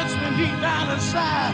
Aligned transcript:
touch 0.00 0.16
me 0.16 0.28
deep 0.40 0.56
down 0.64 0.88
inside. 0.96 1.52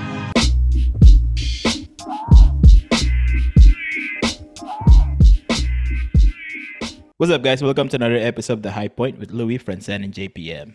What's 7.17 7.32
up, 7.32 7.43
guys? 7.43 7.59
Welcome 7.59 7.88
to 7.90 7.96
another 7.96 8.22
episode 8.22 8.62
of 8.62 8.62
The 8.62 8.71
High 8.71 8.87
Point 8.87 9.19
with 9.19 9.32
Louis, 9.32 9.59
Francen, 9.59 10.04
and 10.04 10.14
JPM. 10.14 10.74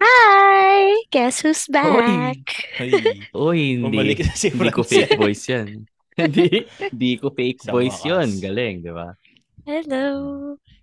Hi! 0.00 1.02
Guess 1.10 1.40
who's 1.40 1.66
back? 1.66 2.38
Hey, 2.78 2.92
Uy, 3.34 3.82
bumalik 3.82 4.22
hindi. 4.22 4.30
na 4.30 4.38
si 4.38 4.54
Hindi 4.54 4.70
ko 4.70 4.86
fake 4.86 5.18
voice 5.18 5.50
yan. 5.50 5.90
Hindi, 6.14 6.68
hindi 6.78 7.16
ko 7.18 7.34
fake 7.34 7.64
Sa 7.64 7.72
voice 7.74 7.98
wakas. 8.04 8.06
yun. 8.06 8.28
Galing, 8.38 8.74
di 8.86 8.92
ba? 8.94 9.18
Hello. 9.66 10.06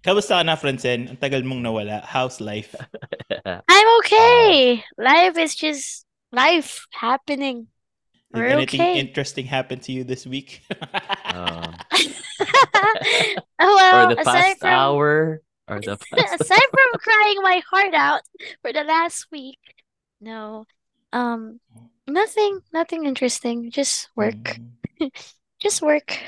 Kamusta 0.04 0.42
ka 0.42 0.44
na, 0.44 0.60
Francen? 0.60 1.08
Ang 1.08 1.20
tagal 1.24 1.46
mong 1.48 1.64
nawala. 1.64 2.04
How's 2.04 2.44
life? 2.44 2.76
I'm 3.72 3.90
okay. 4.04 4.84
Life 5.00 5.38
is 5.40 5.56
just 5.56 6.07
life 6.32 6.88
happening. 6.92 7.68
Did 8.34 8.40
We're 8.40 8.48
anything 8.48 8.82
okay. 8.82 9.00
interesting 9.00 9.46
happen 9.46 9.80
to 9.88 9.92
you 9.92 10.04
this 10.04 10.28
week? 10.28 10.62
Uh, 11.26 11.72
well, 13.60 14.12
or 14.12 14.16
the 14.16 14.22
aside 14.22 14.58
past 14.58 14.60
from 14.60 14.70
hour. 14.70 15.42
Or 15.68 15.80
the 15.80 15.98
past 16.14 16.42
aside 16.42 16.70
from 16.72 17.00
crying 17.00 17.42
my 17.42 17.62
heart 17.70 17.94
out 17.94 18.22
for 18.62 18.74
the 18.74 18.84
last 18.84 19.28
week, 19.32 19.60
no. 20.20 20.66
Um 21.14 21.60
nothing 22.08 22.60
nothing 22.74 23.06
interesting. 23.06 23.72
Just 23.72 24.10
work. 24.16 24.60
Mm. 25.00 25.12
Just 25.60 25.82
work. 25.82 26.20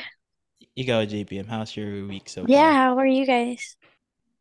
Ikaw, 0.79 1.03
JPM, 1.03 1.47
how's 1.51 1.75
your 1.75 2.07
week 2.07 2.29
so 2.31 2.47
far? 2.47 2.49
Yeah, 2.49 2.71
how 2.71 2.95
are 2.97 3.05
you 3.05 3.27
guys? 3.27 3.75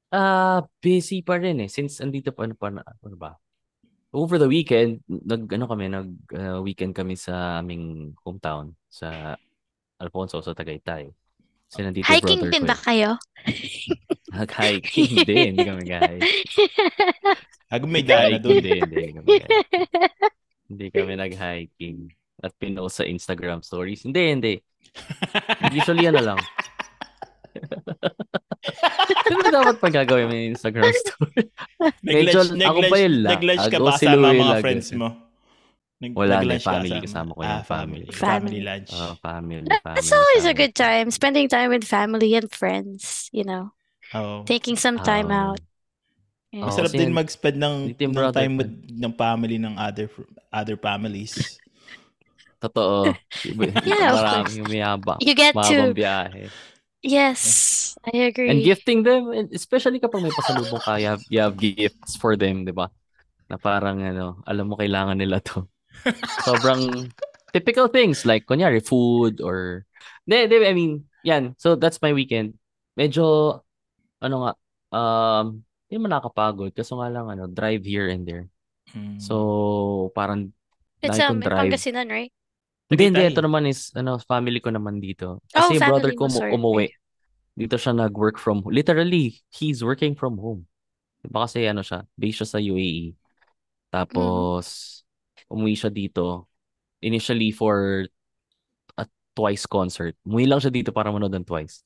Uh, 0.08 0.62
busy 0.80 1.20
pa 1.20 1.34
rin 1.36 1.60
eh. 1.60 1.68
Since 1.68 1.98
andito 1.98 2.30
pa, 2.30 2.46
ano 2.46 2.54
pa, 2.54 2.70
na- 2.70 2.86
ano 3.02 3.16
ba? 3.18 3.34
Over 4.18 4.42
the 4.42 4.50
weekend, 4.50 5.06
nag, 5.06 5.46
ano 5.54 5.70
kami, 5.70 5.86
nag 5.86 6.10
uh, 6.34 6.58
weekend 6.58 6.90
kami 6.90 7.14
sa 7.14 7.62
aming 7.62 8.18
hometown, 8.26 8.74
sa 8.90 9.38
Alfonso, 10.02 10.42
sa 10.42 10.58
Tagaytay. 10.58 11.06
Kasi 11.68 11.80
nandito 11.86 12.08
Hiking 12.10 12.50
din 12.50 12.66
ba 12.66 12.74
eh. 12.74 12.82
kayo? 12.82 13.10
Nag-hiking. 14.34 15.22
Hindi, 15.22 15.36
hindi 15.52 15.62
kami 15.62 15.82
guys. 15.84 16.22
Ako 17.76 17.84
may 17.84 18.00
Hiking, 18.02 18.40
doon. 18.40 18.58
hindi, 18.58 18.72
hindi 18.80 19.04
kami 19.12 19.28
guys. 19.38 19.50
Hindi 20.68 20.86
kami 20.92 21.12
nag-hiking. 21.16 21.98
At 22.40 22.52
pinost 22.56 23.00
sa 23.00 23.04
Instagram 23.04 23.60
stories. 23.60 24.04
Hindi, 24.04 24.22
hindi. 24.32 24.54
Usually 25.78 26.08
ano 26.08 26.20
lang. 26.24 26.40
Ano 29.28 29.36
ba 29.38 29.50
dapat 29.52 29.76
pag 29.78 29.94
gagawin 30.02 30.26
mo 30.26 30.34
yung 30.34 30.48
Instagram 30.52 30.90
story? 31.02 31.42
Medyo, 32.02 32.38
Nag-lunch, 32.42 32.64
ako 32.64 32.80
pa 32.86 32.96
yun 32.98 33.14
lang. 33.22 33.30
nag-lunch 33.36 33.64
ka 33.66 33.78
ba 33.78 33.90
kasama 33.94 34.26
mga 34.32 34.56
friends 34.60 34.88
mo? 34.92 35.08
Nag, 35.98 36.12
Wala, 36.14 36.38
ka 36.46 36.62
Family 36.62 36.98
kasama 37.02 37.30
ko 37.34 37.40
yun, 37.42 37.50
Ah, 37.50 37.62
family. 37.66 38.04
family. 38.14 38.60
Lunch. 38.62 38.90
Oh, 38.94 39.18
family, 39.18 39.66
family. 39.66 39.96
That's 39.98 40.14
always 40.14 40.46
a 40.46 40.54
good 40.54 40.70
time. 40.72 41.10
Spending 41.10 41.50
time 41.50 41.74
with 41.74 41.82
family 41.82 42.38
and 42.38 42.46
friends, 42.46 43.26
you 43.34 43.42
know. 43.42 43.74
Oh. 44.14 44.46
Taking 44.46 44.78
some 44.78 45.02
time 45.02 45.34
Oh. 45.34 45.52
out. 45.52 45.60
Yeah. 46.54 46.64
Oh, 46.64 46.72
Masarap 46.72 46.94
din 46.94 47.12
mag-spend 47.12 47.58
ng, 47.60 47.76
yung 47.98 48.14
ng 48.14 48.32
time 48.32 48.54
with 48.56 48.70
ng 48.88 49.12
family 49.12 49.58
ng 49.58 49.74
other 49.76 50.06
other 50.48 50.78
families. 50.80 51.58
Totoo. 52.58 53.12
Yeah, 53.84 54.14
of 54.14 54.18
Maraming 54.18 54.46
course. 54.48 54.56
umiyaba. 54.64 55.12
You 55.20 55.34
get 55.34 55.52
to, 55.52 55.92
biyahe. 55.92 56.48
Yes, 57.02 57.94
I 58.02 58.30
agree. 58.30 58.50
And 58.50 58.62
gifting 58.64 59.02
them, 59.02 59.30
and 59.30 59.48
especially 59.52 60.00
kapag 60.00 60.22
may 60.22 60.34
pasalubong 60.34 60.82
ka, 60.82 60.96
you 60.96 61.08
have, 61.08 61.22
you 61.28 61.40
have 61.40 61.56
gifts 61.56 62.16
for 62.16 62.36
them, 62.36 62.64
di 62.64 62.72
ba? 62.72 62.90
Na 63.50 63.56
parang, 63.56 64.02
ano, 64.02 64.42
alam 64.44 64.68
mo 64.68 64.74
kailangan 64.76 65.18
nila 65.18 65.40
to. 65.40 65.66
Sobrang 66.46 67.10
typical 67.52 67.88
things 67.88 68.26
like, 68.26 68.46
kunyari, 68.46 68.84
food 68.84 69.40
or... 69.40 69.84
Di, 70.28 70.46
di, 70.46 70.56
I 70.66 70.74
mean, 70.76 71.08
yan. 71.24 71.56
So, 71.56 71.74
that's 71.74 72.02
my 72.02 72.12
weekend. 72.12 72.58
Medyo, 72.98 73.58
ano 74.20 74.36
nga, 74.44 74.52
um, 74.92 75.64
hindi 75.88 75.96
man 75.98 76.18
nakakapagod. 76.18 76.76
Kaso 76.76 77.00
nga 77.00 77.08
lang, 77.08 77.26
ano, 77.32 77.48
drive 77.48 77.82
here 77.84 78.12
and 78.12 78.28
there. 78.28 78.46
Mm. 78.92 79.20
So, 79.20 80.12
parang, 80.14 80.52
It's 81.00 81.18
um, 81.22 81.38
drive. 81.40 81.70
Pangasinan, 81.70 82.10
right? 82.10 82.32
Hindi, 82.88 83.02
hindi. 83.12 83.20
Ito 83.28 83.44
naman 83.44 83.68
is, 83.68 83.92
ano, 83.92 84.16
family 84.24 84.64
ko 84.64 84.72
naman 84.72 84.96
dito. 84.96 85.44
Oh, 85.44 85.48
Kasi 85.52 85.76
yung 85.76 85.88
brother 85.92 86.12
ko 86.16 86.24
mo, 86.32 86.40
umuwi. 86.40 86.88
Dito 87.52 87.76
siya 87.76 87.92
nag-work 87.92 88.40
from, 88.40 88.64
literally, 88.64 89.36
he's 89.52 89.84
working 89.84 90.16
from 90.16 90.40
home. 90.40 90.64
Diba 91.20 91.44
kasi 91.44 91.66
ano 91.68 91.82
siya, 91.84 92.06
based 92.16 92.40
siya 92.40 92.48
sa 92.48 92.58
UAE. 92.62 93.12
Tapos, 93.92 94.64
umuwi 95.50 95.74
siya 95.76 95.92
dito. 95.92 96.48
Initially 97.04 97.50
for 97.52 98.06
a 98.96 99.04
twice 99.36 99.66
concert. 99.66 100.14
Umuwi 100.24 100.46
lang 100.48 100.62
siya 100.62 100.72
dito 100.72 100.90
para 100.94 101.12
manood 101.12 101.34
ng 101.34 101.44
twice. 101.44 101.84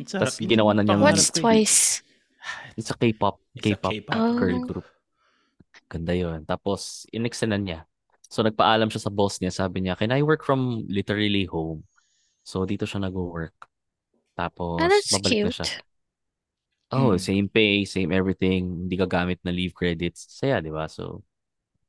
Yun. 0.00 0.48
ginawa 0.48 0.72
na 0.72 0.80
niya 0.80 0.96
What's 0.96 1.28
twice? 1.28 2.00
It's 2.74 2.88
a 2.88 2.96
K-pop, 2.96 3.36
It's 3.52 3.68
a 3.68 3.76
K-pop 3.76 3.92
K-pop. 3.92 4.16
girl 4.40 4.56
Oh. 4.56 4.64
group. 4.64 4.86
Ganda 5.92 6.16
yun. 6.16 6.42
Tapos, 6.48 7.04
inextenan 7.12 7.62
niya. 7.68 7.80
So, 8.30 8.46
nagpaalam 8.46 8.88
siya 8.94 9.02
sa 9.06 9.12
boss 9.12 9.42
niya. 9.42 9.50
Sabi 9.52 9.82
niya, 9.84 9.98
can 9.98 10.14
I 10.14 10.22
work 10.22 10.46
from 10.46 10.86
literally 10.86 11.44
home? 11.50 11.84
So, 12.46 12.64
dito 12.64 12.86
siya 12.88 13.02
nag-work. 13.04 13.54
Tapos, 14.38 14.80
Oh, 14.80 14.88
that's 14.88 15.18
babalik 15.18 15.40
na 15.44 15.50
cute. 15.50 15.54
siya. 15.54 15.70
Oh, 16.90 17.14
Mm. 17.14 17.22
same 17.22 17.46
pay, 17.46 17.86
same 17.86 18.10
everything. 18.10 18.86
Hindi 18.86 18.98
ka 18.98 19.06
gamit 19.06 19.38
na 19.46 19.54
leave 19.54 19.70
credits. 19.74 20.26
Saya, 20.26 20.58
di 20.58 20.74
ba? 20.74 20.90
So, 20.90 21.22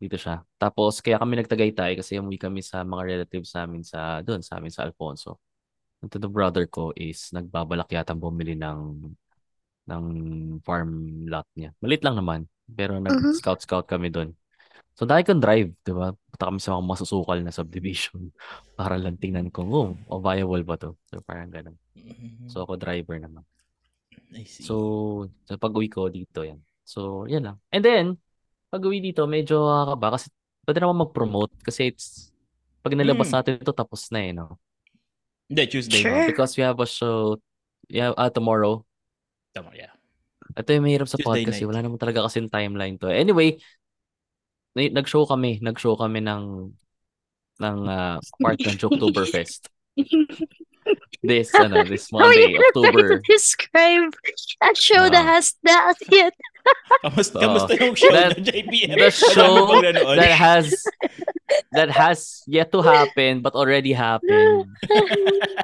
dito 0.01 0.17
siya. 0.19 0.45
Tapos, 0.61 1.01
kaya 1.01 1.17
kami 1.21 1.41
nagtagaytay 1.41 1.97
kasi 1.97 2.17
umuwi 2.21 2.37
kami 2.41 2.61
sa 2.65 2.83
mga 2.85 3.03
relatives 3.05 3.53
namin 3.57 3.81
sa, 3.85 4.21
doon, 4.25 4.41
sa 4.45 4.57
amin 4.61 4.73
sa 4.73 4.85
Alfonso. 4.85 5.39
And 6.01 6.09
to 6.13 6.19
the 6.21 6.29
brother 6.29 6.65
ko 6.69 6.93
is, 6.97 7.29
nagbabalak 7.33 7.89
yata 7.93 8.13
bumili 8.17 8.57
ng, 8.57 9.13
ng 9.89 10.05
farm 10.65 10.91
lot 11.29 11.47
niya. 11.57 11.73
Malit 11.81 12.01
lang 12.05 12.17
naman. 12.17 12.41
Pero 12.71 12.97
Mhm. 13.09 13.41
nag-scout-scout 13.41 13.85
kami 13.89 14.09
doon. 14.13 14.33
So, 14.93 15.09
dahil 15.09 15.25
kong 15.25 15.41
drive, 15.41 15.69
di 15.81 15.93
ba? 15.95 16.13
Punta 16.13 16.45
kami 16.51 16.59
sa 16.61 16.77
mga 16.77 16.85
masusukal 16.85 17.39
na 17.41 17.49
subdivision 17.49 18.29
para 18.79 18.95
lang 19.01 19.17
tingnan 19.17 19.49
kung, 19.49 19.71
oh, 19.73 19.97
oh, 20.11 20.21
viable 20.21 20.61
ba 20.61 20.77
to? 20.77 20.93
So, 21.09 21.23
parang 21.25 21.49
ganun. 21.49 21.77
So, 22.45 22.65
ako 22.65 22.77
driver 22.77 23.17
naman. 23.17 23.41
I 24.31 24.45
see. 24.45 24.63
So, 24.63 25.27
sa 25.47 25.57
pag-uwi 25.57 25.89
ko 25.91 26.07
dito, 26.07 26.45
yan. 26.45 26.61
So, 26.85 27.25
yan 27.25 27.43
lang. 27.49 27.57
And 27.73 27.83
then, 27.83 28.05
pag-uwi 28.71 29.03
dito, 29.03 29.27
medyo 29.27 29.67
kakaba 29.67 30.19
kasi 30.19 30.27
pwede 30.63 30.79
naman 30.79 31.03
mag-promote 31.07 31.51
kasi 31.65 31.91
it's, 31.91 32.29
pag 32.85 32.93
nalabas 32.95 33.29
Mm. 33.29 33.35
natin 33.41 33.53
ito, 33.59 33.73
tapos 33.73 34.07
na 34.13 34.19
eh, 34.21 34.31
no? 34.33 34.57
Hindi, 35.51 35.63
Tuesday. 35.67 36.01
Sure. 36.01 36.13
no? 36.13 36.29
Because 36.31 36.55
we 36.55 36.63
have 36.63 36.79
a 36.79 36.87
show, 36.87 37.35
yeah, 37.91 38.15
ah, 38.15 38.31
tomorrow. 38.31 38.85
Tama, 39.51 39.75
yeah. 39.75 39.91
Ito 40.55 40.67
yung 40.75 40.85
mahirap 40.87 41.07
sa 41.07 41.19
Tuesday 41.19 41.43
podcast, 41.43 41.59
eh. 41.59 41.63
night. 41.63 41.69
wala 41.71 41.81
naman 41.83 41.99
talaga 41.99 42.19
kasi 42.27 42.43
timeline 42.47 42.95
to. 42.99 43.07
Anyway, 43.11 43.59
nag-show 44.75 45.25
kami, 45.25 45.59
nag-show 45.61 45.95
kami 45.95 46.21
ng 46.21 46.73
ng 47.61 47.77
ah, 47.85 48.17
part 48.41 48.57
ng 48.57 48.77
Joketoberfest. 48.77 49.69
This, 51.21 51.53
ano, 51.53 51.85
this 51.85 52.09
How 52.09 52.25
are 52.25 52.33
Monday, 52.33 52.57
try 52.57 52.65
October. 52.73 53.01
to 53.13 53.17
describe 53.29 54.09
a 54.65 54.73
show 54.73 55.05
that 55.13 55.21
Ah. 55.21 55.37
has 55.37 55.53
that 55.61 55.93
yet? 56.09 56.33
Kamusta, 57.05 57.37
Oo. 57.37 57.41
kamusta 57.45 57.73
yung 57.77 57.93
show 57.93 58.09
That- 58.09 58.41
na 58.41 58.49
JPM? 58.49 58.97
the 58.97 59.13
show 59.13 59.69
that 60.17 60.33
has 60.33 60.73
that 61.77 61.93
has 61.93 62.41
yet 62.49 62.73
to 62.73 62.81
happen 62.81 63.45
but 63.45 63.53
already 63.53 63.93
happened. 63.93 64.73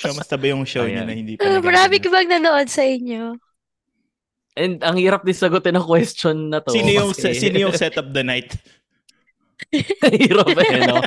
Kamusta 0.00 0.40
ba 0.40 0.46
yung 0.48 0.64
show 0.64 0.88
niya 0.88 1.04
na 1.04 1.12
hindi 1.12 1.36
pa 1.36 1.44
Uh, 1.44 1.60
marami 1.60 2.00
nagaganap? 2.00 2.04
ka 2.04 2.08
bang 2.16 2.28
nanood 2.32 2.68
sa 2.72 2.82
inyo? 2.84 3.36
And 4.56 4.80
ang 4.80 4.96
hirap 4.96 5.22
din 5.22 5.36
sagutin 5.36 5.76
ng 5.76 5.84
question 5.84 6.48
na 6.48 6.64
to. 6.64 6.72
Sino 6.72 6.88
yung, 6.88 7.12
kasi- 7.12 7.36
sino 7.36 7.60
yung 7.60 7.76
set 7.76 8.00
up 8.00 8.08
the 8.10 8.24
night? 8.24 8.56
hirap 10.16 10.48
eh, 10.52 10.88
no? 10.88 11.00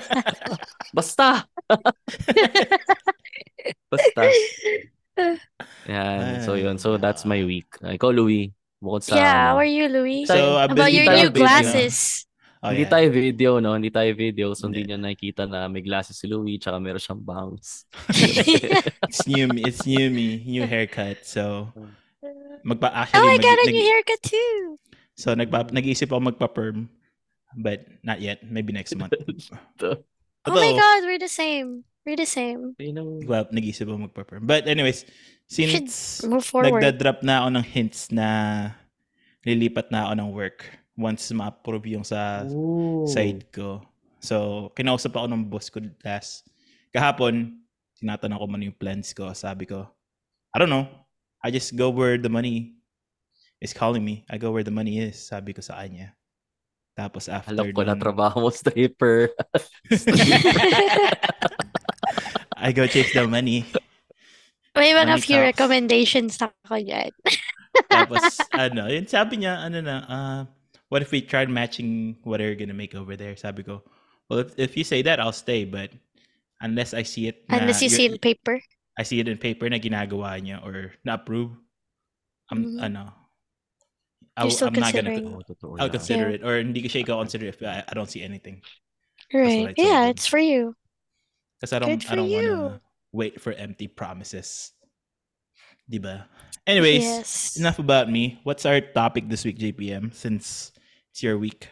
Basta. 0.94 1.50
Basta. 3.92 4.22
Yan. 5.90 6.46
So 6.46 6.54
yun. 6.54 6.78
So 6.78 7.02
that's 7.02 7.26
my 7.26 7.42
week. 7.42 7.68
Ikaw, 7.82 8.14
Louie. 8.14 8.54
Bukod 8.80 9.04
sa 9.04 9.20
yeah, 9.20 9.52
how 9.52 9.60
ano, 9.60 9.60
are 9.60 9.68
you, 9.68 9.92
Louis? 9.92 10.24
So, 10.24 10.56
How 10.56 10.72
about 10.72 10.88
your 10.88 11.12
new 11.12 11.28
video. 11.28 11.36
glasses? 11.36 12.24
Oh, 12.64 12.72
hindi 12.72 12.88
yeah. 12.88 12.96
tayo 12.96 13.08
video, 13.12 13.52
no? 13.60 13.76
Hindi 13.76 13.92
tayo 13.92 14.08
video. 14.16 14.56
So, 14.56 14.72
hindi 14.72 14.88
Hindi. 14.88 14.96
niya 14.96 15.04
nakikita 15.04 15.44
na 15.52 15.68
may 15.68 15.84
glasses 15.84 16.16
si 16.16 16.32
Louie 16.32 16.60
tsaka 16.60 16.80
meron 16.80 17.00
siyang 17.00 17.24
bangs. 17.24 17.84
It's 19.08 19.28
new 19.28 19.52
me. 19.52 19.68
It's 19.68 19.84
new 19.84 20.08
me. 20.08 20.48
New 20.48 20.64
haircut. 20.64 21.28
So, 21.28 21.76
magpa 22.66 22.90
oh, 22.92 23.00
actually 23.04 23.30
I 23.30 23.38
got 23.38 23.58
a 23.60 23.66
new 23.72 23.84
haircut 23.84 24.22
too. 24.24 24.80
So, 25.20 25.36
nagpa, 25.36 25.68
nag-iisip 25.76 26.08
ako 26.08 26.32
magpa-perm. 26.32 26.88
But 27.60 27.84
not 28.08 28.22
yet. 28.24 28.40
Maybe 28.46 28.72
next 28.72 28.96
month. 28.96 29.12
To. 29.84 30.00
Oh 30.48 30.56
my 30.56 30.72
Although, 30.72 30.80
god, 30.80 31.00
we're 31.04 31.20
the 31.20 31.28
same. 31.28 31.84
We're 32.08 32.16
the 32.16 32.30
same. 32.30 32.80
Yun 32.80 32.96
ang- 32.96 33.28
Well, 33.28 33.52
nag-iisip 33.52 33.84
ako 33.84 34.08
magpa-perm. 34.08 34.48
But 34.48 34.72
anyways, 34.72 35.04
since 35.52 36.24
nagda-drop 36.24 37.20
na 37.26 37.44
ako 37.44 37.50
ng 37.60 37.66
hints 37.68 38.08
na 38.16 38.28
lilipat 39.44 39.92
na 39.92 40.08
ako 40.08 40.14
ng 40.16 40.30
work 40.32 40.60
once 40.96 41.32
ma-approve 41.36 41.96
yung 42.00 42.08
sa 42.08 42.48
Ooh. 42.48 43.04
side 43.08 43.52
ko. 43.52 43.84
So, 44.24 44.70
kinausap 44.76 45.16
ako 45.16 45.28
ng 45.28 45.48
boss 45.48 45.68
ko 45.68 45.84
last. 46.04 46.48
Kahapon, 46.96 47.60
tinatanong 48.00 48.40
ko 48.40 48.46
man 48.48 48.64
yung 48.64 48.78
plans 48.80 49.12
ko. 49.12 49.32
Sabi 49.36 49.68
ko, 49.68 49.88
I 50.52 50.60
don't 50.60 50.72
know. 50.72 50.88
I 51.44 51.52
just 51.52 51.76
go 51.76 51.90
where 51.90 52.18
the 52.18 52.30
money 52.30 52.76
is 53.62 53.74
calling 53.74 54.04
me. 54.04 54.26
I 54.30 54.38
go 54.38 54.52
where 54.52 54.64
the 54.64 54.72
money 54.76 55.00
is. 55.00 55.16
Sabi 55.20 55.54
ko 55.54 55.62
sa 55.62 55.80
kanya. 55.80 56.16
Tapos 57.00 57.32
after 57.32 57.56
Alam 57.56 57.72
ko 57.72 57.84
na 57.88 57.96
trabaho 57.96 58.44
mo, 58.44 58.50
stripper. 58.52 59.32
I 62.60 62.72
go 62.76 62.84
chase 62.88 63.14
the 63.16 63.24
money. 63.28 63.64
May 64.76 64.92
mga 64.92 65.08
Money 65.08 65.22
few 65.24 65.40
talks. 65.40 65.48
recommendations 65.56 66.36
ako 66.40 66.76
dyan. 66.84 67.12
Tapos, 67.92 68.22
ano, 68.52 68.88
yun, 68.88 69.08
sabi 69.08 69.44
niya, 69.44 69.60
ano 69.64 69.80
na, 69.82 69.96
uh, 70.08 70.42
what 70.92 71.02
if 71.02 71.12
we 71.12 71.20
tried 71.22 71.50
matching 71.50 72.16
what 72.24 72.40
are 72.40 72.50
you 72.52 72.56
gonna 72.56 72.76
make 72.76 72.96
over 72.96 73.16
there? 73.16 73.36
Sabi 73.36 73.64
ko, 73.64 73.84
well, 74.28 74.40
if, 74.40 74.56
if 74.60 74.78
you 74.78 74.84
say 74.84 75.02
that, 75.04 75.20
I'll 75.20 75.36
stay, 75.36 75.64
but 75.66 75.92
unless 76.62 76.94
I 76.94 77.04
see 77.04 77.28
it 77.28 77.44
na 77.48 77.60
Unless 77.60 77.82
you 77.82 77.90
see 77.90 78.04
you're- 78.08 78.16
in 78.16 78.20
paper. 78.24 78.60
I 79.00 79.04
see 79.08 79.24
it 79.24 79.32
in 79.32 79.40
paper 79.40 79.70
na 79.72 79.80
ginagawa 79.80 80.36
niya 80.44 80.60
or 80.60 80.92
na-approve, 81.08 81.56
I'm, 82.52 82.76
Mhm. 82.76 82.84
ano, 82.84 83.16
I, 84.36 84.44
You're 84.44 84.52
still 84.52 84.68
I'm 84.68 84.76
not 84.76 84.92
gonna, 84.92 85.08
considering. 85.16 85.40
Oo, 85.40 85.44
totoo 85.48 85.80
I'll 85.80 85.88
consider 85.92 86.28
Yeah. 86.28 86.36
it, 86.36 86.42
or 86.44 86.60
hindi 86.60 86.84
ko 86.84 86.92
siya 86.92 87.08
i-consider 87.08 87.48
if 87.48 87.64
I, 87.64 87.84
I 87.88 87.94
don't 87.96 88.12
see 88.12 88.20
anything. 88.20 88.60
Right. 89.32 89.72
I 89.72 89.74
told 89.74 89.80
Yeah, 89.80 90.04
him. 90.04 90.12
it's 90.12 90.28
for 90.28 90.40
you. 90.40 90.76
Because 91.56 91.72
I 91.72 91.80
don't, 91.80 91.96
I 92.12 92.16
don't 92.16 92.28
wanna 92.32 92.82
wait 93.16 93.40
for 93.40 93.56
empty 93.56 93.88
promises. 93.88 94.72
Diba? 95.88 96.28
Anyways, 96.68 97.04
Yes. 97.04 97.56
enough 97.58 97.80
about 97.80 98.12
me. 98.12 98.40
What's 98.44 98.68
our 98.68 98.80
topic 98.84 99.28
this 99.32 99.44
week, 99.48 99.58
JPM? 99.60 100.12
Since 100.14 100.72
it's 101.12 101.24
your 101.24 101.36
week, 101.40 101.68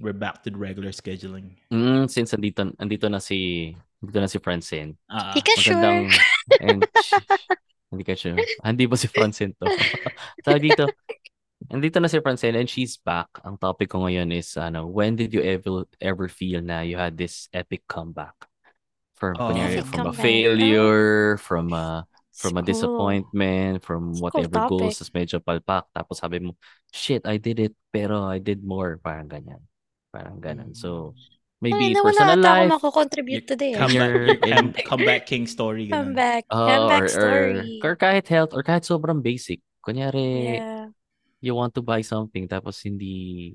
we're 0.00 0.16
back 0.16 0.44
to 0.44 0.50
the 0.52 0.56
regular 0.60 0.92
scheduling. 0.92 1.56
Mm, 1.72 2.08
since 2.08 2.32
andito, 2.36 2.68
andito 2.80 3.10
na 3.10 3.18
si, 3.18 3.72
andito 4.06 4.22
na 4.22 4.30
si 4.30 4.38
Francine. 4.38 4.94
Ah, 5.10 5.34
Hindi 5.34 5.42
ka 5.42 5.54
sure. 5.58 5.74
Magandang, 5.74 5.98
and, 6.62 6.80
hindi 7.90 8.04
ka 8.06 8.14
sure. 8.14 8.38
Ah, 8.62 8.70
Hindi 8.70 8.86
ba 8.86 8.94
si 8.94 9.10
Francine 9.10 9.50
to? 9.58 9.66
Sabi 10.46 10.70
dito, 10.70 10.86
andito 11.66 11.98
na 11.98 12.06
si 12.06 12.22
Francine 12.22 12.62
and 12.62 12.70
she's 12.70 12.94
back. 12.96 13.26
Ang 13.42 13.58
topic 13.58 13.90
ko 13.90 14.06
ngayon 14.06 14.30
is, 14.30 14.54
ano, 14.54 14.86
when 14.86 15.18
did 15.18 15.34
you 15.34 15.42
ever, 15.42 15.82
ever 15.98 16.30
feel 16.30 16.62
na 16.62 16.86
you 16.86 16.94
had 16.94 17.18
this 17.18 17.50
epic 17.50 17.82
comeback? 17.90 18.34
From, 19.18 19.34
Oh. 19.40 19.48
kunyari, 19.50 19.80
from 19.82 20.06
a 20.06 20.14
failure, 20.14 21.40
from 21.40 21.72
a, 21.72 22.04
from 22.36 22.54
a 22.54 22.60
School. 22.60 22.68
disappointment, 22.68 23.80
from 23.80 24.12
School 24.12 24.28
whatever 24.28 24.68
topic. 24.68 24.70
goals, 24.76 25.00
tas 25.00 25.08
medyo 25.10 25.40
palpak. 25.40 25.88
Tapos 25.90 26.20
sabi 26.20 26.38
mo, 26.38 26.52
shit, 26.92 27.24
I 27.24 27.40
did 27.40 27.58
it, 27.58 27.72
pero 27.90 28.28
I 28.28 28.38
did 28.38 28.60
more. 28.62 29.00
Parang 29.00 29.24
ganyan. 29.26 29.64
Parang 30.12 30.36
ganun. 30.36 30.76
So, 30.76 31.16
Ay, 31.16 31.35
maybe 31.58 31.96
nawala 31.96 32.04
personal 32.12 32.38
life, 32.38 32.68
mako-contribute 32.70 33.44
Your 33.44 33.50
today. 33.50 33.72
comeback, 33.72 33.94
Your- 33.96 34.26
your 34.26 34.56
come- 34.56 34.72
comeback 34.84 35.22
king 35.24 35.44
story. 35.48 35.88
ganun. 35.88 36.12
Comeback. 36.12 36.42
Oh, 36.52 36.66
Comeback 36.68 37.00
or, 37.00 37.04
or, 37.04 37.08
story. 37.08 37.80
or 37.82 37.94
kahit 37.96 38.26
health, 38.28 38.52
or 38.52 38.62
kahit 38.62 38.84
sobrang 38.84 39.20
basic. 39.20 39.60
Kunyari, 39.80 40.58
Yeah. 40.58 40.86
you 41.40 41.54
want 41.54 41.72
to 41.72 41.80
buy 41.80 42.02
something, 42.02 42.44
tapos 42.44 42.82
hindi, 42.82 43.54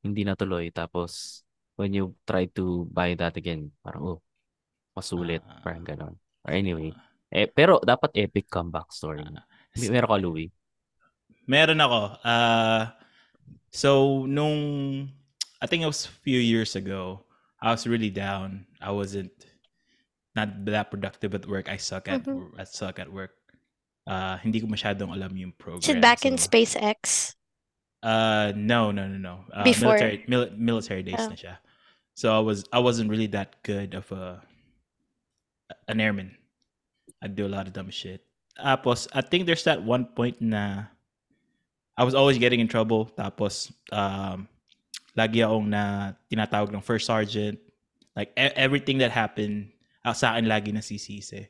hindi 0.00 0.22
natuloy. 0.24 0.72
Tapos, 0.72 1.42
when 1.76 1.92
you 1.92 2.16
try 2.24 2.48
to 2.56 2.88
buy 2.90 3.12
that 3.14 3.36
again, 3.36 3.70
parang, 3.84 4.02
oh, 4.02 4.18
masulit. 4.96 5.44
Ah. 5.46 5.60
Parang 5.62 5.84
ganon. 5.84 6.14
Or 6.42 6.52
anyway. 6.52 6.90
Eh, 7.30 7.46
pero, 7.46 7.78
dapat 7.78 8.10
epic 8.18 8.50
comeback 8.50 8.90
story. 8.90 9.22
May- 9.78 9.92
Meron 9.92 10.10
ka, 10.10 10.18
Louie? 10.18 10.50
Meron 11.46 11.78
ako. 11.78 12.00
Uh, 12.26 12.82
so, 13.70 13.90
nung, 14.26 14.58
I 15.60 15.66
think 15.66 15.82
it 15.82 15.86
was 15.86 16.06
a 16.06 16.14
few 16.24 16.38
years 16.40 16.74
ago, 16.76 17.24
I 17.60 17.70
was 17.70 17.86
really 17.86 18.10
down. 18.10 18.66
I 18.80 18.90
wasn't 18.92 19.30
not 20.34 20.64
that 20.66 20.90
productive 20.90 21.34
at 21.34 21.44
work. 21.46 21.68
I 21.68 21.76
suck 21.76 22.08
at 22.08 22.24
Mhm. 22.24 22.56
I 22.58 22.64
suck 22.64 22.98
at 22.98 23.12
work. 23.12 23.36
Uh, 24.06 24.38
hindi 24.40 24.60
ko 24.60 24.66
masyadong 24.66 25.12
alam 25.12 25.36
yung 25.36 25.52
program. 25.52 25.84
Is 25.84 25.92
it 25.92 26.00
back 26.00 26.24
in 26.24 26.34
SpaceX? 26.40 27.34
Uh, 28.02 28.52
no, 28.56 28.90
no, 28.90 29.04
no, 29.06 29.18
no. 29.20 29.44
Uh, 29.52 29.62
Before. 29.62 29.92
military 29.92 30.24
mil- 30.26 30.54
military 30.56 31.02
days 31.04 31.20
Oh. 31.20 31.28
na 31.28 31.36
siya. 31.36 31.60
So 32.16 32.32
I 32.32 32.40
was 32.40 32.64
I 32.72 32.80
wasn't 32.80 33.12
really 33.12 33.28
that 33.36 33.60
good 33.62 33.92
of 33.92 34.08
a 34.12 34.40
an 35.86 36.00
airman. 36.00 36.36
I 37.20 37.28
do 37.28 37.44
a 37.44 37.52
lot 37.52 37.68
of 37.68 37.76
dumb 37.76 37.92
shit. 37.92 38.24
Tapos 38.56 39.04
I 39.12 39.20
think 39.20 39.44
there's 39.44 39.64
that 39.68 39.84
one 39.84 40.08
point 40.16 40.40
na 40.40 40.88
I 42.00 42.04
was 42.08 42.16
always 42.16 42.40
getting 42.40 42.60
in 42.64 42.68
trouble. 42.72 43.12
Tapos 43.12 43.68
um 43.92 44.48
lagi 45.14 45.42
akong 45.42 45.70
na 45.70 46.14
tinatawag 46.30 46.70
ng 46.70 46.84
first 46.84 47.06
sergeant. 47.06 47.58
Like 48.14 48.34
e- 48.34 48.56
everything 48.58 48.98
that 49.02 49.14
happened 49.14 49.70
uh, 50.04 50.14
sa 50.14 50.34
akin 50.34 50.46
lagi 50.46 50.70
na 50.74 50.82
sisisi. 50.82 51.46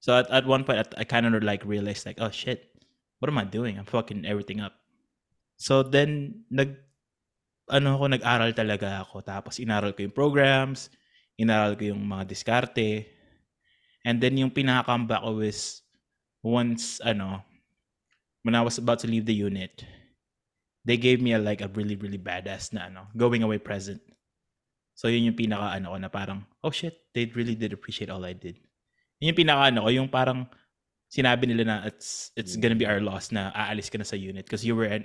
So 0.00 0.16
at, 0.16 0.28
at 0.32 0.48
one 0.48 0.64
point 0.64 0.80
I, 0.80 0.86
I 1.00 1.04
kind 1.04 1.28
of 1.28 1.36
like 1.44 1.64
realized 1.64 2.08
like 2.08 2.20
oh 2.20 2.32
shit, 2.32 2.72
what 3.20 3.28
am 3.28 3.40
I 3.40 3.44
doing? 3.44 3.76
I'm 3.76 3.88
fucking 3.88 4.24
everything 4.24 4.60
up. 4.60 4.76
So 5.60 5.84
then 5.84 6.42
nag 6.48 6.76
ano 7.70 7.94
ako 8.00 8.10
nag-aral 8.10 8.50
talaga 8.56 9.06
ako 9.06 9.22
tapos 9.22 9.62
inaral 9.62 9.94
ko 9.94 10.02
yung 10.02 10.16
programs, 10.16 10.90
inaral 11.38 11.76
ko 11.76 11.92
yung 11.92 12.02
mga 12.02 12.26
diskarte. 12.26 13.06
And 14.02 14.16
then 14.16 14.40
yung 14.40 14.50
pinaka-comeback 14.50 15.20
ko 15.20 15.44
is 15.44 15.84
once 16.40 17.04
ano 17.04 17.44
when 18.42 18.56
I 18.56 18.64
was 18.64 18.80
about 18.80 19.04
to 19.04 19.08
leave 19.08 19.28
the 19.28 19.36
unit, 19.36 19.84
they 20.84 20.96
gave 20.96 21.20
me 21.20 21.32
a 21.34 21.38
like 21.38 21.60
a 21.60 21.68
really 21.72 21.96
really 21.96 22.18
badass 22.18 22.72
na 22.72 22.88
ano, 22.88 23.08
going 23.16 23.42
away 23.42 23.58
present. 23.58 24.00
So 24.94 25.08
yun 25.08 25.24
yung 25.32 25.38
pinaka 25.38 25.76
ano 25.80 25.92
ko 25.92 25.96
na 25.96 26.08
parang 26.12 26.44
oh 26.64 26.70
shit, 26.72 26.96
they 27.14 27.26
really 27.32 27.54
did 27.54 27.72
appreciate 27.72 28.10
all 28.10 28.24
I 28.24 28.32
did. 28.32 28.56
Yun 29.20 29.32
yung 29.32 29.40
pinaka 29.46 29.72
ano 29.72 29.84
ko, 29.84 29.88
yung 29.88 30.08
parang 30.08 30.48
sinabi 31.10 31.48
nila 31.50 31.64
na 31.66 31.76
it's 31.88 32.30
it's 32.36 32.54
gonna 32.56 32.78
be 32.78 32.86
our 32.86 33.00
loss 33.00 33.32
na 33.32 33.50
aalis 33.52 33.90
ka 33.90 33.98
na 33.98 34.06
sa 34.06 34.14
unit 34.16 34.46
because 34.46 34.64
you 34.64 34.76
were 34.76 34.86
an 34.86 35.04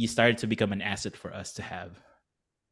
you 0.00 0.08
started 0.08 0.38
to 0.40 0.46
become 0.48 0.72
an 0.72 0.80
asset 0.80 1.12
for 1.16 1.28
us 1.34 1.52
to 1.54 1.62
have. 1.62 1.92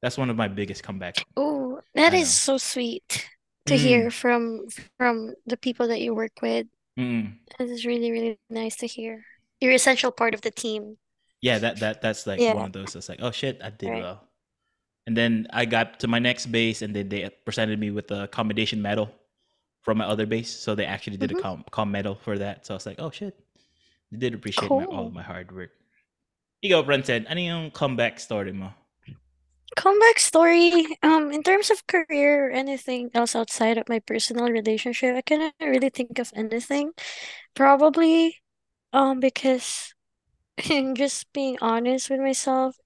That's 0.01 0.17
one 0.17 0.31
of 0.31 0.39
my 0.39 0.49
biggest 0.49 0.83
comeback. 0.83 1.21
Oh, 1.37 1.83
that 1.95 2.15
is 2.15 2.31
so 2.31 2.57
sweet 2.57 3.27
to 3.67 3.75
Mm. 3.75 3.83
hear 3.85 4.03
from 4.11 4.65
from 4.97 5.35
the 5.45 5.59
people 5.59 5.89
that 5.93 6.01
you 6.01 6.15
work 6.15 6.41
with. 6.41 6.67
Mm. 6.99 7.37
It 7.61 7.69
is 7.69 7.85
really, 7.85 8.11
really 8.11 8.39
nice 8.49 8.77
to 8.81 8.87
hear. 8.87 9.27
You're 9.61 9.75
essential 9.75 10.11
part 10.11 10.33
of 10.33 10.41
the 10.41 10.51
team. 10.51 10.97
Yeah, 11.41 11.59
that 11.59 11.79
that 11.81 12.03
that's 12.03 12.27
like 12.27 12.41
Yeah. 12.41 12.55
one 12.55 12.67
of 12.67 12.73
those. 12.73 12.95
That's 12.95 13.09
like, 13.09 13.21
oh 13.23 13.31
shit, 13.31 13.61
I 13.63 13.71
did 13.71 13.91
Right. 13.91 14.03
well. 14.03 14.25
And 15.07 15.17
then 15.17 15.47
I 15.53 15.65
got 15.65 16.01
to 16.01 16.09
my 16.09 16.19
next 16.19 16.47
base, 16.53 16.83
and 16.83 16.95
then 16.95 17.09
they 17.09 17.31
presented 17.45 17.79
me 17.81 17.91
with 17.91 18.11
a 18.11 18.29
commendation 18.29 18.83
medal 18.83 19.09
from 19.83 19.99
my 19.99 20.05
other 20.05 20.27
base. 20.27 20.51
So 20.51 20.75
they 20.75 20.85
actually 20.85 21.17
did 21.17 21.31
Mhm. 21.31 21.39
a 21.39 21.43
com, 21.43 21.65
com 21.71 21.91
medal 21.91 22.15
for 22.17 22.39
that. 22.39 22.67
So 22.67 22.75
I 22.75 22.77
was 22.77 22.87
like, 22.87 23.01
oh 23.01 23.11
shit, 23.11 23.39
they 24.13 24.19
did 24.19 24.35
appreciate 24.35 24.69
my, 24.71 24.85
all 24.85 25.07
of 25.07 25.15
my 25.15 25.23
hard 25.23 25.53
work. 25.53 25.71
Ikaw, 26.65 26.85
Brenton, 26.85 27.27
ano 27.31 27.41
yung 27.41 27.71
comeback 27.71 28.19
story 28.19 28.53
mo? 28.53 28.75
Comeback 29.77 30.19
story. 30.19 30.99
Um, 31.03 31.31
in 31.31 31.43
terms 31.45 31.71
of 31.71 31.87
career 31.87 32.49
or 32.49 32.51
anything 32.51 33.11
else 33.15 33.37
outside 33.37 33.79
of 33.79 33.89
my 33.89 34.01
personal 34.01 34.49
relationship, 34.51 35.15
I 35.15 35.23
cannot 35.23 35.55
really 35.61 35.89
think 35.91 36.19
of 36.19 36.33
anything. 36.35 36.93
Probably, 37.55 38.41
um, 38.93 39.21
because 39.21 39.95
just 40.97 41.33
being 41.33 41.59
honest 41.61 42.11
with 42.11 42.21
myself, 42.21 42.77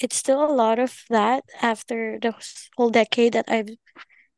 it's 0.00 0.16
still 0.16 0.44
a 0.44 0.52
lot 0.52 0.78
of 0.78 1.04
that 1.10 1.44
after 1.62 2.18
the 2.20 2.34
whole 2.76 2.90
decade 2.90 3.34
that 3.34 3.46
I've 3.48 3.70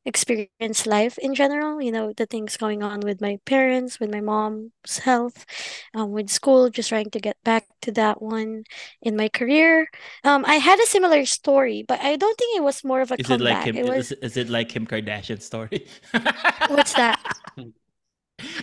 experienced 0.05 0.87
life 0.87 1.19
in 1.19 1.35
general. 1.35 1.83
You 1.83 1.93
know, 1.93 2.13
the 2.17 2.27
things 2.27 2.57
going 2.57 2.83
on 2.83 3.01
with 3.01 3.21
my 3.21 3.39
parents, 3.47 4.01
with 4.01 4.11
my 4.13 4.21
mom's 4.21 4.99
health, 5.03 5.47
um, 5.95 6.13
with 6.13 6.31
school, 6.31 6.71
just 6.71 6.91
trying 6.91 7.11
to 7.11 7.21
get 7.21 7.37
back 7.45 7.67
to 7.83 7.93
that 7.93 8.23
one 8.23 8.65
in 9.03 9.17
my 9.17 9.29
career. 9.29 9.89
Um, 10.25 10.45
I 10.47 10.57
had 10.57 10.81
a 10.81 10.87
similar 10.87 11.25
story, 11.27 11.85
but 11.87 12.01
I 12.01 12.17
don't 12.17 12.39
think 12.39 12.59
it 12.59 12.65
was 12.65 12.85
more 12.85 13.01
of 13.03 13.13
a 13.13 13.19
Is 13.19 13.31
it 13.31 13.41
like 13.41 13.55
comeback. 13.55 13.65
Kim? 13.65 13.77
It 13.77 13.87
was 13.87 14.13
Is, 14.13 14.13
is 14.13 14.37
it 14.37 14.49
like 14.49 14.69
Kim 14.71 14.87
Kardashian 14.87 15.43
story? 15.43 15.87
what's 16.67 16.95
that? 16.95 17.19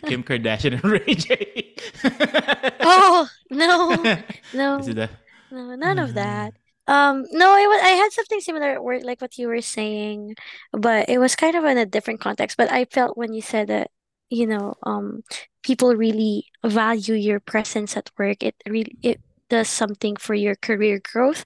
Kim 0.05 0.23
Kardashian 0.23 0.73
and 0.73 0.83
Ray 0.91 1.15
J. 1.15 1.75
Oh, 2.81 3.27
no, 3.49 4.09
no. 4.53 4.79
Is 4.79 4.87
it 4.87 4.97
a, 4.97 5.09
No, 5.51 5.75
none 5.75 5.99
of 5.99 6.13
that. 6.13 6.53
Um, 6.87 7.25
no, 7.31 7.55
it 7.57 7.67
was 7.67 7.81
I 7.83 7.89
had 7.89 8.11
something 8.11 8.41
similar 8.41 8.67
at 8.73 8.83
work, 8.83 9.03
like 9.03 9.19
what 9.21 9.37
you 9.37 9.47
were 9.47 9.61
saying, 9.61 10.35
but 10.71 11.09
it 11.09 11.17
was 11.17 11.35
kind 11.35 11.55
of 11.55 11.63
in 11.65 11.77
a 11.77 11.85
different 11.85 12.19
context. 12.21 12.57
But 12.57 12.71
I 12.71 12.85
felt 12.85 13.17
when 13.17 13.33
you 13.33 13.41
said 13.41 13.67
that, 13.69 13.89
you 14.29 14.45
know, 14.45 14.75
um, 14.83 15.23
people 15.63 15.95
really 15.95 16.45
value 16.63 17.15
your 17.15 17.39
presence 17.39 17.97
at 17.97 18.11
work. 18.19 18.43
It 18.43 18.55
really 18.69 18.97
it 19.01 19.19
does 19.49 19.67
something 19.69 20.15
for 20.15 20.35
your 20.35 20.55
career 20.55 21.01
growth. 21.01 21.43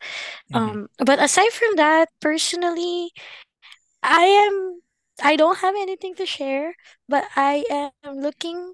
Mhm. 0.53 0.55
Um, 0.57 0.87
but 0.99 1.19
aside 1.19 1.51
from 1.53 1.75
that, 1.77 2.09
personally, 2.19 3.11
I 4.03 4.23
am 4.23 4.81
I 5.23 5.35
don't 5.35 5.59
have 5.59 5.75
anything 5.75 6.15
to 6.15 6.25
share, 6.25 6.75
but 7.07 7.25
I 7.35 7.65
am 8.03 8.19
looking 8.19 8.73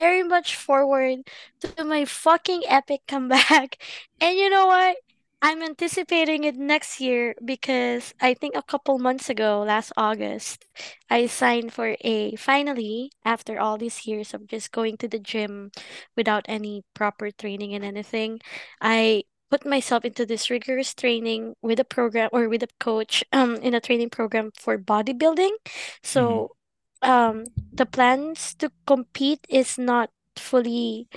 very 0.00 0.22
much 0.22 0.56
forward 0.56 1.28
to 1.60 1.84
my 1.84 2.04
fucking 2.04 2.62
epic 2.66 3.02
comeback. 3.08 3.76
And 4.20 4.36
you 4.36 4.48
know 4.50 4.66
what? 4.66 4.96
I'm 5.42 5.62
anticipating 5.62 6.44
it 6.44 6.56
next 6.56 6.98
year 6.98 7.34
because 7.44 8.14
I 8.20 8.32
think 8.34 8.56
a 8.56 8.62
couple 8.62 8.98
months 8.98 9.28
ago, 9.28 9.62
last 9.66 9.92
August, 9.96 10.64
I 11.10 11.26
signed 11.26 11.72
for 11.74 11.94
a 12.00 12.34
finally, 12.36 13.12
after 13.24 13.60
all 13.60 13.76
these 13.76 14.06
years 14.06 14.32
of 14.32 14.46
just 14.48 14.72
going 14.72 14.96
to 14.98 15.08
the 15.08 15.18
gym 15.18 15.70
without 16.16 16.46
any 16.48 16.82
proper 16.94 17.30
training 17.30 17.74
and 17.74 17.84
anything, 17.84 18.40
I 18.80 19.24
put 19.50 19.64
myself 19.66 20.04
into 20.04 20.26
this 20.26 20.50
rigorous 20.50 20.94
training 20.94 21.54
with 21.62 21.80
a 21.80 21.84
program 21.84 22.28
or 22.32 22.48
with 22.48 22.62
a 22.62 22.68
coach 22.80 23.24
um 23.32 23.56
in 23.56 23.74
a 23.74 23.80
training 23.80 24.10
program 24.10 24.50
for 24.58 24.78
bodybuilding. 24.78 25.54
So 26.02 26.56
um 27.02 27.46
the 27.72 27.86
plans 27.86 28.54
to 28.60 28.70
compete 28.86 29.46
is 29.48 29.78
not 29.78 30.10
fully 30.36 31.08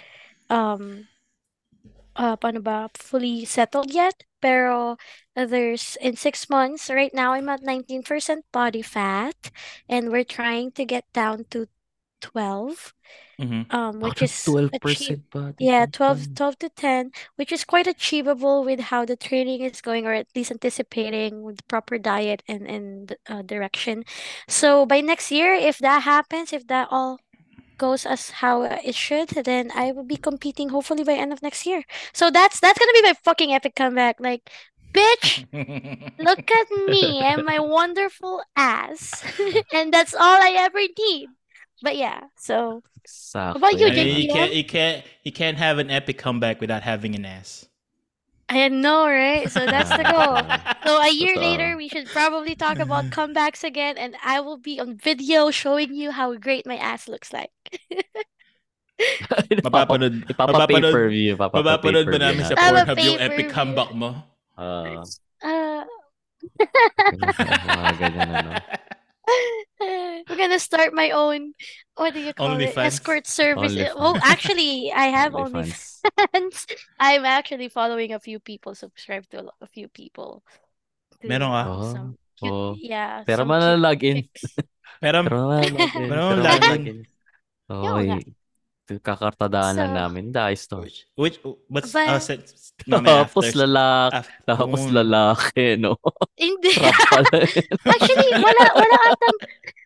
um 0.49 1.07
uh, 2.19 2.35
paano 2.35 2.61
ba, 2.61 2.89
fully 2.93 3.45
settled 3.45 3.91
yet. 3.93 4.23
Pero 4.41 4.97
uh, 5.35 5.45
there's 5.45 5.97
in 6.01 6.15
six 6.15 6.49
months, 6.49 6.89
right 6.89 7.13
now 7.13 7.33
I'm 7.33 7.49
at 7.49 7.63
19% 7.63 8.43
body 8.51 8.81
fat, 8.81 9.51
and 9.87 10.11
we're 10.11 10.27
trying 10.27 10.71
to 10.75 10.85
get 10.85 11.05
down 11.13 11.45
to 11.51 11.67
12, 12.21 12.93
Mhm. 13.39 13.65
um, 13.69 13.99
which 14.01 14.21
is 14.21 14.31
12% 14.43 15.29
body 15.29 15.67
yeah, 15.67 15.85
fat 15.85 15.91
12, 15.91 16.29
12 16.35 16.57
to 16.59 16.69
10, 16.69 17.11
which 17.35 17.51
is 17.51 17.65
quite 17.65 17.87
achievable 17.87 18.63
with 18.63 18.79
how 18.79 19.05
the 19.05 19.15
training 19.17 19.61
is 19.61 19.81
going, 19.81 20.05
or 20.05 20.13
at 20.13 20.27
least 20.35 20.51
anticipating 20.51 21.43
with 21.43 21.67
proper 21.67 21.97
diet 21.97 22.43
and, 22.47 22.65
and 22.67 23.15
uh, 23.27 23.41
direction. 23.41 24.03
So 24.47 24.85
by 24.85 25.01
next 25.01 25.31
year, 25.31 25.53
if 25.53 25.77
that 25.79 26.03
happens, 26.03 26.53
if 26.53 26.67
that 26.67 26.87
all 26.91 27.19
goes 27.77 28.05
as 28.05 28.29
how 28.43 28.63
it 28.63 28.95
should, 28.95 29.29
then 29.29 29.71
I 29.75 29.91
will 29.91 30.03
be 30.05 30.17
competing 30.17 30.69
hopefully 30.69 31.03
by 31.03 31.13
end 31.13 31.33
of 31.33 31.41
next 31.41 31.65
year. 31.65 31.83
So 32.13 32.29
that's 32.31 32.59
that's 32.59 32.79
gonna 32.79 32.93
be 32.93 33.01
my 33.03 33.13
fucking 33.23 33.53
epic 33.53 33.75
comeback. 33.75 34.17
Like, 34.19 34.49
bitch, 34.93 35.45
look 36.19 36.41
at 36.51 36.67
me 36.71 37.19
and 37.21 37.45
my 37.45 37.59
wonderful 37.59 38.43
ass, 38.55 39.23
and 39.73 39.93
that's 39.93 40.13
all 40.13 40.41
I 40.41 40.55
ever 40.57 40.79
need. 40.79 41.29
But 41.81 41.95
yeah, 41.95 42.27
so 42.35 42.83
Sakto 43.07 43.55
about 43.55 43.79
you, 43.79 43.87
I 43.87 43.91
mean, 43.91 44.21
you 44.21 44.27
can't, 44.27 44.53
you 44.53 44.63
can't, 44.63 45.05
you 45.23 45.31
can't 45.31 45.57
have 45.57 45.79
an 45.79 45.89
epic 45.89 46.17
comeback 46.17 46.59
without 46.59 46.83
having 46.83 47.15
an 47.15 47.25
ass. 47.25 47.65
I 48.49 48.67
know, 48.67 49.05
right? 49.05 49.49
So 49.49 49.65
that's 49.65 49.89
the 49.89 50.03
goal. 50.03 50.41
So 50.89 50.97
a 50.97 51.11
year 51.11 51.37
Totoo. 51.37 51.45
later, 51.45 51.77
we 51.77 51.87
should 51.87 52.07
probably 52.09 52.55
talk 52.55 52.79
about 52.79 53.05
comebacks 53.13 53.63
again, 53.63 53.97
and 53.97 54.15
I 54.25 54.39
will 54.41 54.57
be 54.57 54.79
on 54.79 54.97
video 54.97 55.51
showing 55.51 55.93
you 55.93 56.09
how 56.09 56.33
great 56.35 56.65
my 56.65 56.77
ass 56.77 57.07
looks 57.07 57.31
like. 57.31 57.51
Mapapanood, 59.63 60.25
Ipapa 60.27 60.51
mapapanood, 60.51 60.67
pay-per-view. 60.67 61.37
Ipapa 61.37 61.61
mapapanood 61.61 62.09
ba 62.09 62.17
pay-per-view 62.17 62.19
namin 62.19 62.43
sa 62.43 62.55
natin. 62.55 62.57
Papa 62.57 62.73
Pornhub 62.73 62.99
yung 62.99 63.19
epic 63.21 63.47
pay-per-view. 63.47 63.53
comeback 63.53 63.91
mo? 63.93 64.09
Uh, 64.57 65.05
mga 67.69 67.93
ganyan 67.99 68.29
ano. 68.33 68.51
We're 70.29 70.37
gonna 70.37 70.59
start 70.59 70.93
my 70.93 71.11
own, 71.11 71.53
what 71.95 72.13
do 72.13 72.19
you 72.19 72.33
call 72.33 72.51
it? 72.59 72.73
OnlyFans? 72.73 72.85
Escort 72.85 73.27
service. 73.27 73.73
OnlyFans. 73.73 73.93
Oh, 73.95 74.17
actually, 74.21 74.91
I 74.91 75.05
have 75.13 75.33
OnlyFans. 75.33 76.01
OnlyFans. 76.17 76.65
I'm 76.99 77.25
actually 77.25 77.69
following 77.69 78.13
a 78.13 78.19
few 78.19 78.39
people, 78.39 78.75
subscribe 78.75 79.27
to 79.31 79.51
a, 79.61 79.67
few 79.67 79.87
people. 79.87 80.43
Meron 81.23 81.51
ka? 81.51 81.63
Oh, 81.67 81.91
some 81.91 82.17
cute, 82.39 82.51
oh. 82.51 82.75
yeah, 82.79 83.23
Pero 83.25 83.43
some 83.43 83.49
cute 83.55 83.75
manlalagin. 83.83 84.29
Pero, 85.01 85.23
Pero 85.23 85.35
manlalagin. 85.47 85.75
Pero 85.91 86.07
Pero 86.07 86.21
manlalagin. 86.35 86.85
manlalagin. 86.87 86.97
Yun 87.69 87.97
nga. 88.07 88.19
Okay. 88.89 88.97
Kakartadaan 88.99 89.73
lang 89.75 89.93
So- 89.93 89.99
namin. 90.01 90.23
Dahil 90.29 90.57
to. 90.57 90.77
which, 90.81 90.99
which, 91.13 91.37
but, 91.69 91.85
But- 91.85 92.09
uh, 92.09 92.17
sa- 92.17 92.41
mamaya 92.85 93.21
Tapos 93.21 93.45
after- 93.45 93.61
lalaki. 93.61 94.15
after- 94.17 94.43
Tapos 94.47 94.79
kung- 94.81 94.93
lalaki, 94.95 95.65
no? 95.77 95.93
Hindi. 96.33 96.71
Trap 96.73 96.95
pala. 97.05 97.37
Actually, 97.93 98.29
wala, 98.33 98.63
wala 98.73 98.97
atang, 99.11 99.37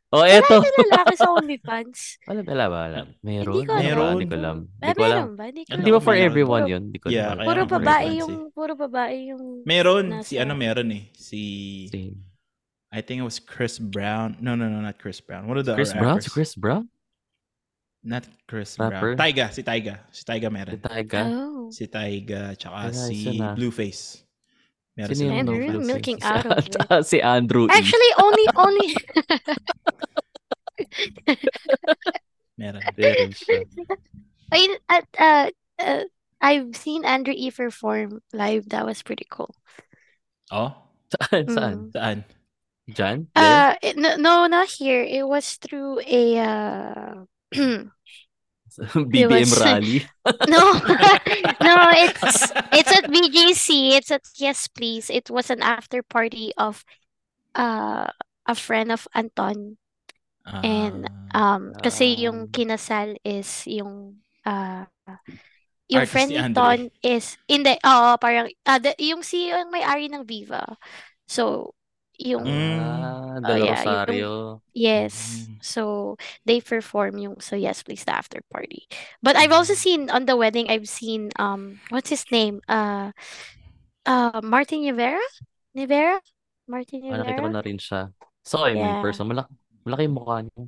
oh, 0.08 0.22
wala 0.22 0.30
eto. 0.32 0.56
atang 0.62 0.78
lalaki 0.88 1.14
sa 1.18 1.28
OnlyFans. 1.28 2.00
Wala, 2.24 2.40
wala, 2.44 2.66
wala. 2.70 3.00
Meron. 3.20 3.54
Hindi 3.54 3.68
ko 3.68 3.74
alam. 3.74 3.84
Meron. 3.84 4.14
Hindi 4.14 4.26
ko 4.30 4.36
alam. 4.38 4.58
Hindi 4.64 4.86
Ah, 4.86 4.94
ko 4.94 5.02
alam. 5.04 5.18
meron 5.20 5.34
ba? 5.36 5.44
Hindi 5.50 5.62
ko 5.66 5.70
Hindi 5.74 5.90
ba 5.90 5.98
alam. 5.98 6.06
for 6.06 6.14
meron? 6.16 6.28
everyone 6.30 6.64
yun? 6.70 6.82
Hindi 6.88 7.00
ko 7.02 7.08
Yeah, 7.10 7.26
alam. 7.28 7.36
kaya 7.36 7.48
Puro 7.50 7.60
nga 7.60 7.68
for 7.68 7.80
babae 7.82 8.08
yung, 8.16 8.34
puro 8.54 8.74
babae 8.78 9.16
yung, 9.28 9.44
Meron, 9.66 10.06
si 10.24 10.36
Nasa- 10.38 10.42
ano 10.46 10.54
meron 10.56 10.90
eh. 10.94 11.04
Si, 11.18 11.42
Si 11.92 12.00
I 12.94 13.02
think 13.02 13.20
it 13.20 13.26
was 13.26 13.42
Chris 13.42 13.82
Brown. 13.82 14.38
No, 14.38 14.54
no, 14.54 14.70
no, 14.70 14.78
not 14.80 15.02
Chris 15.02 15.18
Brown. 15.18 15.50
What 15.50 15.58
are 15.58 15.66
the 15.66 15.74
Chris 15.74 15.90
other 15.92 16.06
Brown? 16.06 16.22
rappers? 16.22 16.26
Si 16.26 16.30
Chris 16.30 16.54
Brown? 16.54 16.86
Not 18.04 18.28
Chris 18.48 18.76
Rapper? 18.78 19.16
Brown. 19.16 19.18
Tyga, 19.18 19.48
si 19.52 19.64
Tyga. 19.64 20.00
Si 20.12 20.24
Tyga 20.28 20.52
Si 20.52 20.54
meron. 20.54 20.76
Tyga? 20.78 21.22
oh. 21.24 21.72
Si 21.72 21.88
Tyga, 21.88 22.52
tsaka 22.60 22.92
Kaya 22.92 22.94
si 22.94 23.40
na. 23.40 23.56
Blueface. 23.56 24.28
Meron 24.94 25.16
Sino 25.16 25.18
silang 25.18 25.32
yung 25.32 25.34
Man, 25.34 25.46
Blueface. 25.48 25.72
really 25.74 25.88
milking 25.88 26.20
Si- 26.20 26.28
out 26.30 26.46
of 26.46 26.60
it. 26.60 26.76
si 27.08 27.18
Andrew. 27.24 27.66
Actually, 27.72 28.12
only, 28.20 28.46
only, 28.60 28.90
Meron. 32.60 32.82
Meron 32.98 33.32
siya. 33.34 33.66
I, 34.54 34.78
at, 34.90 35.06
uh, 35.18 35.48
uh, 35.82 36.04
I've 36.42 36.76
seen 36.76 37.06
Andrew 37.06 37.34
E 37.36 37.50
perform 37.50 38.22
live. 38.34 38.70
That 38.70 38.86
was 38.86 39.02
pretty 39.02 39.26
cool. 39.30 39.56
Oh? 40.52 40.76
Saan? 41.10 41.46
Saan? 41.50 41.74
Mm. 41.74 41.92
Saan? 41.96 42.18
Diyan? 42.92 43.18
There? 43.34 43.42
Uh, 43.42 43.74
it, 43.82 43.96
no, 43.98 44.16
no, 44.18 44.46
not 44.48 44.68
here. 44.70 45.02
It 45.02 45.26
was 45.26 45.56
through 45.56 46.02
a, 46.06 46.38
uh, 46.38 47.26
BBM 49.14 49.30
was- 49.30 49.60
rally? 49.62 50.06
no, 50.50 50.74
no, 51.62 51.76
it's, 51.94 52.52
it's 52.74 52.92
at 52.92 53.06
BGC. 53.06 53.94
It's 53.94 54.10
at 54.12 54.26
Yes 54.38 54.68
Please. 54.68 55.10
It 55.10 55.30
was 55.30 55.50
an 55.50 55.62
after 55.62 56.02
party 56.02 56.52
of, 56.58 56.84
uh, 57.56 58.08
a 58.46 58.56
friend 58.56 58.92
of 58.92 59.08
Anton. 59.14 59.78
And, 60.46 61.08
Ah. 61.34 61.56
Um, 61.58 61.74
kasi 61.82 62.14
yung 62.14 62.54
kinasal 62.54 63.18
is 63.26 63.66
yung 63.66 64.22
uh 64.46 64.86
yung 65.90 66.06
friend 66.06 66.30
ni 66.30 66.38
Andre. 66.38 66.54
Ton 66.54 66.82
is 67.02 67.42
hindi 67.50 67.74
oo 67.82 68.18
parang 68.22 68.46
ah, 68.70 68.78
the- 68.78 68.94
yung 69.02 69.26
si 69.26 69.50
yung 69.50 69.74
may-ari 69.74 70.14
ng 70.14 70.22
Viva. 70.30 70.62
So 71.26 71.74
yung 72.24 72.48
Mm. 72.48 72.80
Ah, 72.80 73.20
Oh, 73.34 73.42
Del 73.44 73.66
yeah, 73.66 73.66
yung- 73.66 73.76
Rosario. 73.76 74.32
yes. 74.72 75.16
Mm. 75.50 75.58
So 75.60 75.82
they 76.48 76.62
perform 76.62 77.18
yung 77.20 77.42
so 77.44 77.56
yes 77.58 77.82
please 77.84 78.06
the 78.08 78.14
after 78.16 78.40
party. 78.48 78.86
But 79.22 79.36
I've 79.36 79.52
also 79.52 79.74
Mm. 79.74 79.84
seen 79.84 80.02
on 80.10 80.24
the 80.26 80.38
wedding 80.40 80.70
I've 80.72 80.88
seen 80.88 81.30
um 81.38 81.82
what's 81.92 82.08
his 82.14 82.24
name? 82.32 82.62
Uh 82.70 83.12
uh 84.06 84.40
Martin 84.42 84.86
Rivera? 84.86 85.22
Rivera? 85.74 86.22
Martin 86.70 87.04
Ah, 87.12 87.20
nakita 87.20 87.42
ko 87.44 87.50
Rivera? 87.50 87.56
na 87.58 87.62
rin 87.66 87.80
siya. 87.82 88.02
So, 88.46 88.64
him 88.68 88.76
in 88.78 88.84
Yeah. 88.84 89.02
person. 89.04 89.28
Malaki, 89.28 89.52
malaki 89.84 90.04
yung 90.08 90.16
mukha 90.16 90.36
niya. 90.48 90.64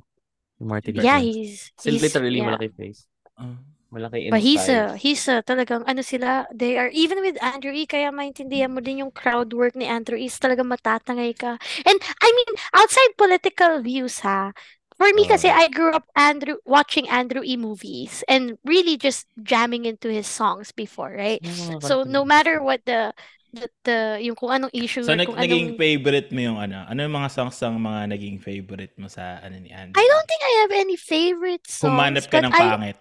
Yung 0.60 0.68
Martin 0.68 0.92
Yeah, 0.96 1.20
Rivera. 1.20 1.24
he's 1.24 1.72
Still 1.76 1.92
he's 1.96 2.02
literally 2.04 2.40
yeah. 2.40 2.48
malaki 2.52 2.68
face. 2.72 3.04
Ah. 3.36 3.56
Malaki 3.96 4.28
But 4.28 4.44
he's 4.44 4.68
a 4.68 4.92
he's 5.00 5.24
a 5.32 5.40
talagang 5.40 5.88
ano 5.88 6.04
sila 6.04 6.44
they 6.52 6.76
are 6.76 6.92
even 6.92 7.24
with 7.24 7.40
Andrew 7.40 7.72
E 7.72 7.88
kaya 7.88 8.12
maintindihan 8.12 8.68
mo 8.68 8.84
din 8.84 9.00
yung 9.00 9.12
crowd 9.12 9.56
work 9.56 9.72
ni 9.72 9.88
Andrew 9.88 10.20
E 10.20 10.28
talagang 10.28 10.68
matatangay 10.68 11.32
ka. 11.32 11.56
And 11.88 11.98
I 12.20 12.28
mean 12.28 12.52
outside 12.76 13.16
political 13.16 13.80
views 13.80 14.20
ha. 14.20 14.52
For 14.96 15.12
me 15.12 15.28
kasi. 15.28 15.52
I 15.52 15.68
grew 15.68 15.92
up 15.92 16.08
Andrew 16.16 16.56
watching 16.64 17.04
Andrew 17.08 17.44
E 17.44 17.56
movies 17.56 18.24
and 18.28 18.56
really 18.64 18.96
just 18.96 19.28
jamming 19.44 19.84
into 19.84 20.08
his 20.08 20.24
songs 20.24 20.72
before, 20.72 21.12
right? 21.12 21.40
So 21.84 22.04
no 22.04 22.24
matter 22.24 22.64
what 22.64 22.80
the 22.88 23.12
the, 23.52 23.68
the 23.84 23.98
yung 24.24 24.36
kung 24.36 24.52
anong 24.52 24.72
issue 24.72 25.04
So, 25.04 25.16
nag- 25.16 25.28
kung 25.28 25.36
naging 25.36 25.76
anong 25.76 25.80
favorite 25.80 26.28
mo 26.32 26.40
yung 26.40 26.58
ano? 26.60 26.84
Ano 26.88 26.98
yung 27.04 27.16
mga 27.16 27.30
songs 27.32 27.56
ang 27.64 27.76
mga 27.80 28.00
naging 28.12 28.36
favorite 28.40 28.94
mo 29.00 29.08
sa 29.08 29.40
ano 29.40 29.56
ni 29.60 29.72
Andy? 29.72 29.96
I 29.96 30.04
don't 30.04 30.26
think 30.28 30.42
I 30.44 30.52
have 30.64 30.72
any 30.76 30.96
favorite 30.96 31.64
songs 31.68 31.92
Humanap 31.92 32.24
ka 32.28 32.38
ng 32.40 32.52
I 32.52 32.60
pangit. 32.60 33.00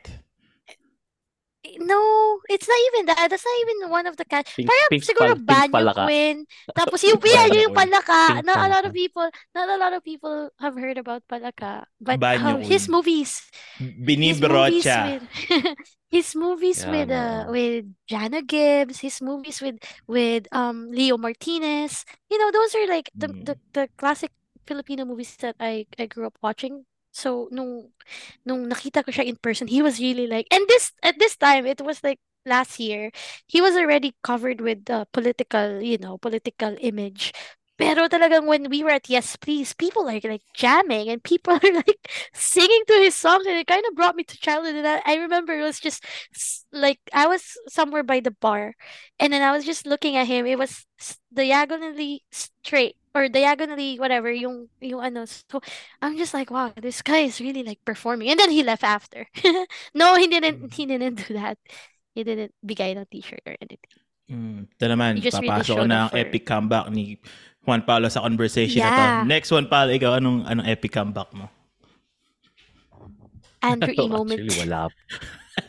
No, 1.79 2.39
it's 2.50 2.67
not 2.67 2.79
even 2.94 3.05
that. 3.08 3.27
That's 3.29 3.46
not 3.46 3.58
even 3.63 3.89
one 3.91 4.08
of 4.08 4.17
the 4.17 4.25
cat. 4.25 4.48
Pink, 4.55 4.72
Parang 4.72 4.89
pink, 4.89 5.03
siguro 5.03 5.36
pal, 5.36 5.39
pink 5.48 5.67
Banyo 5.70 5.72
palaka. 5.72 6.05
Queen. 6.05 6.46
Tapos 6.77 7.03
yung, 7.03 7.20
Pink 7.20 7.24
yeah, 7.24 7.48
palaka. 7.48 7.62
yung 7.62 7.74
Palaka. 7.74 8.22
Pink 8.27 8.46
Not 8.46 8.60
a 8.63 8.70
lot 8.70 8.86
of 8.86 8.94
people, 8.94 9.29
not 9.55 9.70
a 9.70 9.77
lot 9.77 9.94
of 9.94 10.03
people 10.03 10.50
have 10.60 10.75
heard 10.75 10.98
about 10.98 11.24
Palaka. 11.27 11.86
But 12.00 12.22
Banyo 12.22 12.55
uh, 12.58 12.58
his 12.58 12.88
Queen. 12.88 12.91
movies, 12.91 13.44
his 14.20 14.41
movies 14.41 14.98
with, 14.98 15.24
his 16.12 16.36
movies 16.36 16.86
Yeah, 16.86 16.89
with, 16.89 17.10
no. 17.10 17.15
uh, 17.15 17.46
with 17.51 17.86
Janno 18.10 18.46
Gibbs, 18.46 19.00
his 19.00 19.22
movies 19.22 19.62
with, 19.62 19.77
with, 20.08 20.48
um, 20.51 20.91
Leo 20.91 21.17
Martinez. 21.17 22.05
You 22.29 22.38
know, 22.39 22.51
those 22.51 22.75
are 22.75 22.88
like 22.88 23.12
the, 23.15 23.27
Mm. 23.27 23.46
the, 23.46 23.58
the 23.74 23.89
classic 23.98 24.32
Filipino 24.67 25.05
movies 25.05 25.36
that 25.38 25.55
I, 25.60 25.86
I 26.00 26.05
grew 26.08 26.25
up 26.27 26.38
watching. 26.41 26.86
So, 27.16 27.48
nung, 27.52 27.96
nung 28.44 28.68
nakita 28.68 29.00
ko 29.06 29.12
siya 29.16 29.24
in 29.24 29.40
person, 29.40 29.68
he 29.72 29.80
was 29.82 30.00
really 30.04 30.28
like, 30.28 30.48
and 30.52 30.68
this, 30.68 30.92
at 31.00 31.16
this 31.20 31.38
time, 31.40 31.64
it 31.66 31.80
was 31.80 32.04
like, 32.04 32.20
last 32.46 32.78
year, 32.80 33.10
he 33.48 33.62
was 33.62 33.74
already 33.76 34.14
covered 34.22 34.62
with 34.62 34.86
the 34.86 35.08
political, 35.16 35.82
you 35.82 35.98
know, 35.98 36.18
political 36.20 36.76
image. 36.84 37.34
Pero 37.77 38.08
talagang 38.08 38.48
when 38.48 38.70
we 38.70 38.84
were 38.84 38.96
at 38.96 39.10
Yes 39.10 39.36
Please, 39.36 39.74
people 39.75 40.08
are 40.08 40.20
like 40.24 40.48
jamming 40.55 41.10
and 41.10 41.24
people 41.24 41.53
are 41.63 41.74
like 41.75 42.08
singing 42.34 42.84
to 42.88 42.94
his 42.94 43.15
songs 43.15 43.46
and 43.46 43.58
it 43.58 43.67
kind 43.67 43.84
of 43.88 43.96
brought 43.96 44.15
me 44.15 44.24
to 44.24 44.38
childhood 44.39 44.75
and 44.75 44.88
I, 44.88 45.01
I 45.05 45.15
remember 45.15 45.51
it 45.51 45.63
was 45.63 45.79
just 45.79 46.03
like 46.72 47.00
I 47.13 47.27
was 47.27 47.58
somewhere 47.67 48.03
by 48.03 48.22
the 48.22 48.32
bar 48.32 48.75
and 49.20 49.34
then 49.34 49.41
I 49.41 49.51
was 49.51 49.65
just 49.65 49.86
looking 49.86 50.15
at 50.15 50.27
him. 50.27 50.46
It 50.46 50.58
was 50.58 50.86
diagonally 51.34 52.24
straight 52.32 52.96
or 53.13 53.27
diagonally 53.27 54.00
whatever 54.00 54.32
yung 54.32 54.67
yung 54.79 55.03
ano. 55.03 55.25
So 55.25 55.60
I'm 56.01 56.15
just 56.15 56.34
like, 56.34 56.51
wow, 56.51 56.72
this 56.75 57.01
guy 57.01 57.27
is 57.27 57.39
really 57.39 57.63
like 57.63 57.84
performing. 57.84 58.29
And 58.29 58.39
then 58.39 58.51
he 58.51 58.63
left 58.63 58.84
after. 58.84 59.27
no, 59.94 60.15
he 60.15 60.27
didn't 60.27 60.74
he 60.74 60.86
didn't 60.86 61.27
do 61.27 61.36
that. 61.36 61.58
He 62.15 62.24
didn't 62.24 62.55
bigay 62.63 62.96
ng 62.96 63.08
t-shirt 63.12 63.44
or 63.44 63.55
anything. 63.60 64.00
Mm. 64.25 64.65
Ito 64.74 64.86
naman, 64.89 65.12
really 65.22 65.29
papasok 65.29 65.86
showed 65.86 65.89
na 65.89 66.08
ang 66.08 66.12
for- 66.12 66.17
epic 66.17 66.44
comeback 66.50 66.89
ni 66.89 67.22
Juan 67.66 67.82
Paulo 67.82 68.08
sa 68.08 68.22
conversation 68.22 68.80
na 68.80 68.88
Yeah. 68.88 69.02
to. 69.22 69.28
Next 69.28 69.50
Juan 69.50 69.66
Paulo, 69.66 69.90
ikaw, 69.90 70.22
anong, 70.22 70.46
anong 70.46 70.68
epic 70.70 70.94
comeback 70.94 71.30
mo? 71.34 71.50
Andrew 73.62 73.94
E 73.94 74.06
moment. 74.16 74.40
Actually, 74.40 74.58
wala. 74.62 74.82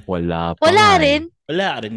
Wala 0.05 0.41
pa 0.59 0.62
Wala 0.67 0.87
eh. 0.87 0.99
rin. 1.00 1.23
Wala 1.47 1.69
rin. 1.79 1.97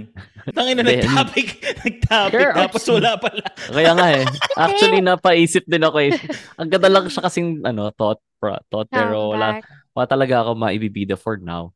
Tangin 0.53 0.77
na 0.77 0.83
Then- 0.85 1.01
nag-topic. 1.03 1.47
Nag-topic. 1.83 2.37
Sure, 2.37 2.53
tapos 2.53 2.79
actually. 2.85 2.95
wala 3.01 3.11
pala. 3.17 3.43
Kaya 3.67 3.91
nga 3.97 4.07
eh. 4.13 4.25
Actually, 4.69 5.01
napaisip 5.01 5.63
din 5.65 5.81
ako 5.81 5.97
eh. 6.05 6.11
Ang 6.55 6.69
ganda 6.69 6.89
lang 6.89 7.09
siya 7.09 7.25
kasing 7.25 7.65
ano, 7.65 7.89
thought, 7.91 8.21
pro- 8.37 8.61
thought 8.69 8.87
pero 8.87 9.33
wala, 9.33 9.57
wala 9.91 10.05
talaga 10.05 10.45
ako 10.45 10.53
maibibida 10.53 11.17
for 11.17 11.41
now. 11.41 11.73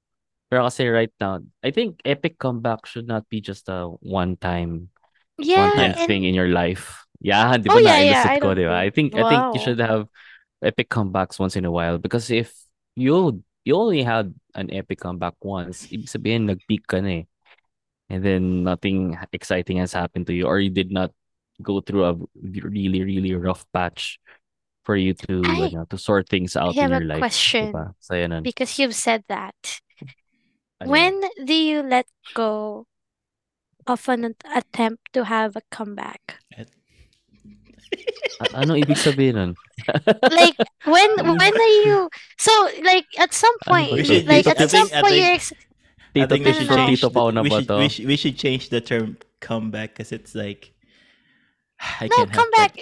Pero 0.54 0.70
kasi 0.70 0.86
right 0.86 1.10
now, 1.18 1.42
I 1.66 1.74
think 1.74 1.98
epic 2.06 2.38
comeback 2.38 2.86
should 2.86 3.10
not 3.10 3.26
be 3.26 3.42
just 3.42 3.66
a 3.68 3.90
one-time 4.06 4.94
Yeah, 5.42 5.74
one-time 5.74 5.98
and 5.98 6.06
thing 6.06 6.22
in 6.30 6.38
your 6.38 6.54
life. 6.54 7.03
Yeah, 7.24 7.56
di 7.56 7.72
Oh, 7.72 7.80
ba 7.80 7.82
yeah, 7.82 8.00
yeah, 8.04 8.24
na-elicit 8.28 8.32
I 8.36 8.40
ko, 8.44 8.48
don't 8.52 8.58
di 8.60 8.66
ba? 8.68 8.76
I 8.76 8.90
think- 8.92 9.16
think 9.16 9.24
I 9.24 9.30
think 9.32 9.44
you 9.56 9.62
should 9.64 9.80
have 9.80 10.12
epic 10.60 10.92
comebacks 10.92 11.40
once 11.40 11.56
in 11.56 11.64
a 11.64 11.72
while 11.72 11.96
because 11.98 12.28
if 12.28 12.52
you 13.00 13.40
you 13.64 13.74
only 13.80 14.04
had 14.04 14.36
an 14.60 14.68
epic 14.76 15.00
comeback 15.00 15.40
once, 15.40 15.88
ibig 15.88 16.12
sabihin 16.12 16.52
nag-peak 16.52 16.84
ka 16.84 17.00
na 17.00 17.24
eh. 17.24 17.26
And 18.12 18.20
then 18.22 18.68
nothing 18.68 19.16
exciting 19.32 19.80
has 19.80 19.96
happened 19.96 20.28
to 20.28 20.36
you 20.36 20.46
or 20.46 20.60
you 20.60 20.70
did 20.70 20.92
not 20.92 21.16
go 21.64 21.80
through 21.80 22.04
a 22.04 22.14
really 22.36 23.00
really 23.02 23.32
rough 23.40 23.64
patch 23.72 24.20
for 24.84 25.00
you 25.00 25.16
to 25.24 25.40
I- 25.48 25.72
ano, 25.72 25.88
to 25.88 25.96
sort 25.96 26.28
things 26.28 26.60
out 26.60 26.76
have 26.76 26.92
in 26.92 26.96
a 26.96 27.00
your 27.00 27.08
life, 27.08 27.24
question. 27.24 27.72
diba? 27.72 27.96
So 28.04 28.20
yan 28.20 28.44
because 28.44 28.76
you've 28.76 29.00
said 29.00 29.24
that. 29.32 29.56
Ano 30.84 30.92
When 30.92 31.24
do 31.40 31.56
you 31.56 31.80
let 31.88 32.12
go 32.36 32.84
of 33.88 34.04
an 34.12 34.36
attempt 34.52 35.08
to 35.16 35.24
have 35.32 35.56
a 35.56 35.64
comeback? 35.72 36.44
A- 36.60 36.68
ano 38.54 38.74
ibig 38.76 38.98
sabihin 38.98 39.36
nun? 39.36 39.52
Like 40.32 40.58
when 40.86 41.10
when 41.24 41.54
are 41.54 41.74
you 41.86 42.10
so 42.38 42.52
like 42.84 43.08
at 43.20 43.34
some 43.34 43.56
point 43.66 43.92
ba 43.92 43.98
We 43.98 44.04
should- 44.04 44.28
like 44.28 44.46
at 44.48 44.58
should- 44.60 44.70
I 44.70 44.78
some 44.84 44.90
I 44.94 45.02
point 45.02 45.14
think- 45.14 45.22
you're 45.24 45.36
ex- 45.38 45.54
I 46.14 46.14
Tito 46.14 46.30
think 46.30 46.46
we 46.46 46.54
should 46.54 46.70
no, 46.70 46.76
no. 46.78 46.86
change 46.86 47.00
Tito 47.02 47.10
the, 47.10 47.32
na 47.34 47.42
we, 47.42 47.50
ba 47.50 47.56
should, 47.58 47.68
to? 47.68 47.76
we, 47.82 47.88
should, 47.90 48.06
we 48.06 48.16
should 48.18 48.38
change 48.38 48.64
the 48.70 48.82
term 48.82 49.18
comeback 49.42 49.98
because 49.98 50.14
it's 50.14 50.38
like 50.38 50.74
I 51.82 52.06
no 52.06 52.16
can't 52.22 52.30
help 52.30 52.38
comeback 52.38 52.74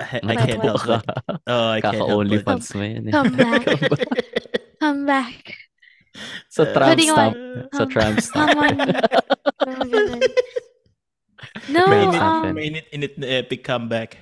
I, 0.00 0.20
I 0.24 0.34
can't 0.34 0.64
what? 0.64 0.80
help 0.80 0.82
but 0.88 1.04
oh 1.46 1.68
I 1.76 1.80
can't 1.84 1.94
help 2.00 2.08
Kaka-only 2.08 2.38
but 2.40 2.64
fans 2.64 2.72
mo 2.74 2.82
yan 2.82 3.04
eh. 3.08 3.12
comeback 3.12 3.64
comeback 4.80 5.42
Sa 6.48 6.62
Uh, 6.62 6.70
tramp 6.70 6.94
Pwede 6.94 7.04
Sa 7.74 7.82
um, 7.84 7.90
tramp 7.90 8.16
stamp. 8.22 8.54
Come 8.54 8.62
on. 8.62 8.76
Parang 9.58 9.88
ganun. 9.90 10.22
No, 11.74 11.82
Friends 11.90 12.14
um, 12.14 12.22
natin. 12.22 12.52
Mainit 12.54 12.86
init 12.94 13.14
na 13.18 13.26
epic 13.42 13.66
comeback. 13.66 14.14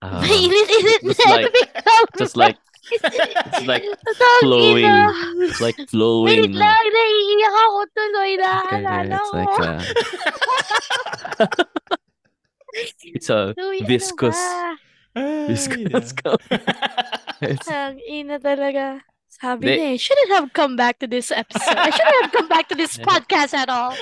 Mainit-init 0.00 1.00
just 1.04 1.20
na 1.20 1.30
like- 1.36 1.46
epic 1.52 1.68
comeback. 1.76 2.18
just 2.18 2.36
like 2.36 2.56
it's 2.90 3.66
like 3.70 3.84
Tawag 3.84 4.40
flowing. 4.42 4.82
ina. 4.82 5.12
It's 5.46 5.60
like 5.60 5.78
Wait 5.78 5.90
flowing. 5.92 6.52
lang, 6.58 6.84
naiiyak 6.90 7.54
ako 7.54 7.78
tuloy 7.94 8.32
na. 8.34 8.52
Okay, 8.66 8.76
Alala 8.82 9.14
it's 9.14 9.30
ko. 9.30 9.36
like 9.36 9.56
uh, 9.60 9.80
it's 13.14 13.30
a 13.30 13.54
Uy, 13.58 13.78
ano 13.78 13.86
viscous 13.86 14.34
ba? 14.34 14.74
viscous 15.46 16.14
It's 17.40 17.68
Ang 17.68 17.98
ina 18.04 18.36
talaga. 18.38 19.00
Sabi 19.30 19.70
Di- 19.70 19.78
niya, 19.78 19.88
eh, 19.94 19.96
shouldn't 19.96 20.32
have 20.34 20.48
come 20.52 20.74
back 20.76 20.98
to 21.00 21.06
this 21.06 21.30
episode. 21.30 21.78
I 21.78 21.88
shouldn't 21.94 22.18
have 22.26 22.32
come 22.34 22.48
back 22.50 22.68
to 22.68 22.76
this 22.76 22.98
podcast 22.98 23.54
at 23.54 23.70
all. 23.70 23.94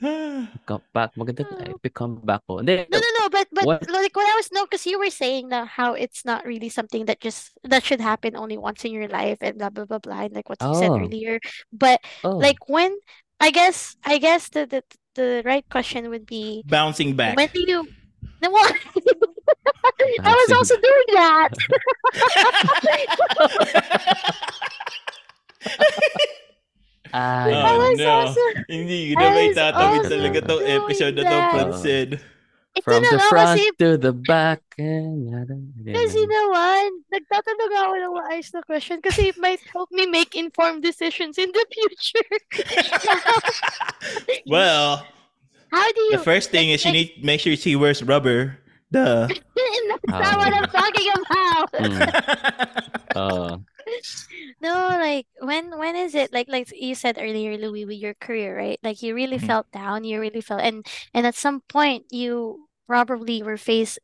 comeback. 0.66 1.12
Maganda 1.14 1.44
epic 1.68 1.92
comeback 1.94 2.40
ko. 2.48 2.58
Hindi, 2.64 2.88
No, 2.88 2.98
no, 2.98 3.10
no. 3.20 3.24
But 3.28 3.46
but 3.52 3.64
What? 3.68 3.84
like 3.90 4.16
what 4.16 4.24
I 4.28 4.34
was 4.36 4.48
no, 4.52 4.64
because 4.64 4.86
you 4.86 4.98
were 4.98 5.12
saying 5.12 5.48
that 5.52 5.68
how 5.68 5.92
it's 5.94 6.24
not 6.24 6.46
really 6.46 6.68
something 6.72 7.04
that 7.06 7.20
just 7.20 7.52
that 7.64 7.84
should 7.84 8.00
happen 8.00 8.36
only 8.36 8.56
once 8.56 8.84
in 8.84 8.92
your 8.92 9.08
life 9.08 9.38
and 9.40 9.58
blah 9.58 9.68
blah 9.70 9.84
blah 9.84 10.00
blah. 10.00 10.24
And 10.28 10.34
like 10.34 10.48
what 10.48 10.60
you 10.62 10.74
said 10.74 10.90
Oh. 10.90 11.00
earlier. 11.00 11.38
But 11.72 12.00
oh, 12.24 12.36
like 12.40 12.68
when 12.68 12.96
I 13.40 13.50
guess 13.52 13.96
I 14.04 14.16
guess 14.18 14.48
the 14.48 14.64
the, 14.66 14.80
the 15.14 15.42
right 15.44 15.64
question 15.68 16.08
would 16.08 16.24
be 16.26 16.64
Bouncing 16.66 17.16
back. 17.16 17.36
when 17.36 17.48
do 17.52 17.60
you 17.60 17.84
no, 18.42 18.48
what? 18.50 18.72
I 20.24 20.32
was 20.32 20.52
also 20.56 20.76
doing 20.80 21.08
that. 21.12 21.52
ay, 27.12 27.50
I 27.50 27.74
Oh, 27.74 27.78
was 27.78 27.98
no. 27.98 28.10
also 28.10 28.42
Hindi 28.68 29.12
I 29.12 29.14
na 29.18 29.28
may 29.34 29.48
was 29.48 29.56
tatawid 29.56 30.00
also 30.04 30.10
talaga 30.10 30.38
tong 30.42 30.60
doing 30.62 30.76
episode 30.78 31.14
na 31.16 31.22
to, 31.22 31.28
that. 31.28 31.50
Francid. 31.54 32.10
ito 32.70 32.86
from 32.86 33.02
na 33.02 33.10
the 33.10 33.18
nga 33.18 33.26
front 33.26 33.58
kasi 33.58 33.64
to 33.82 33.88
the 33.98 34.14
back. 34.14 34.62
and 34.78 35.26
yada, 35.26 35.58
yada, 35.58 35.90
Kasi 35.90 36.22
yada. 36.22 36.30
naman, 36.38 36.86
nagtatanong 37.10 37.70
ako 37.74 37.92
ng 37.98 38.12
maayos 38.14 38.50
na 38.54 38.60
question 38.62 38.98
kasi 39.02 39.34
it 39.34 39.38
might 39.42 39.58
help 39.74 39.90
me 39.90 40.06
make 40.06 40.38
informed 40.38 40.78
decisions 40.80 41.34
in 41.34 41.50
the 41.50 41.64
future. 41.66 42.30
Well, 44.46 45.02
How 45.72 45.86
do 45.92 46.00
you... 46.10 46.16
the 46.18 46.22
first 46.24 46.50
thing 46.50 46.70
is 46.70 46.84
you 46.84 46.92
need 46.98 47.18
to 47.18 47.26
make 47.26 47.40
sure 47.40 47.54
she 47.56 47.74
wears 47.76 48.02
rubber. 48.02 48.58
Duh. 48.90 49.26
That's 49.30 50.10
not 50.10 50.38
what 50.38 50.50
I'm 50.54 50.66
talking 50.70 51.08
about. 51.14 51.68
Mm. 51.74 51.98
Uh, 53.14 53.58
No, 54.60 54.96
like 55.00 55.26
when 55.40 55.76
when 55.78 55.96
is 55.96 56.14
it 56.14 56.32
like 56.32 56.48
like 56.48 56.70
you 56.74 56.94
said 56.94 57.18
earlier, 57.18 57.56
Louis, 57.58 57.84
with 57.84 57.98
your 57.98 58.14
career, 58.14 58.56
right? 58.56 58.78
Like 58.82 59.02
you 59.02 59.14
really 59.14 59.38
Mhm. 59.38 59.38
felt 59.38 59.70
down, 59.72 60.04
you 60.04 60.20
really 60.20 60.40
felt 60.40 60.60
and 60.62 60.86
and 61.14 61.26
at 61.26 61.34
some 61.34 61.60
point 61.68 62.06
you 62.10 62.68
probably 62.86 63.42
were 63.42 63.56
faced 63.56 63.98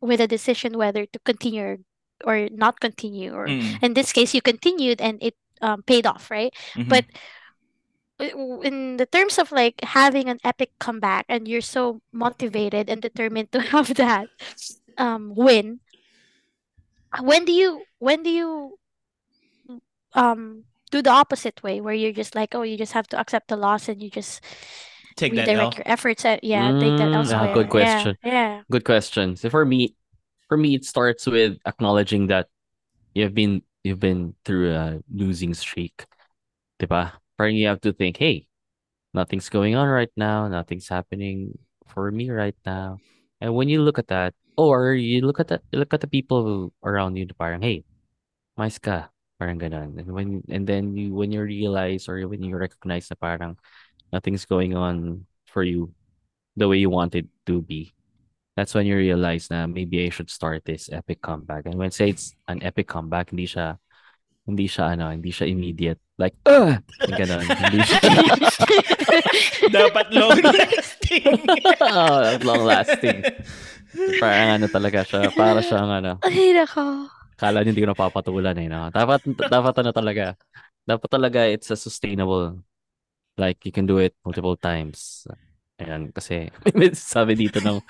with 0.00 0.20
a 0.20 0.28
decision 0.28 0.78
whether 0.78 1.06
to 1.06 1.18
continue 1.24 1.78
or 2.24 2.48
not 2.52 2.80
continue 2.80 3.32
or 3.34 3.54
Mm, 3.54 3.80
in 3.82 3.94
this 3.94 4.12
case 4.12 4.34
you 4.34 4.42
continued 4.42 5.00
and 5.00 5.18
it 5.22 5.34
um, 5.62 5.82
paid 5.82 6.06
off, 6.06 6.30
right? 6.30 6.54
mhm. 6.74 6.88
But 6.88 7.06
in 8.18 8.96
the 8.98 9.06
terms 9.06 9.38
of 9.38 9.50
like 9.50 9.80
having 9.82 10.28
an 10.28 10.38
epic 10.44 10.70
comeback 10.78 11.24
and 11.28 11.48
you're 11.48 11.60
so 11.60 12.00
motivated 12.12 12.88
and 12.88 13.02
determined 13.02 13.50
to 13.52 13.60
have 13.74 13.94
that 13.96 14.28
um 14.98 15.34
win, 15.36 15.80
when 17.20 17.44
do 17.44 17.52
you 17.52 17.86
when 17.98 18.22
do 18.22 18.30
you 18.30 18.78
um 20.14 20.64
do 20.90 21.02
the 21.02 21.10
opposite 21.10 21.62
way 21.62 21.80
where 21.80 21.94
you're 21.94 22.12
just 22.12 22.34
like, 22.34 22.54
oh, 22.54 22.62
you 22.62 22.76
just 22.76 22.92
have 22.92 23.08
to 23.08 23.18
accept 23.18 23.48
the 23.48 23.56
loss 23.56 23.88
and 23.88 24.02
you 24.02 24.10
just 24.10 24.42
take 25.16 25.34
that 25.36 25.50
L. 25.54 25.54
redirect 25.54 25.76
your 25.78 25.88
efforts 25.88 26.24
at 26.24 26.44
yeah, 26.44 26.72
take 26.72 26.96
that 26.96 27.12
Mm, 27.12 27.32
ah, 27.32 27.46
elsewhere. 27.46 27.52
good 27.52 27.68
question. 27.68 28.16
yeah. 28.24 28.62
good 28.70 28.84
question. 28.84 29.36
So 29.36 29.50
for 29.50 29.64
me, 29.64 29.94
for 30.48 30.56
me, 30.56 30.74
it 30.74 30.84
starts 30.84 31.26
with 31.26 31.58
acknowledging 31.66 32.28
that 32.28 32.48
you've 33.14 33.34
been 33.34 33.62
you've 33.84 34.00
been 34.00 34.34
through 34.44 34.72
a 34.74 35.00
losing 35.12 35.54
streak, 35.54 36.06
diba? 36.80 37.12
Parang 37.38 37.56
you 37.56 37.68
have 37.68 37.80
to 37.82 37.92
think, 37.92 38.18
hey, 38.18 38.48
nothing's 39.14 39.48
going 39.50 39.76
on 39.76 39.88
right 39.88 40.12
now, 40.16 40.48
nothing's 40.48 40.88
happening 40.88 41.58
for 41.88 42.10
me 42.10 42.30
right 42.30 42.56
now. 42.66 42.98
And 43.40 43.54
when 43.54 43.68
you 43.68 43.82
look 43.82 43.98
at 43.98 44.08
that, 44.08 44.34
or 44.56 44.94
you 44.94 45.22
look 45.22 45.40
at 45.40 45.48
that, 45.48 45.62
look 45.72 45.94
at 45.94 46.00
the 46.02 46.08
people 46.08 46.72
around 46.84 47.16
you, 47.16 47.26
parang, 47.38 47.62
hey, 47.62 47.84
mais 48.58 48.78
ka, 48.78 49.08
parang 49.42 49.58
ganun. 49.58 49.98
And 49.98 50.06
when 50.14 50.46
and 50.46 50.62
then 50.62 50.94
you 50.94 51.10
when 51.10 51.34
you 51.34 51.42
realize 51.42 52.06
or 52.06 52.22
when 52.30 52.46
you 52.46 52.54
recognize 52.54 53.10
na 53.10 53.18
parang 53.18 53.58
nothing's 54.14 54.46
going 54.46 54.78
on 54.78 55.26
for 55.50 55.66
you 55.66 55.90
the 56.54 56.70
way 56.70 56.78
you 56.78 56.94
want 56.94 57.18
it 57.18 57.26
to 57.50 57.58
be 57.58 57.90
that's 58.56 58.74
when 58.74 58.86
you 58.86 58.96
realize 58.96 59.48
na 59.48 59.66
maybe 59.66 60.04
I 60.04 60.10
should 60.10 60.30
start 60.30 60.64
this 60.64 60.90
epic 60.92 61.22
comeback. 61.22 61.66
And 61.66 61.76
when 61.76 61.88
I 61.88 61.94
say 61.94 62.10
it's 62.10 62.36
an 62.48 62.62
epic 62.62 62.88
comeback, 62.88 63.32
hindi 63.32 63.48
siya 63.48 63.80
hindi 64.44 64.66
siya 64.68 64.98
ano, 64.98 65.14
hindi 65.14 65.30
siya 65.32 65.48
immediate. 65.48 66.00
Like, 66.18 66.36
uh, 66.46 66.76
ganun. 67.08 67.46
Hindi 67.46 67.78
siya 67.82 68.00
Dapat 69.74 70.06
long 70.12 70.38
lasting. 70.38 71.32
oh, 71.80 72.22
long 72.44 72.62
lasting. 72.66 73.18
Parang 74.20 74.48
ano 74.60 74.66
talaga 74.68 75.06
siya, 75.06 75.30
para 75.32 75.62
siyang 75.62 75.90
ano, 75.90 76.12
Ay, 76.26 76.52
nako. 76.52 77.06
Kala 77.34 77.62
niyo 77.62 77.70
hindi 77.72 77.82
ko 77.82 77.90
napapatulan 77.90 78.56
eh, 78.56 78.68
no? 78.68 78.88
Dapat, 78.88 79.20
dapat 79.48 79.74
ano 79.78 79.90
talaga, 79.90 80.24
dapat 80.82 81.08
talaga 81.08 81.40
it's 81.46 81.70
a 81.70 81.76
sustainable, 81.76 82.58
like 83.36 83.62
you 83.64 83.72
can 83.72 83.86
do 83.86 83.98
it 83.98 84.12
multiple 84.22 84.56
times. 84.56 85.26
Ayan, 85.80 86.12
kasi 86.12 86.46
may 86.78 86.92
sabi 86.92 87.34
dito 87.34 87.58
ng 87.58 87.80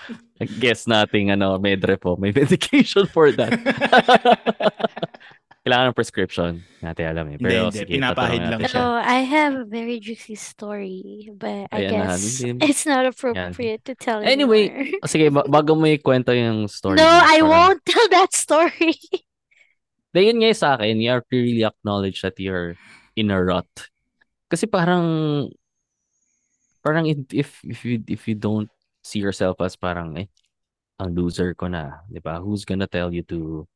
guest 0.57 0.89
nating 0.89 1.29
ano, 1.31 1.59
Medre 1.59 1.99
po, 1.99 2.17
may 2.17 2.33
medication 2.33 3.05
for 3.05 3.29
that. 3.33 3.53
Kailangan 5.63 5.95
ng 5.95 5.99
prescription. 5.99 6.53
Natin 6.83 7.05
alam 7.07 7.27
eh. 7.31 7.37
Pero 7.39 7.71
hindi. 7.71 7.87
sige, 7.87 7.95
Pinapahid 7.95 8.43
lang 8.51 8.67
siya. 8.67 8.83
So 8.83 8.99
I 8.99 9.23
have 9.23 9.63
a 9.63 9.67
very 9.67 10.03
juicy 10.03 10.35
story, 10.35 11.31
but 11.39 11.71
I 11.71 11.87
Ayan 11.87 12.03
na, 12.03 12.19
guess 12.19 12.43
hindi- 12.43 12.67
it's 12.67 12.83
not 12.83 13.07
appropriate 13.07 13.87
to 13.87 13.95
tell 13.95 14.27
Anyway, 14.27 14.75
anymore. 14.75 15.07
Oh, 15.07 15.11
sige, 15.11 15.31
ba- 15.31 15.47
bago 15.47 15.79
mo 15.79 15.87
ikwento 15.87 16.35
yung 16.35 16.67
story 16.67 16.99
No, 16.99 17.07
mo, 17.07 17.15
I 17.15 17.39
parang- 17.39 17.47
won't 17.47 17.83
tell 17.95 18.07
that 18.11 18.35
story. 18.35 18.99
Dahil 20.13 20.37
yun 20.37 20.41
nga 20.45 20.53
sa 20.53 20.69
akin, 20.77 21.01
you 21.01 21.11
have 21.11 21.25
to 21.29 21.37
really 21.41 21.65
acknowledge 21.65 22.21
that 22.21 22.37
you're 22.37 22.77
in 23.17 23.33
a 23.33 23.41
rut. 23.41 23.69
Kasi 24.53 24.69
parang, 24.69 25.49
parang 26.85 27.09
if, 27.09 27.19
if, 27.33 27.51
if 27.65 27.81
you, 27.85 28.05
if 28.07 28.29
you 28.29 28.37
don't 28.37 28.69
see 29.01 29.19
yourself 29.19 29.57
as 29.61 29.77
parang, 29.77 30.17
eh, 30.21 30.29
ang 31.01 31.17
loser 31.17 31.57
ko 31.57 31.67
na, 31.67 32.05
di 32.13 32.21
ba? 32.21 32.39
Who's 32.39 32.69
gonna 32.69 32.87
tell 32.87 33.09
you 33.09 33.25
to, 33.33 33.67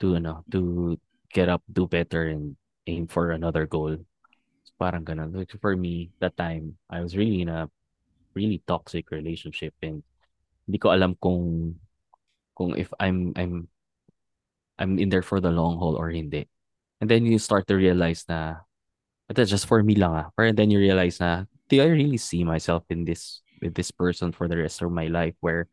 to, 0.00 0.16
ano, 0.16 0.42
to 0.50 0.96
get 1.28 1.48
up, 1.48 1.62
do 1.68 1.86
better, 1.86 2.32
and 2.32 2.56
aim 2.88 3.06
for 3.06 3.30
another 3.36 3.68
goal? 3.68 4.00
Parang 4.80 5.04
ganun. 5.04 5.32
Like, 5.32 5.52
for 5.60 5.76
me, 5.76 6.12
that 6.20 6.36
time, 6.36 6.76
I 6.88 7.00
was 7.00 7.16
really 7.16 7.40
in 7.40 7.48
a 7.48 7.68
really 8.36 8.60
toxic 8.68 9.08
relationship 9.10 9.72
and 9.80 10.04
hindi 10.68 10.76
ko 10.76 10.92
alam 10.92 11.16
kung 11.16 11.72
kung 12.52 12.76
if 12.76 12.92
I'm 13.00 13.32
I'm 13.32 13.72
I'm 14.78 14.98
in 14.98 15.08
there 15.08 15.24
for 15.24 15.40
the 15.40 15.50
long 15.50 15.78
haul 15.78 15.96
or 15.96 16.10
hindi. 16.10 16.48
And 17.00 17.10
then 17.10 17.24
you 17.24 17.38
start 17.38 17.66
to 17.68 17.76
realize 17.76 18.24
na 18.28 18.60
but 19.26 19.36
that's 19.36 19.50
just 19.50 19.66
for 19.66 19.82
me 19.82 19.94
lang 19.96 20.12
ah. 20.14 20.28
Pero 20.36 20.52
then 20.52 20.70
you 20.70 20.78
realize 20.78 21.20
na 21.20 21.44
do 21.68 21.80
I 21.82 21.88
really 21.90 22.16
see 22.20 22.44
myself 22.44 22.84
in 22.90 23.04
this 23.04 23.40
with 23.60 23.74
this 23.74 23.90
person 23.90 24.32
for 24.32 24.48
the 24.48 24.56
rest 24.56 24.82
of 24.82 24.92
my 24.92 25.08
life 25.08 25.34
where 25.40 25.66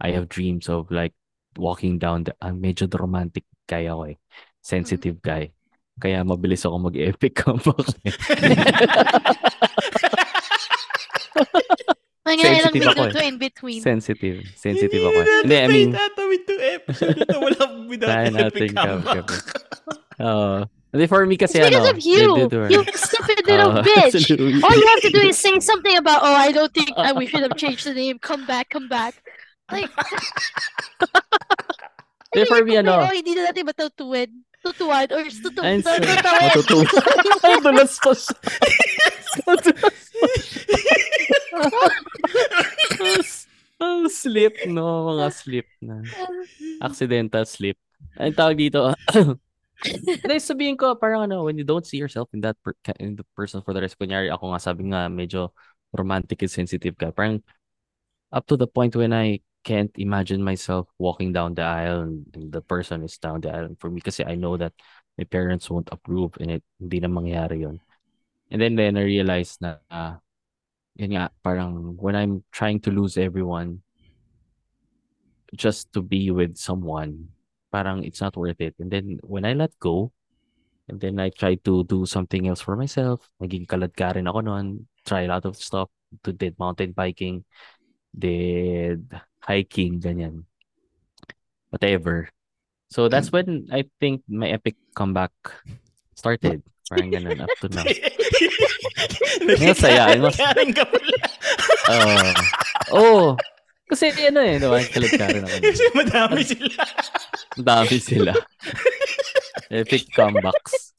I 0.00 0.10
have 0.14 0.28
dreams 0.30 0.68
of 0.68 0.90
like 0.90 1.14
walking 1.58 1.98
down 1.98 2.24
the 2.26 2.34
uh, 2.42 2.50
medyo 2.54 2.90
the 2.90 2.98
romantic 2.98 3.44
guy 3.66 3.86
ako 3.86 4.14
eh. 4.14 4.18
Sensitive 4.62 5.20
guy. 5.22 5.50
Kaya 5.94 6.26
mabilis 6.26 6.66
ako 6.66 6.90
mag-epic 6.90 7.34
comeback. 7.42 7.86
Mga 12.24 12.40
Sensitive 12.40 12.80
ilang 12.80 12.96
ako 12.96 13.04
minuto 13.04 13.20
eh. 13.20 13.28
in 13.28 13.36
between. 13.36 13.80
sensitive. 13.84 14.38
Sensitive 14.56 15.02
ako. 15.04 15.18
eh. 15.20 15.26
Hindi, 15.44 15.56
I 15.60 15.68
mean, 15.68 15.90
tatawid 15.92 16.42
to 16.48 16.54
episode 16.56 17.16
na 17.20 17.24
to. 17.28 17.36
Wala 17.36 17.62
epic 18.08 18.32
natin 18.34 18.68
comeback. 18.74 19.28
Oo. 20.20 20.64
Hindi, 20.94 21.10
for 21.10 21.26
me 21.26 21.34
It's 21.34 21.50
kasi 21.50 21.58
because 21.58 21.90
ano, 21.90 21.90
of 21.90 21.98
you. 22.06 22.46
You 22.70 22.80
stupid 22.94 23.42
little 23.50 23.74
Oo, 23.74 23.82
bitch. 23.88 24.14
absolutely. 24.14 24.62
All 24.62 24.76
you 24.78 24.86
have 24.86 25.02
to 25.02 25.10
do 25.10 25.26
is 25.26 25.34
say 25.34 25.58
something 25.58 25.98
about, 25.98 26.22
oh, 26.22 26.34
I 26.38 26.54
don't 26.54 26.70
think 26.70 26.94
uh, 26.94 27.10
we 27.18 27.26
should 27.26 27.42
have 27.42 27.58
changed 27.58 27.82
the 27.82 27.94
name. 27.94 28.22
Come 28.22 28.46
back, 28.46 28.70
come 28.70 28.86
back. 28.86 29.18
Like, 29.74 29.90
Hindi, 32.34 32.46
for 32.46 32.62
me, 32.66 32.78
ano, 32.78 32.98
oh, 32.98 33.14
hindi 33.14 33.34
na 33.34 33.50
natin 33.50 33.66
matutuwid. 33.66 34.30
Tutuwad 34.64 35.12
or 35.12 35.22
tutu 35.28 35.60
Ayun, 35.60 35.82
sir. 35.84 35.98
tutawid. 36.02 36.50
Matutuwa. 36.50 36.82
Ay, 37.44 37.54
dulas 37.60 37.94
pa 38.00 38.10
siya. 38.16 38.36
Madulas 39.44 40.02
pa 40.18 40.28
siya. 40.30 40.62
Ang 43.82 44.08
slip, 44.08 44.54
no? 44.66 45.12
Mga 45.14 45.26
slip 45.34 45.68
na. 45.82 46.00
Accidental 46.80 47.44
slip. 47.44 47.76
Ang 48.18 48.36
tawag 48.36 48.56
dito, 48.58 48.94
Hindi, 50.24 50.40
sabihin 50.40 50.80
ko, 50.80 50.96
parang 50.96 51.28
ano, 51.28 51.44
when 51.44 51.58
you 51.58 51.66
don't 51.66 51.84
see 51.84 52.00
yourself 52.00 52.30
in 52.32 52.40
that 52.40 52.56
per- 52.64 52.78
in 52.96 53.16
the 53.16 53.26
person 53.36 53.60
for 53.60 53.76
the 53.76 53.82
rest, 53.84 53.98
kunyari 54.00 54.32
ako 54.32 54.54
nga, 54.54 54.60
sabi 54.62 54.88
nga, 54.88 55.12
medyo 55.12 55.52
romantic 55.92 56.40
and 56.40 56.50
sensitive 56.50 56.96
ka. 56.96 57.12
Parang 57.12 57.42
up 58.32 58.46
to 58.48 58.56
the 58.56 58.66
point 58.66 58.96
when 58.96 59.12
I 59.12 59.44
can't 59.64 59.92
imagine 59.96 60.44
myself 60.44 60.88
walking 60.98 61.32
down 61.32 61.54
the 61.56 61.64
aisle 61.64 62.04
and 62.04 62.24
the 62.52 62.60
person 62.60 63.02
is 63.04 63.16
down 63.16 63.40
the 63.40 63.48
aisle 63.52 63.72
for 63.80 63.88
me 63.88 64.00
kasi 64.00 64.20
I 64.24 64.36
know 64.36 64.56
that 64.60 64.76
my 65.16 65.24
parents 65.24 65.70
won't 65.72 65.88
approve 65.88 66.36
and 66.40 66.60
it 66.60 66.64
hindi 66.76 67.00
na 67.00 67.08
mangyayari 67.08 67.64
yun. 67.64 67.80
And 68.52 68.60
then 68.60 68.76
then 68.76 68.96
I 68.96 69.04
realized 69.04 69.60
na 69.64 69.80
ah, 69.88 70.20
yun 70.96 71.16
nga, 71.16 71.32
parang 71.44 71.96
when 71.96 72.16
I'm 72.16 72.44
trying 72.52 72.80
to 72.84 72.90
lose 72.92 73.16
everyone 73.16 73.80
just 75.56 75.92
to 75.94 76.02
be 76.02 76.28
with 76.30 76.56
someone, 76.56 77.30
parang 77.74 78.06
it's 78.06 78.22
not 78.22 78.38
worth 78.38 78.62
it. 78.62 78.78
And 78.78 78.86
then 78.86 79.18
when 79.26 79.42
I 79.42 79.58
let 79.58 79.74
go, 79.82 80.14
and 80.86 81.02
then 81.02 81.18
I 81.18 81.34
try 81.34 81.58
to 81.66 81.82
do 81.82 82.06
something 82.06 82.46
else 82.46 82.62
for 82.62 82.78
myself, 82.78 83.26
naging 83.42 83.66
kalad 83.66 83.98
ka 83.98 84.14
rin 84.14 84.30
ako 84.30 84.46
noon, 84.46 84.86
try 85.02 85.26
a 85.26 85.30
lot 85.34 85.42
of 85.42 85.58
stuff, 85.58 85.90
to 86.22 86.30
did 86.30 86.54
mountain 86.54 86.94
biking, 86.94 87.42
did 88.14 89.02
hiking, 89.42 89.98
ganyan. 89.98 90.46
Whatever. 91.74 92.30
So 92.94 93.10
that's 93.10 93.34
when 93.34 93.66
I 93.74 93.90
think 93.98 94.22
my 94.30 94.54
epic 94.54 94.78
comeback 94.94 95.34
started. 96.14 96.62
Parang 96.86 97.10
ganun, 97.10 97.42
up 97.42 97.50
to 97.64 97.68
now. 97.74 97.82
Masaya, 99.58 100.14
mas- 100.20 100.38
Nagkakaroon 100.38 100.70
ka 100.76 100.84
pala. 100.86 101.16
Uh, 101.90 102.32
oh, 102.94 103.24
kasi 103.84 104.10
ano 104.24 104.40
eh, 104.40 104.56
diba? 104.56 104.78
Kalad 104.88 105.12
ka 105.12 105.26
rin 105.28 105.42
ako. 105.44 105.56
Kasi 105.60 105.84
madami 105.92 106.40
sila. 106.42 106.82
Ang 107.54 107.66
dami 107.66 107.96
sila. 108.00 108.32
Epic 109.70 110.04
comebacks. 110.12 110.92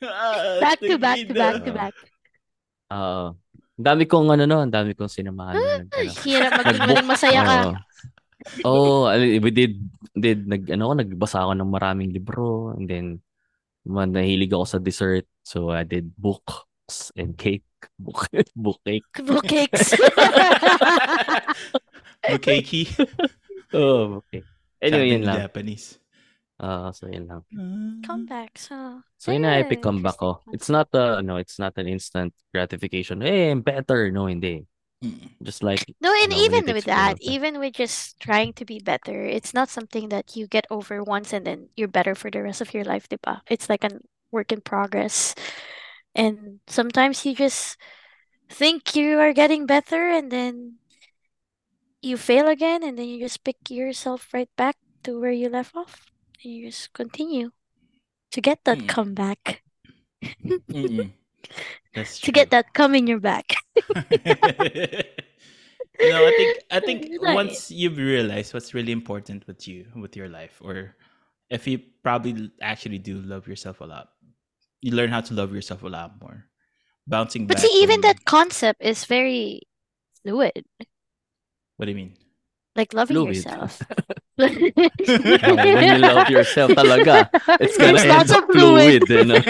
Ah, 0.00 0.62
Back 0.62 0.78
to 0.80 0.96
back 0.96 1.18
to 1.26 1.34
back 1.34 1.56
to 1.66 1.72
back. 1.74 1.94
Oo. 2.94 3.34
Ang 3.78 3.86
dami 3.86 4.02
kong 4.06 4.28
ano 4.34 4.42
no, 4.46 4.58
ang 4.62 4.72
dami 4.72 4.94
kong 4.94 5.10
sinamahan. 5.10 5.54
ano. 5.54 5.86
Hirap 6.24 6.50
maging 6.62 7.06
masaya 7.06 7.40
ka. 7.44 7.56
Oo. 8.64 9.06
Oh, 9.06 9.12
we 9.14 9.50
did 9.50 9.76
did 10.14 10.46
nag 10.46 10.66
ano 10.72 10.94
nagbasa 10.94 11.42
ako 11.44 11.52
ng 11.58 11.70
maraming 11.70 12.10
libro 12.10 12.72
and 12.74 12.86
then 12.88 13.06
man, 13.84 14.10
nahilig 14.14 14.50
ako 14.50 14.64
sa 14.66 14.78
dessert. 14.80 15.26
So 15.44 15.70
I 15.70 15.84
did 15.84 16.10
books 16.16 17.12
and 17.14 17.36
cake. 17.36 17.67
Book 17.98 18.28
book 18.56 18.78
cake. 18.84 19.04
Book 19.24 19.46
cakes. 19.46 19.94
Okay, 22.28 22.62
Key. 22.62 22.88
Oh, 23.72 24.24
okay. 24.24 24.42
Anyway, 24.80 25.10
Sabi 25.10 25.12
yun 25.12 25.22
lang. 25.28 25.38
Japanese. 25.44 25.98
Ah, 26.58 26.90
so 26.90 27.06
yun 27.06 27.28
lang. 27.28 27.42
Comeback, 28.02 28.58
so. 28.58 29.02
So 29.18 29.30
yun 29.30 29.42
na 29.46 29.60
epic 29.60 29.82
comeback 29.82 30.18
ko. 30.18 30.42
It's 30.50 30.68
not 30.68 30.90
uh 30.94 31.20
no, 31.22 31.36
it's 31.36 31.58
not 31.58 31.76
an 31.78 31.86
instant 31.86 32.34
gratification. 32.52 33.20
Hey, 33.22 33.50
I'm 33.50 33.62
better. 33.62 34.10
No, 34.10 34.26
hindi. 34.26 34.66
Just 35.42 35.62
like 35.62 35.86
No, 36.02 36.10
and 36.10 36.34
know, 36.34 36.42
even 36.42 36.66
with 36.74 36.84
that, 36.90 37.22
forever. 37.22 37.30
even 37.38 37.52
with 37.62 37.74
just 37.78 38.18
trying 38.18 38.52
to 38.58 38.64
be 38.64 38.80
better, 38.82 39.22
it's 39.22 39.54
not 39.54 39.70
something 39.70 40.08
that 40.10 40.34
you 40.34 40.48
get 40.50 40.66
over 40.70 41.04
once 41.04 41.30
and 41.32 41.46
then 41.46 41.68
you're 41.78 41.86
better 41.92 42.14
for 42.18 42.30
the 42.30 42.42
rest 42.42 42.60
of 42.60 42.74
your 42.74 42.82
life, 42.82 43.06
diba? 43.08 43.40
It's 43.46 43.68
like 43.70 43.84
a 43.84 43.94
work 44.34 44.50
in 44.50 44.60
progress. 44.60 45.34
And 46.14 46.60
sometimes 46.66 47.24
you 47.24 47.34
just 47.34 47.76
think 48.50 48.96
you 48.96 49.20
are 49.20 49.32
getting 49.34 49.66
better 49.66 50.10
and 50.10 50.30
then 50.32 50.78
you 52.02 52.16
fail 52.16 52.48
again 52.48 52.82
and 52.82 52.98
then 52.98 53.08
you 53.08 53.18
just 53.20 53.44
pick 53.44 53.70
yourself 53.70 54.32
right 54.32 54.50
back 54.56 54.76
to 55.04 55.20
where 55.20 55.30
you 55.32 55.48
left 55.48 55.76
off. 55.76 56.06
And 56.42 56.52
you 56.52 56.70
just 56.70 56.92
continue 56.92 57.50
to 58.32 58.40
get 58.40 58.64
that 58.64 58.86
Mm. 58.86 58.88
comeback, 58.88 59.62
Mm-mm. 60.72 61.12
That's 61.94 62.20
to 62.22 62.32
get 62.32 62.50
that 62.50 62.72
come 62.72 62.94
in 62.94 63.06
your 63.06 63.20
back. 63.20 63.54
you 64.10 66.08
know, 66.08 66.26
I 66.26 66.30
think 66.32 66.58
I 66.70 66.80
think 66.80 67.10
Like- 67.22 67.42
once 67.42 67.70
you've 67.70 67.96
realized 67.98 68.54
what's 68.54 68.74
really 68.74 68.92
important 68.92 69.46
with 69.46 69.66
you, 69.68 69.86
with 69.96 70.16
your 70.16 70.28
life, 70.28 70.58
or 70.62 70.94
if 71.50 71.66
you 71.66 71.78
probably 72.02 72.50
actually 72.62 72.98
do 72.98 73.18
love 73.20 73.48
yourself 73.48 73.80
a 73.80 73.84
lot, 73.84 74.10
you 74.80 74.92
learn 74.94 75.10
how 75.10 75.20
to 75.20 75.34
love 75.34 75.52
yourself 75.54 75.82
a 75.82 75.88
lot 75.88 76.20
more. 76.20 76.46
Bouncing 77.06 77.46
But 77.46 77.56
back. 77.56 77.64
see, 77.66 77.82
even 77.82 78.00
that 78.02 78.24
concept 78.24 78.82
is 78.84 79.04
very 79.04 79.62
fluid. 80.22 80.64
What 81.76 81.86
do 81.86 81.90
you 81.92 81.96
mean? 81.96 82.14
Like 82.76 82.92
loving 82.94 83.16
Fluid. 83.16 83.36
yourself. 83.36 83.82
when 84.36 84.54
you 84.54 85.98
love 85.98 86.30
yourself 86.36 86.70
talaga, 86.72 87.26
it's 87.58 87.74
gonna 87.76 87.98
There's 87.98 88.06
end 88.06 88.14
lots 88.14 88.30
up 88.30 88.44
of 88.46 88.54
fluid. 88.54 89.02
fluid. 89.06 89.08
you 89.08 89.24
know? 89.24 89.40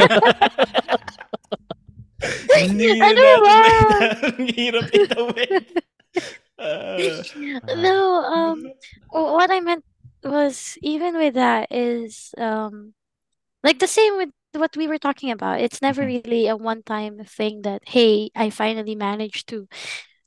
Hindi 2.56 2.88
Ano 2.98 2.98
na 2.98 3.12
natin 3.12 3.36
ba? 3.44 3.56
may- 3.58 4.32
Ang 4.32 4.48
hirap 4.54 4.86
itawid. 4.90 5.64
Ah. 6.58 6.98
No, 7.78 7.94
um, 8.26 8.66
what 9.14 9.46
I 9.46 9.60
meant 9.62 9.86
was 10.26 10.74
even 10.82 11.14
with 11.14 11.34
that 11.38 11.70
is 11.70 12.34
um, 12.34 12.98
like 13.62 13.78
the 13.78 13.86
same 13.86 14.18
with 14.18 14.34
what 14.52 14.76
we 14.76 14.88
were 14.88 14.98
talking 14.98 15.30
about. 15.30 15.60
It's 15.60 15.82
never 15.82 16.02
Mhm. 16.02 16.06
really 16.06 16.46
a 16.48 16.56
one-time 16.56 17.24
thing 17.24 17.62
that, 17.62 17.82
hey, 17.88 18.30
I 18.34 18.50
finally 18.50 18.94
managed 18.94 19.48
to 19.50 19.68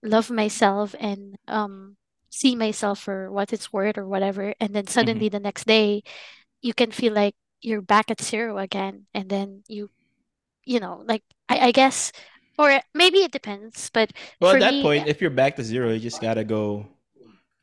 love 0.03 0.29
myself 0.31 0.95
and 0.99 1.37
um 1.47 1.97
see 2.29 2.55
myself 2.55 2.99
for 2.99 3.31
what 3.31 3.53
it's 3.53 3.73
worth 3.73 3.97
or 3.97 4.07
whatever, 4.07 4.53
and 4.59 4.73
then 4.75 4.87
suddenly 4.87 5.29
the 5.29 5.39
next 5.39 5.67
day 5.67 6.03
you 6.61 6.73
can 6.73 6.91
feel 6.91 7.13
like 7.13 7.35
you're 7.61 7.81
back 7.81 8.11
at 8.11 8.21
zero 8.21 8.57
again, 8.59 9.07
and 9.13 9.29
then 9.29 9.63
you, 9.67 9.89
you 10.65 10.79
know, 10.79 11.03
like 11.07 11.23
I, 11.49 11.69
I 11.69 11.71
guess 11.71 12.11
Or 12.57 12.81
maybe 12.93 13.19
it 13.25 13.31
depends, 13.33 13.89
but 13.93 14.13
Well, 14.39 14.51
at 14.53 14.59
that 14.59 14.81
me, 14.81 14.81
point, 14.81 15.07
if 15.07 15.21
you're 15.21 15.29
back 15.29 15.55
to 15.57 15.63
zero, 15.63 15.91
you 15.93 15.99
just 15.99 16.21
gotta 16.21 16.43
go 16.43 16.87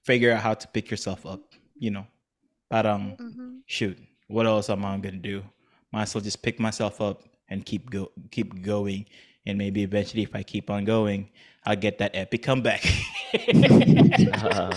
figure 0.04 0.32
out 0.32 0.42
how 0.42 0.54
to 0.54 0.68
pick 0.68 0.90
yourself 0.90 1.26
up. 1.26 1.54
You 1.78 1.92
know, 1.92 2.06
parang 2.70 3.18
Mhm. 3.18 3.62
shoot, 3.66 3.98
what 4.28 4.46
else 4.46 4.70
am 4.70 4.84
I 4.84 4.98
gonna 4.98 5.18
do? 5.18 5.44
Might 5.92 6.02
as 6.02 6.14
well 6.14 6.22
just 6.22 6.42
pick 6.42 6.60
myself 6.60 7.00
up 7.00 7.22
and 7.48 7.64
keep 7.64 7.88
go 7.90 8.10
keep 8.30 8.60
going, 8.62 9.06
and 9.46 9.56
maybe 9.56 9.82
eventually, 9.82 10.22
if 10.22 10.34
I 10.34 10.42
keep 10.42 10.68
on 10.70 10.84
going, 10.84 11.30
I'll 11.64 11.76
get 11.76 11.98
that 11.98 12.12
epic 12.14 12.42
comeback. 12.42 12.84
Uh, 13.34 14.76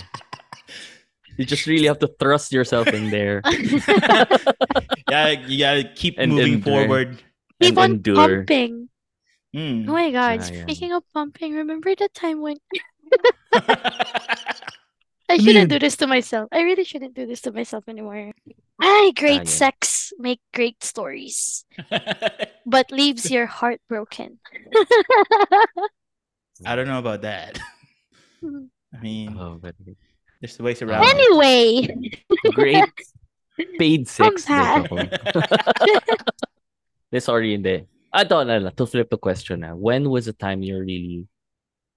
you 1.38 1.46
just 1.46 1.66
really 1.68 1.88
have 1.88 2.00
to 2.00 2.08
thrust 2.20 2.52
yourself 2.52 2.88
in 2.88 3.10
there 3.10 3.42
yeah, 5.10 5.30
you 5.48 5.58
gotta 5.60 5.84
keep 5.96 6.16
And 6.18 6.32
moving 6.32 6.54
endure. 6.56 6.84
forward. 6.86 7.24
keep 7.62 7.70
and 7.72 7.78
on 7.80 7.92
endure. 8.00 8.16
pumping. 8.46 8.90
Mm. 9.56 9.88
Oh 9.90 9.92
my 9.94 10.12
God, 10.12 10.40
Sayang. 10.40 10.62
speaking 10.64 10.92
of 10.94 11.04
pumping, 11.14 11.56
remember 11.56 11.94
the 11.96 12.08
time 12.14 12.42
when 12.42 12.56
I 15.32 15.38
shouldn't 15.38 15.70
do 15.70 15.80
this 15.80 15.96
to 15.98 16.08
myself. 16.08 16.50
I 16.52 16.62
really 16.62 16.84
shouldn't 16.84 17.16
do 17.16 17.26
this 17.26 17.42
to 17.48 17.52
myself 17.52 17.86
anymore. 17.88 18.32
Ay, 18.82 19.12
great 19.16 19.48
Sayang. 19.48 19.48
sex 19.48 20.14
make 20.20 20.42
great 20.54 20.84
stories, 20.84 21.64
but 22.66 22.92
leaves 22.92 23.32
your 23.32 23.46
heart 23.46 23.80
broken. 23.88 24.40
I 26.66 26.76
don't 26.76 26.88
know 26.88 27.00
about 27.00 27.22
that. 27.24 27.58
Mm-hmm. 28.44 28.68
I 28.92 29.00
mean, 29.00 29.38
Oh, 29.40 29.56
but 29.56 29.76
there's 30.42 30.60
ways 30.60 30.84
oh. 30.84 30.88
around. 30.88 31.08
Anyway, 31.08 31.88
great 32.52 32.92
paid 33.80 34.08
sex. 34.08 34.44
Come 34.44 34.68
already 34.68 34.92
in 34.92 34.92
lang. 34.92 35.10
Hindi, 37.12 37.20
sorry, 37.20 37.52
hindi. 37.56 37.88
I 38.12 38.24
thought, 38.28 38.50
ano, 38.50 38.72
to 38.72 38.86
flip 38.86 39.10
the 39.10 39.18
question 39.18 39.62
na, 39.62 39.76
when 39.76 40.10
was 40.10 40.26
the 40.28 40.36
time 40.36 40.64
you 40.64 40.80
really 40.80 41.28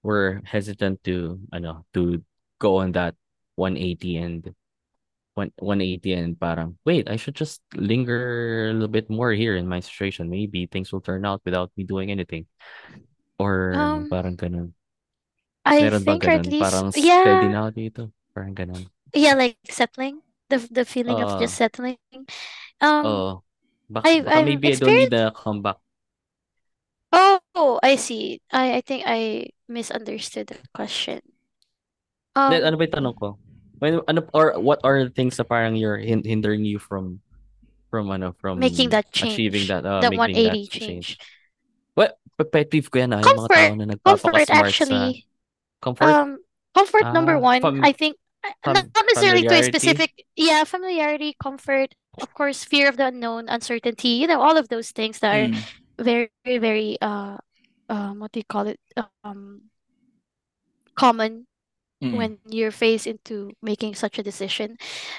were 0.03 0.41
hesitant 0.45 1.03
to, 1.03 1.39
ano, 1.51 1.85
to 1.93 2.23
go 2.59 2.77
on 2.79 2.93
that 2.93 3.15
180 3.55 4.17
and 4.17 4.55
one 5.35 5.51
180 5.59 6.13
and 6.13 6.39
parang, 6.39 6.77
wait, 6.85 7.09
I 7.09 7.17
should 7.17 7.35
just 7.35 7.61
linger 7.75 8.69
a 8.69 8.73
little 8.73 8.87
bit 8.89 9.09
more 9.09 9.31
here 9.33 9.55
in 9.57 9.67
my 9.67 9.79
situation. 9.81 10.29
Maybe 10.29 10.65
things 10.67 10.91
will 10.93 11.01
turn 11.01 11.25
out 11.25 11.41
without 11.45 11.71
me 11.77 11.83
doing 11.85 12.11
anything. 12.11 12.47
Or 13.39 13.57
Um, 13.73 14.11
parang 14.11 14.37
ganun. 14.37 14.73
I 15.65 15.81
Meron 15.81 16.03
think 16.05 16.23
or 16.23 16.29
at 16.29 16.45
ganun? 16.45 16.47
least 16.47 16.85
Parang 16.85 16.91
steady 16.91 17.47
yeah, 17.47 17.51
na 17.51 17.67
ako 17.67 17.71
dito. 17.79 18.01
Parang 18.35 18.53
ganun. 18.55 18.83
yeah, 19.13 19.33
like 19.33 19.57
settling 19.69 20.21
the 20.49 20.57
the 20.71 20.85
feeling 20.85 21.21
of 21.21 21.35
just 21.35 21.55
settling. 21.55 21.97
Um, 22.81 23.07
Oo. 23.09 23.43
Baka, 23.93 24.09
I've 24.09 24.25
baka 24.25 24.39
I've 24.39 24.47
maybe 24.47 24.67
I 24.73 24.75
don't 24.75 24.95
need 24.97 25.13
a 25.13 25.31
comeback. 25.31 25.77
Oh, 27.11 27.79
I 27.81 27.95
see. 27.95 28.41
I 28.51 28.75
I 28.77 28.81
think 28.81 29.03
I 29.07 29.49
misunderstood 29.67 30.47
the 30.47 30.59
question. 30.73 31.21
Then, 32.49 32.61
Um, 32.61 32.65
ano 32.65 32.75
ba 32.77 32.85
yung 32.85 32.95
tanong 32.95 33.15
ko? 33.21 33.27
When, 33.85 34.01
ano, 34.09 34.25
or 34.33 34.57
what 34.57 34.81
are 34.81 35.05
the 35.05 35.13
things 35.13 35.37
that 35.37 35.45
parang 35.45 35.77
you're 35.77 36.01
hin- 36.01 36.25
hindering 36.25 36.65
you 36.65 36.81
from 36.81 37.21
from 37.93 38.09
ano 38.09 38.33
making 38.55 38.89
from 38.89 38.89
that 38.89 39.11
achieving 39.21 39.61
change, 39.61 39.69
that 39.69 39.85
uh, 39.85 40.01
that 40.01 40.09
making 40.09 40.41
that 40.41 40.57
180 40.57 40.65
change? 40.65 41.13
change. 41.13 41.21
What 41.93 42.17
pet 42.49 42.73
peeve 42.73 42.89
ko 42.89 42.97
yan 43.05 43.13
ah, 43.13 43.21
yung 43.21 43.37
mga 43.37 43.53
Comfort, 43.53 43.53
tao 43.53 43.71
na 43.77 43.85
comfort 44.05 44.49
nagpapaka-smart 44.49 44.73
sa 44.81 45.13
actually. 45.13 45.25
comfort. 45.85 46.17
Um, 46.17 46.39
comfort 46.75 47.11
number 47.13 47.37
Ah, 47.37 47.39
one, 47.39 47.61
fam 47.61 47.81
I 47.81 47.91
think, 47.91 48.17
fam 48.65 48.75
not 48.75 48.85
not 48.95 49.05
necessarily 49.07 49.43
to 49.45 49.55
a 49.59 49.63
specific, 49.63 50.11
yeah, 50.35 50.63
familiarity, 50.65 51.35
comfort, 51.41 51.95
of 52.21 52.33
course, 52.33 52.63
fear 52.63 52.89
of 52.89 52.97
the 52.97 53.07
unknown, 53.07 53.49
uncertainty, 53.49 54.09
you 54.21 54.27
know, 54.27 54.41
all 54.41 54.57
of 54.57 54.69
those 54.69 54.91
things 54.91 55.19
that 55.19 55.31
are 55.33 55.49
Mm. 55.49 55.63
very, 55.99 56.29
very, 56.45 56.97
uh, 57.01 57.37
um, 57.89 58.19
what 58.19 58.31
do 58.31 58.39
you 58.39 58.45
call 58.49 58.67
it? 58.67 58.79
Um, 59.23 59.71
common 60.95 61.47
Mm. 62.03 62.17
when 62.17 62.39
you're 62.47 62.71
faced 62.71 63.07
into 63.07 63.51
making 63.61 63.95
such 63.95 64.19
a 64.19 64.23
decision. 64.23 64.77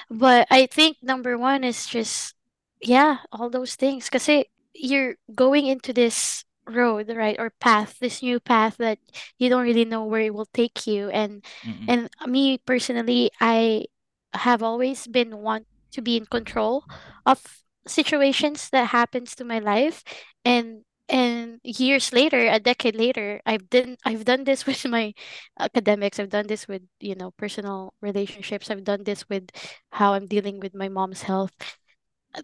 But 0.09 0.47
I 0.51 0.67
think 0.67 0.97
number 1.01 1.37
one 1.37 1.63
is 1.63 1.85
just, 1.87 2.35
yeah, 2.81 3.19
all 3.31 3.49
those 3.49 3.75
things. 3.75 4.05
Because 4.09 4.29
you're 4.73 5.15
going 5.33 5.65
into 5.67 5.93
this 5.93 6.45
road, 6.67 7.09
right, 7.15 7.35
or 7.39 7.51
path, 7.59 7.97
this 7.99 8.21
new 8.21 8.39
path 8.39 8.77
that 8.77 8.99
you 9.37 9.49
don't 9.49 9.63
really 9.63 9.85
know 9.85 10.05
where 10.05 10.21
it 10.21 10.33
will 10.33 10.49
take 10.53 10.85
you. 10.87 11.09
And 11.09 11.43
Mm-mm. 11.65 11.87
and 11.87 12.09
me 12.27 12.57
personally, 12.59 13.31
I 13.41 13.85
have 14.33 14.61
always 14.63 15.07
been 15.07 15.37
want 15.41 15.67
to 15.93 16.01
be 16.01 16.17
in 16.17 16.25
control 16.25 16.85
of 17.25 17.41
situations 17.87 18.69
that 18.71 18.89
happens 18.93 19.35
to 19.35 19.45
my 19.45 19.59
life. 19.59 20.03
And 20.45 20.83
and 21.09 21.59
years 21.63 22.11
later, 22.13 22.39
a 22.47 22.59
decade 22.59 22.95
later, 22.95 23.41
I've 23.45 23.69
done 23.69 23.97
I've 24.05 24.25
done 24.25 24.43
this 24.43 24.65
with 24.67 24.85
my 24.85 25.13
academics. 25.59 26.19
I've 26.19 26.29
done 26.29 26.47
this 26.47 26.67
with, 26.67 26.83
you 26.99 27.15
know, 27.15 27.31
personal 27.31 27.93
relationships. 28.01 28.69
I've 28.69 28.83
done 28.83 29.03
this 29.03 29.27
with 29.29 29.49
how 29.91 30.13
I'm 30.13 30.27
dealing 30.27 30.59
with 30.59 30.75
my 30.75 30.89
mom's 30.89 31.23
health. 31.23 31.51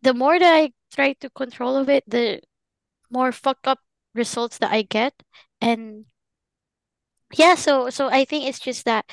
The 0.01 0.13
more 0.13 0.39
that 0.39 0.53
I 0.53 0.73
try 0.93 1.13
to 1.13 1.29
control 1.29 1.75
of 1.77 1.89
it, 1.89 2.03
the 2.07 2.41
more 3.11 3.31
fucked 3.31 3.67
up 3.67 3.79
results 4.15 4.59
that 4.59 4.71
I 4.71 4.83
get. 4.83 5.13
And 5.61 6.05
yeah, 7.35 7.55
so 7.55 7.89
so 7.89 8.07
I 8.09 8.25
think 8.25 8.45
it's 8.45 8.59
just 8.59 8.85
that 8.85 9.05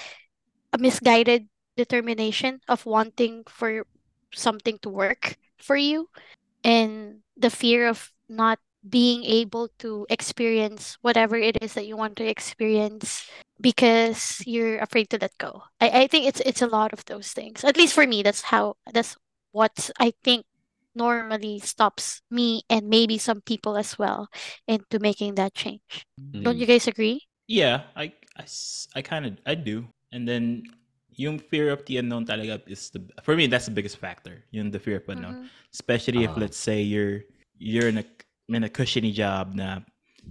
a 0.73 0.79
misguided 0.79 1.49
determination 1.77 2.61
of 2.69 2.87
wanting 2.87 3.45
for 3.49 3.87
something 4.35 4.79
to 4.83 4.91
work 4.91 5.37
for 5.59 5.77
you 5.77 6.09
and 6.65 7.21
the 7.37 7.51
fear 7.51 7.89
of 7.89 8.13
not 8.29 8.59
being 8.89 9.25
able 9.25 9.69
to 9.79 10.07
experience 10.09 10.97
whatever 11.03 11.37
it 11.37 11.59
is 11.63 11.75
that 11.75 11.87
you 11.87 11.97
want 11.97 12.17
to 12.17 12.27
experience 12.27 13.29
because 13.61 14.41
you're 14.47 14.79
afraid 14.79 15.11
to 15.11 15.19
let 15.21 15.37
go. 15.39 15.63
I, 15.81 16.05
I 16.05 16.07
think 16.07 16.27
it's 16.27 16.41
it's 16.41 16.63
a 16.63 16.67
lot 16.71 16.93
of 16.93 17.05
those 17.05 17.33
things. 17.33 17.65
At 17.65 17.77
least 17.77 17.95
for 17.95 18.07
me, 18.07 18.23
that's 18.23 18.43
how 18.43 18.77
that's 18.93 19.17
what 19.53 19.91
I 19.99 20.13
think 20.25 20.47
normally 20.95 21.59
stops 21.61 22.21
me 22.31 22.63
and 22.69 22.89
maybe 22.89 23.19
some 23.19 23.41
people 23.43 23.77
as 23.77 23.99
well 23.99 24.29
into 24.67 24.99
making 24.99 25.35
that 25.37 25.55
change. 25.55 26.07
Don't 26.19 26.57
Mm. 26.57 26.61
you 26.61 26.67
guys 26.67 26.87
agree? 26.89 27.23
Yeah, 27.47 27.83
I, 27.95 28.13
I, 28.39 28.45
I 28.97 29.03
kind 29.03 29.27
of 29.27 29.39
I 29.47 29.55
do. 29.55 29.87
And 30.13 30.27
then 30.27 30.65
yung 31.15 31.39
fear 31.39 31.71
of 31.71 31.85
the 31.87 31.99
unknown 31.99 32.27
talaga 32.27 32.63
is 32.67 32.91
the 32.91 33.03
for 33.23 33.37
me 33.37 33.47
that's 33.47 33.67
the 33.67 33.75
biggest 33.75 33.99
factor. 33.99 34.43
Yung 34.51 34.71
the 34.71 34.79
fear 34.81 34.97
of 34.99 35.07
unknown. 35.09 35.47
Mhm. 35.47 35.49
Especially 35.75 36.25
if 36.25 36.33
Ah. 36.35 36.41
let's 36.41 36.59
say 36.59 36.83
you're 36.83 37.23
you're 37.59 37.87
in 37.89 37.99
a 37.99 38.07
in 38.55 38.65
a 38.65 38.69
cushiony 38.69 39.13
job 39.13 39.55
na 39.55 39.81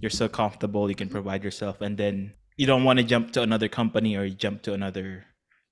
you're 0.00 0.10
so 0.12 0.28
comfortable 0.28 0.88
you 0.88 0.94
can 0.94 1.08
provide 1.08 1.42
yourself 1.44 1.80
and 1.80 1.96
then 1.98 2.32
you 2.56 2.66
don't 2.66 2.84
want 2.84 2.98
to 2.98 3.04
jump 3.04 3.32
to 3.32 3.42
another 3.42 3.68
company 3.68 4.16
or 4.16 4.28
jump 4.28 4.62
to 4.62 4.72
another 4.74 5.24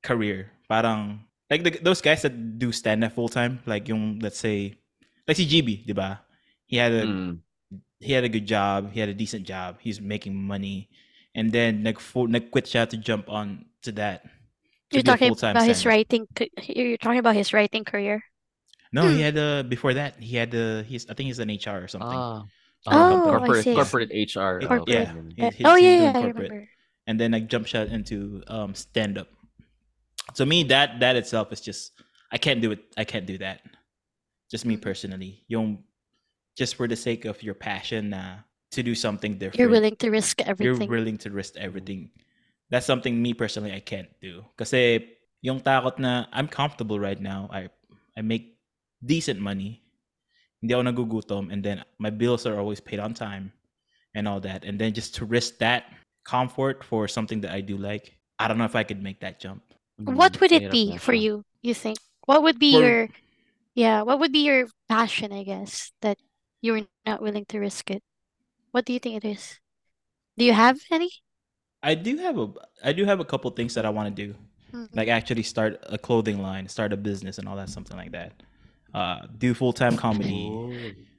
career. 0.02 0.50
Parang 0.68 1.24
like 1.50 1.64
the, 1.64 1.70
those 1.82 2.00
guys 2.00 2.22
that 2.22 2.58
do 2.58 2.72
stand 2.72 3.04
up 3.04 3.12
full 3.12 3.28
time 3.28 3.60
like 3.66 3.88
yung 3.88 4.18
let's 4.20 4.38
say 4.38 4.74
like 5.26 5.36
si 5.36 5.44
GB, 5.46 5.84
'di 5.86 5.92
ba? 5.94 6.24
He 6.66 6.76
had 6.76 6.92
a 6.92 7.04
Mm. 7.04 7.40
he 8.00 8.12
had 8.12 8.24
a 8.24 8.28
good 8.30 8.46
job, 8.46 8.92
he 8.92 9.00
had 9.00 9.08
a 9.08 9.14
decent 9.16 9.44
job, 9.44 9.76
he's 9.82 10.00
making 10.00 10.32
money, 10.36 10.88
and 11.34 11.50
then 11.52 11.82
nag 11.82 11.98
nag-quit 12.14 12.64
siya 12.64 12.88
to 12.88 12.96
jump 12.96 13.28
on 13.28 13.66
to 13.82 13.92
that. 13.92 14.22
To 14.90 14.98
You're 14.98 15.02
talking 15.02 15.32
about 15.34 15.66
his 15.66 15.84
stand-up. 15.84 15.84
writing. 15.84 16.22
You're 16.64 16.96
talking 16.96 17.18
about 17.20 17.36
his 17.36 17.52
writing 17.52 17.84
career. 17.84 18.24
No, 18.92 19.02
Hmm. 19.04 19.14
he 19.16 19.20
had 19.20 19.36
a 19.36 19.62
before 19.68 19.92
that 19.94 20.16
he 20.22 20.36
had 20.36 20.54
a 20.54 20.82
he's 20.84 21.04
I 21.10 21.14
think 21.14 21.26
he's 21.28 21.38
an 21.38 21.50
HR 21.52 21.84
or 21.84 21.88
something. 21.88 22.08
Ah. 22.16 22.44
Oh, 22.86 23.28
I 23.28 23.38
corporate 23.38 23.64
see. 23.64 23.74
corporate 23.74 24.10
HR. 24.14 24.62
Oh, 24.62 24.66
Corporate. 24.66 24.88
yeah, 24.88 25.12
ganun. 25.12 25.32
he- 25.34 25.42
Uh, 25.42 25.50
oh 25.68 25.74
he's 25.76 25.84
yeah, 25.84 25.90
doing 25.92 26.02
yeah, 26.02 26.08
I 26.08 26.12
corporate, 26.22 26.50
remember. 26.50 26.68
and 27.10 27.14
then 27.20 27.30
I 27.34 27.40
jump 27.40 27.66
shot 27.66 27.88
into 27.88 28.40
um 28.48 28.72
stand 28.74 29.18
up. 29.18 29.28
To 30.40 30.46
me, 30.46 30.62
that 30.72 31.00
that 31.00 31.16
itself 31.16 31.52
is 31.52 31.60
just 31.60 31.92
I 32.32 32.38
can't 32.38 32.60
do 32.60 32.72
it. 32.72 32.80
I 32.96 33.04
can't 33.04 33.26
do 33.26 33.36
that. 33.44 33.60
Just 34.50 34.64
me 34.64 34.76
personally, 34.76 35.44
yung 35.48 35.84
just 36.56 36.76
for 36.76 36.88
the 36.88 36.96
sake 36.96 37.24
of 37.24 37.42
your 37.42 37.54
passion 37.54 38.12
uh, 38.14 38.40
to 38.72 38.82
do 38.82 38.94
something 38.94 39.38
different. 39.38 39.58
You're 39.60 39.70
willing 39.72 39.96
to 39.96 40.10
risk 40.10 40.40
everything. 40.42 40.80
you're 40.80 40.88
willing 40.90 41.18
to 41.24 41.30
risk 41.30 41.56
everything. 41.56 42.10
That's 42.70 42.84
something 42.86 43.16
me 43.20 43.32
personally 43.34 43.72
I 43.72 43.80
can't 43.80 44.08
do. 44.20 44.44
Kasi 44.56 45.08
yung 45.40 45.60
takot 45.60 45.98
na 45.98 46.26
I'm 46.32 46.48
comfortable 46.48 47.00
right 47.00 47.18
now. 47.20 47.48
I 47.52 47.68
I 48.16 48.20
make 48.22 48.57
decent 49.04 49.40
money. 49.40 49.82
Hindi 50.62 50.74
ako 50.74 50.82
nagugutom 50.82 51.50
and 51.50 51.62
then 51.64 51.84
my 51.98 52.10
bills 52.10 52.46
are 52.46 52.58
always 52.58 52.80
paid 52.80 52.98
on 53.00 53.14
time 53.14 53.52
and 54.14 54.28
all 54.28 54.40
that. 54.40 54.64
And 54.64 54.78
then 54.78 54.92
just 54.94 55.14
to 55.16 55.24
risk 55.26 55.58
that 55.58 55.86
comfort 56.24 56.84
for 56.84 57.08
something 57.08 57.40
that 57.42 57.52
I 57.52 57.60
do 57.60 57.76
like, 57.78 58.18
I 58.38 58.48
don't 58.48 58.58
know 58.58 58.66
if 58.66 58.76
I 58.76 58.84
could 58.84 59.02
make 59.02 59.20
that 59.20 59.40
jump. 59.40 59.62
What 60.04 60.32
Mm, 60.34 60.40
would 60.40 60.50
it 60.52 60.70
be 60.70 60.96
for 60.96 61.12
you, 61.12 61.44
you 61.62 61.74
think? 61.74 61.98
What 62.26 62.42
would 62.42 62.58
be 62.58 62.72
For- 62.72 62.80
your, 62.80 63.08
yeah, 63.74 64.02
what 64.02 64.18
would 64.20 64.32
be 64.32 64.44
your 64.44 64.68
passion, 64.88 65.32
I 65.32 65.44
guess, 65.44 65.92
that 66.02 66.18
you're 66.62 66.86
not 67.06 67.22
willing 67.22 67.46
to 67.46 67.60
risk 67.60 67.90
it? 67.90 68.02
What 68.72 68.84
do 68.86 68.92
you 68.94 69.00
think 69.00 69.16
it 69.24 69.28
is? 69.28 69.60
Do 70.38 70.44
you 70.44 70.54
have 70.54 70.80
any? 70.90 71.10
I 71.82 71.94
do 71.94 72.16
have 72.18 72.38
a 72.38 72.48
I 72.84 72.92
do 72.92 73.04
have 73.04 73.20
a 73.20 73.24
couple 73.24 73.50
things 73.50 73.74
that 73.74 73.84
I 73.86 73.90
want 73.90 74.14
to 74.14 74.26
do. 74.26 74.34
Mhm. 74.72 74.88
like 74.94 75.08
actually 75.08 75.44
start 75.44 75.78
a 75.88 75.98
clothing 75.98 76.42
line, 76.42 76.68
start 76.68 76.92
a 76.92 76.98
business 76.98 77.38
and 77.38 77.48
all 77.48 77.56
that, 77.56 77.70
something 77.70 77.96
like 77.96 78.12
that. 78.12 78.32
Uh, 78.94 79.26
do 79.36 79.52
full 79.54 79.72
time 79.72 79.96
comedy, 79.96 80.48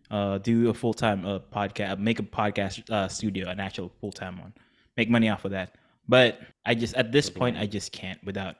uh, 0.09 0.37
do 0.39 0.69
a 0.69 0.73
full 0.73 0.93
time 0.93 1.25
uh, 1.25 1.39
podcast, 1.39 1.99
make 1.99 2.19
a 2.19 2.23
podcast 2.23 2.89
uh, 2.89 3.07
studio, 3.07 3.49
an 3.49 3.59
actual 3.59 3.91
full 4.01 4.11
time 4.11 4.39
one, 4.39 4.53
make 4.97 5.09
money 5.09 5.29
off 5.29 5.45
of 5.45 5.51
that. 5.51 5.75
But 6.07 6.39
I 6.65 6.73
just 6.73 6.95
at 6.95 7.11
this 7.11 7.29
point, 7.29 7.57
I 7.57 7.67
just 7.67 7.91
can't 7.91 8.17
without 8.25 8.55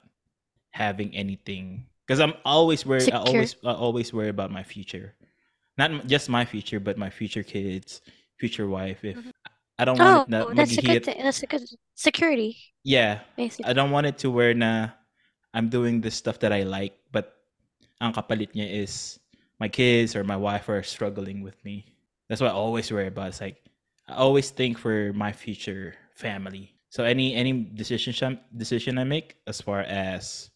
having 0.72 1.16
anything 1.16 1.86
because 2.06 2.20
I'm 2.20 2.34
always 2.46 2.86
worried. 2.86 3.12
I 3.12 3.18
always 3.18 3.56
I 3.66 3.74
always 3.74 4.14
worry 4.14 4.30
about 4.30 4.52
my 4.52 4.62
future, 4.62 5.16
not 5.78 6.06
just 6.06 6.30
my 6.30 6.46
future, 6.46 6.80
but 6.80 6.98
my 6.98 7.10
future 7.10 7.42
kids, 7.42 8.02
future 8.38 8.68
wife. 8.68 9.04
If 9.04 9.18
I 9.80 9.86
don't 9.86 10.00
Oh, 10.00 10.04
want 10.04 10.28
it 10.28 10.30
na 10.30 10.54
that's 10.54 10.78
a 10.78 10.82
good 10.82 11.06
thing. 11.06 11.18
That's 11.24 11.42
a 11.42 11.48
good 11.48 11.66
security, 11.96 12.58
Yeah, 12.84 13.22
basically. 13.36 13.66
I 13.66 13.74
don't 13.74 13.90
want 13.90 14.06
it 14.06 14.20
to 14.20 14.30
where 14.30 14.54
na 14.54 14.90
I'm 15.54 15.70
doing 15.70 16.02
this 16.02 16.14
stuff 16.14 16.38
that 16.46 16.54
I 16.54 16.62
like, 16.62 16.94
but 17.12 17.34
ang 18.02 18.14
kapalit 18.14 18.56
niya 18.56 18.68
is 18.68 19.20
my 19.60 19.68
kids 19.68 20.16
or 20.16 20.24
my 20.24 20.38
wife 20.38 20.70
are 20.70 20.84
struggling 20.84 21.42
with 21.42 21.60
me. 21.64 21.86
That's 22.28 22.42
what 22.42 22.52
I 22.52 22.54
always 22.54 22.92
worry 22.92 23.08
about. 23.08 23.30
It's 23.30 23.42
like 23.42 23.60
I 24.08 24.16
always 24.16 24.50
think 24.50 24.78
for 24.78 25.14
my 25.14 25.32
future 25.32 25.96
family. 26.16 26.74
So 26.90 27.04
any 27.04 27.36
any 27.36 27.54
decision 27.76 28.40
decision 28.56 28.98
I 28.98 29.04
make 29.04 29.36
as 29.46 29.62
far 29.62 29.82
as 29.82 30.50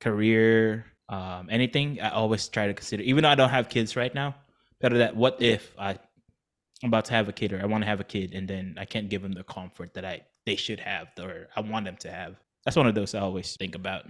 career, 0.00 0.86
um, 1.08 1.48
anything, 1.50 2.00
I 2.00 2.10
always 2.10 2.46
try 2.48 2.66
to 2.66 2.74
consider. 2.74 3.02
Even 3.02 3.24
though 3.24 3.30
I 3.30 3.34
don't 3.34 3.50
have 3.50 3.68
kids 3.68 3.96
right 3.96 4.14
now, 4.14 4.36
better 4.80 4.98
that 4.98 5.16
what 5.16 5.40
if 5.42 5.74
I 5.78 5.98
I'm 6.82 6.88
about 6.88 7.04
to 7.06 7.12
have 7.12 7.28
a 7.28 7.32
kid 7.32 7.52
or 7.52 7.60
I 7.60 7.66
want 7.66 7.82
to 7.82 7.88
have 7.88 8.00
a 8.00 8.08
kid 8.08 8.32
and 8.32 8.48
then 8.48 8.76
I 8.78 8.84
can't 8.84 9.08
give 9.08 9.22
them 9.22 9.32
the 9.32 9.44
comfort 9.44 9.94
that 9.94 10.04
I 10.04 10.22
they 10.46 10.56
should 10.56 10.80
have 10.80 11.08
or 11.18 11.48
I 11.56 11.60
want 11.60 11.84
them 11.84 11.96
to 12.00 12.10
have. 12.10 12.36
That's 12.64 12.76
one 12.76 12.86
of 12.86 12.94
those 12.94 13.14
I 13.14 13.20
always 13.20 13.56
think 13.56 13.74
about. 13.74 14.06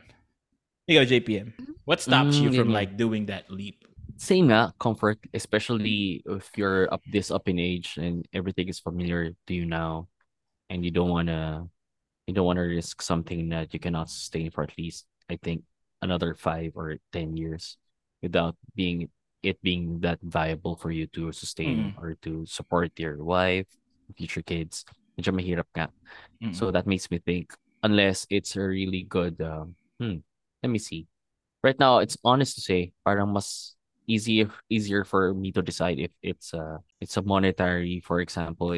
You 0.90 0.98
go, 0.98 1.06
JPM. 1.06 1.54
What 1.86 2.02
stops 2.02 2.42
you 2.42 2.50
Mm, 2.50 2.56
from 2.58 2.66
yun 2.66 2.74
like 2.74 2.98
doing 2.98 3.30
that 3.30 3.46
leap? 3.46 3.86
Same 4.18 4.50
nga, 4.50 4.74
comfort, 4.82 5.22
especially 5.30 6.18
if 6.26 6.50
you're 6.58 6.90
up 6.90 6.98
this 7.06 7.30
up 7.30 7.46
in 7.46 7.62
age 7.62 7.94
and 7.94 8.26
everything 8.34 8.66
is 8.66 8.82
familiar 8.82 9.30
to 9.46 9.52
you 9.54 9.70
now, 9.70 10.10
and 10.66 10.82
you 10.82 10.90
don't 10.90 11.06
wanna 11.14 11.70
you 12.26 12.34
don't 12.34 12.44
wanna 12.44 12.66
risk 12.66 13.06
something 13.06 13.54
that 13.54 13.70
you 13.70 13.78
cannot 13.78 14.10
sustain 14.10 14.50
for 14.50 14.66
at 14.66 14.74
least 14.74 15.06
I 15.30 15.38
think 15.38 15.62
another 16.02 16.34
five 16.34 16.74
or 16.74 16.98
ten 17.14 17.38
years 17.38 17.78
without 18.18 18.58
being 18.74 19.06
it 19.46 19.62
being 19.62 20.02
that 20.02 20.18
viable 20.26 20.74
for 20.74 20.90
you 20.90 21.06
to 21.14 21.30
sustain 21.30 21.94
or 22.02 22.18
to 22.26 22.44
support 22.50 22.90
your 22.98 23.22
wife, 23.22 23.70
future 24.18 24.42
kids. 24.42 24.82
Medyo 25.14 25.38
mahirap 25.38 25.70
nga. 25.70 25.86
Mm. 26.42 26.50
So 26.50 26.74
that 26.74 26.90
makes 26.90 27.06
me 27.14 27.22
think, 27.22 27.54
unless 27.86 28.26
it's 28.26 28.58
a 28.58 28.66
really 28.66 29.06
good, 29.06 29.38
um, 29.40 29.78
hmm, 30.02 30.26
let 30.62 30.70
me 30.70 30.78
see. 30.78 31.06
Right 31.62 31.78
now, 31.78 31.98
it's 31.98 32.16
honest 32.24 32.54
to 32.56 32.62
say, 32.62 32.92
parang 33.04 33.32
mas 33.32 33.76
easier 34.06 34.50
easier 34.68 35.04
for 35.04 35.34
me 35.34 35.52
to 35.52 35.62
decide 35.62 35.98
if 36.00 36.10
it's 36.22 36.52
a 36.54 36.80
it's 37.00 37.16
a 37.16 37.22
monetary, 37.22 38.00
for 38.00 38.20
example, 38.20 38.74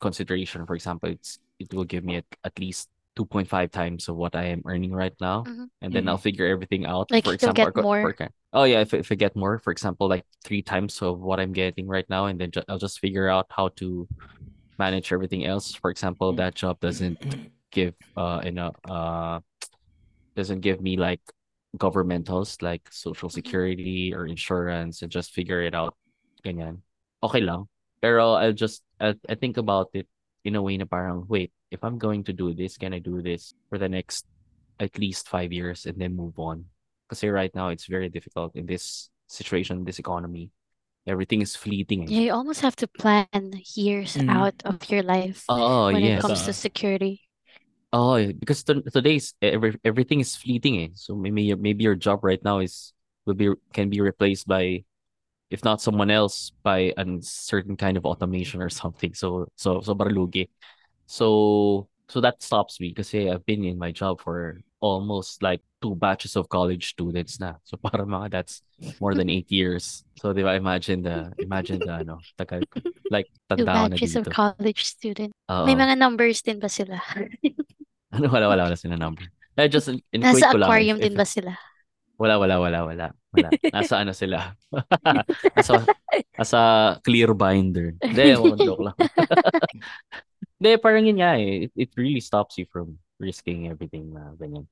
consideration. 0.00 0.66
For 0.66 0.74
example, 0.74 1.10
it's 1.10 1.38
it 1.58 1.72
will 1.72 1.84
give 1.84 2.04
me 2.04 2.16
at, 2.16 2.26
at 2.44 2.58
least 2.58 2.88
2.5 3.16 3.70
times 3.70 4.08
of 4.08 4.16
what 4.16 4.36
I 4.36 4.52
am 4.52 4.62
earning 4.66 4.92
right 4.92 5.14
now, 5.20 5.44
Mhm. 5.44 5.68
and 5.80 5.92
then 5.92 6.08
I'll 6.08 6.20
figure 6.20 6.46
everything 6.46 6.84
out. 6.84 7.10
Like 7.10 7.24
for 7.24 7.32
example, 7.32 7.64
get 7.72 7.82
more. 7.82 8.14
for 8.14 8.30
oh 8.52 8.64
yeah, 8.64 8.80
if 8.80 8.92
if 8.94 9.10
I 9.12 9.16
get 9.16 9.36
more, 9.36 9.58
for 9.58 9.72
example, 9.72 10.08
like 10.08 10.24
three 10.44 10.62
times 10.62 11.00
of 11.02 11.20
what 11.20 11.40
I'm 11.40 11.52
getting 11.52 11.86
right 11.88 12.08
now, 12.08 12.26
and 12.26 12.40
then 12.40 12.50
ju- 12.50 12.64
I'll 12.68 12.80
just 12.80 13.00
figure 13.00 13.28
out 13.28 13.46
how 13.50 13.68
to 13.80 14.08
manage 14.78 15.12
everything 15.12 15.44
else. 15.46 15.74
For 15.74 15.90
example, 15.90 16.32
that 16.34 16.54
job 16.54 16.80
doesn't 16.80 17.18
give 17.72 17.94
uh 18.16 18.40
enough, 18.44 18.76
uh 18.88 19.40
doesn't 20.36 20.60
give 20.60 20.80
me 20.80 20.96
like 20.96 21.20
governmentals 21.76 22.62
like 22.62 22.82
social 22.92 23.28
security 23.28 24.14
or 24.14 24.26
insurance 24.26 25.02
and 25.02 25.10
just 25.10 25.32
figure 25.32 25.62
it 25.62 25.74
out 25.74 25.96
ganyan. 26.44 26.80
Okay 27.22 27.40
lang. 27.40 27.68
Pero 28.00 28.34
I'll 28.34 28.52
just 28.52 28.82
I, 29.00 29.14
I 29.28 29.34
think 29.34 29.56
about 29.56 29.90
it 29.94 30.06
in 30.44 30.54
a 30.56 30.62
way 30.62 30.76
na 30.76 30.84
parang 30.86 31.26
wait 31.28 31.52
if 31.70 31.82
I'm 31.82 31.98
going 31.98 32.22
to 32.24 32.32
do 32.32 32.54
this 32.54 32.78
can 32.78 32.94
I 32.94 33.00
do 33.00 33.20
this 33.20 33.52
for 33.68 33.78
the 33.78 33.88
next 33.88 34.24
at 34.78 34.96
least 34.98 35.28
five 35.28 35.52
years 35.52 35.86
and 35.86 35.98
then 35.98 36.16
move 36.16 36.38
on? 36.38 36.66
Kasi 37.10 37.28
right 37.28 37.52
now 37.54 37.68
it's 37.68 37.86
very 37.86 38.08
difficult 38.08 38.54
in 38.56 38.66
this 38.66 39.10
situation 39.26 39.84
this 39.84 39.98
economy. 39.98 40.50
Everything 41.06 41.40
is 41.42 41.54
fleeting. 41.54 42.08
Yeah, 42.08 42.20
you 42.30 42.32
almost 42.34 42.60
have 42.62 42.74
to 42.82 42.88
plan 42.88 43.28
years 43.74 44.16
Mhm. 44.18 44.30
out 44.30 44.58
of 44.66 44.82
your 44.90 45.02
life 45.02 45.44
oh 45.48 45.86
when 45.90 46.02
it 46.02 46.18
yes. 46.18 46.22
comes 46.22 46.42
to 46.46 46.50
Uh, 46.50 46.54
security. 46.54 47.25
Oh, 47.96 48.20
because 48.20 48.62
to, 48.64 48.82
today's 48.92 49.32
every, 49.40 49.72
everything 49.82 50.20
is 50.20 50.36
fleeting 50.36 50.84
eh. 50.84 50.88
So 50.92 51.16
maybe 51.16 51.44
your, 51.44 51.56
maybe 51.56 51.82
your 51.82 51.94
job 51.96 52.20
right 52.24 52.42
now 52.44 52.58
is 52.58 52.92
will 53.24 53.32
be 53.32 53.48
can 53.72 53.88
be 53.88 54.02
replaced 54.02 54.46
by 54.46 54.84
if 55.50 55.64
not 55.64 55.80
someone 55.80 56.10
else 56.10 56.52
by 56.62 56.92
a 56.98 57.04
certain 57.22 57.74
kind 57.74 57.96
of 57.96 58.04
automation 58.04 58.60
or 58.60 58.68
something. 58.82 59.14
So 59.14 59.48
so 59.56 59.80
so 59.80 59.94
lugi. 59.94 60.50
So 61.06 61.88
so 62.08 62.20
that 62.20 62.42
stops 62.42 62.80
me 62.80 62.92
kasi 62.92 63.30
I've 63.30 63.46
been 63.46 63.64
in 63.64 63.78
my 63.78 63.92
job 63.92 64.20
for 64.20 64.60
almost 64.80 65.42
like 65.42 65.62
two 65.80 65.96
batches 65.96 66.36
of 66.36 66.50
college 66.52 66.92
students 66.92 67.40
na. 67.40 67.56
So 67.64 67.80
para 67.80 68.04
mga 68.04 68.28
that's 68.30 68.60
more 69.00 69.14
than 69.14 69.32
eight 69.32 69.48
years. 69.48 70.04
So 70.20 70.36
di 70.36 70.44
ba 70.44 70.52
imagine 70.52 71.00
the 71.00 71.32
imagine 71.40 71.80
the 71.80 72.04
ano 72.04 72.20
tagal 72.36 72.60
like 73.08 73.32
Two 73.48 73.64
tanda 73.64 73.88
batches 73.88 74.20
of 74.20 74.28
college 74.28 74.84
student. 74.84 75.32
May 75.48 75.72
mga 75.72 75.96
numbers 75.96 76.44
din 76.44 76.60
ba 76.60 76.68
sila? 76.68 77.00
Ano 78.12 78.26
wala 78.34 78.46
wala 78.50 78.62
wala 78.70 78.76
sila 78.78 78.94
number. 78.94 79.26
Eh, 79.56 79.66
just 79.72 79.88
in, 79.88 79.98
in 80.12 80.20
Nasa 80.20 80.52
ko 80.52 80.60
lang 80.60 80.68
aquarium 80.68 80.98
if- 81.00 81.04
din 81.08 81.14
if- 81.16 81.20
ba 81.20 81.26
sila? 81.26 81.52
Wala, 82.16 82.40
wala, 82.40 82.56
wala, 82.56 82.78
wala. 82.88 83.06
Wala. 83.28 83.48
Nasa 83.76 84.00
ano 84.00 84.16
sila? 84.16 84.56
nasa, 85.56 85.84
nasa 86.32 86.60
clear 87.04 87.36
binder. 87.36 87.92
Hindi, 88.00 88.32
joke 88.64 88.88
lang. 88.88 88.96
Hindi, 90.56 90.70
parang 90.80 91.04
yun 91.04 91.20
nga 91.20 91.36
eh. 91.36 91.68
It, 91.68 91.72
it 91.76 91.90
really 92.00 92.24
stops 92.24 92.56
you 92.56 92.64
from 92.72 92.96
risking 93.20 93.68
everything 93.68 94.16
na 94.16 94.32
ganyan. 94.40 94.64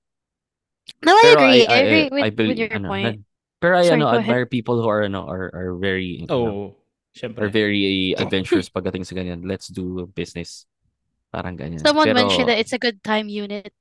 No, 1.04 1.12
I 1.12 1.20
Pero 1.20 1.40
agree. 1.44 1.60
I, 1.60 1.68
I, 1.68 1.76
agree 1.84 2.04
with, 2.08 2.24
I 2.24 2.28
with 2.32 2.36
believe, 2.36 2.58
your 2.64 2.72
ano, 2.72 2.88
point. 2.88 3.04
na- 3.20 3.24
pero 3.60 3.72
I 3.76 3.84
Sorry, 3.88 3.96
ano, 4.00 4.06
ahead. 4.08 4.20
admire 4.24 4.46
people 4.48 4.80
who 4.80 4.88
are, 4.88 5.04
ano, 5.04 5.28
are, 5.28 5.48
are 5.52 5.72
very, 5.76 6.24
Oh, 6.28 6.72
are 6.72 6.72
syempre. 7.16 7.52
very 7.52 8.12
adventurous 8.16 8.68
pagdating 8.72 9.04
sa 9.04 9.16
ganyan. 9.16 9.44
Let's 9.44 9.68
do 9.68 10.08
business. 10.16 10.64
Parang 11.34 11.58
ganyan. 11.58 11.82
Someone 11.82 12.14
pero, 12.14 12.22
mentioned 12.22 12.46
that 12.46 12.62
it's 12.62 12.70
a 12.70 12.78
good 12.78 13.02
time 13.02 13.26
unit 13.26 13.74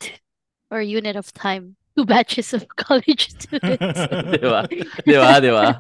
or 0.73 0.81
unit 0.81 1.13
of 1.13 1.29
time. 1.37 1.77
Two 1.93 2.09
batches 2.09 2.49
of 2.57 2.65
college 2.81 3.29
students. 3.37 3.77
Di 4.33 4.41
ba? 4.41 4.65
Di 5.05 5.13
ba? 5.13 5.31
Di 5.37 5.51
ba? 5.53 5.77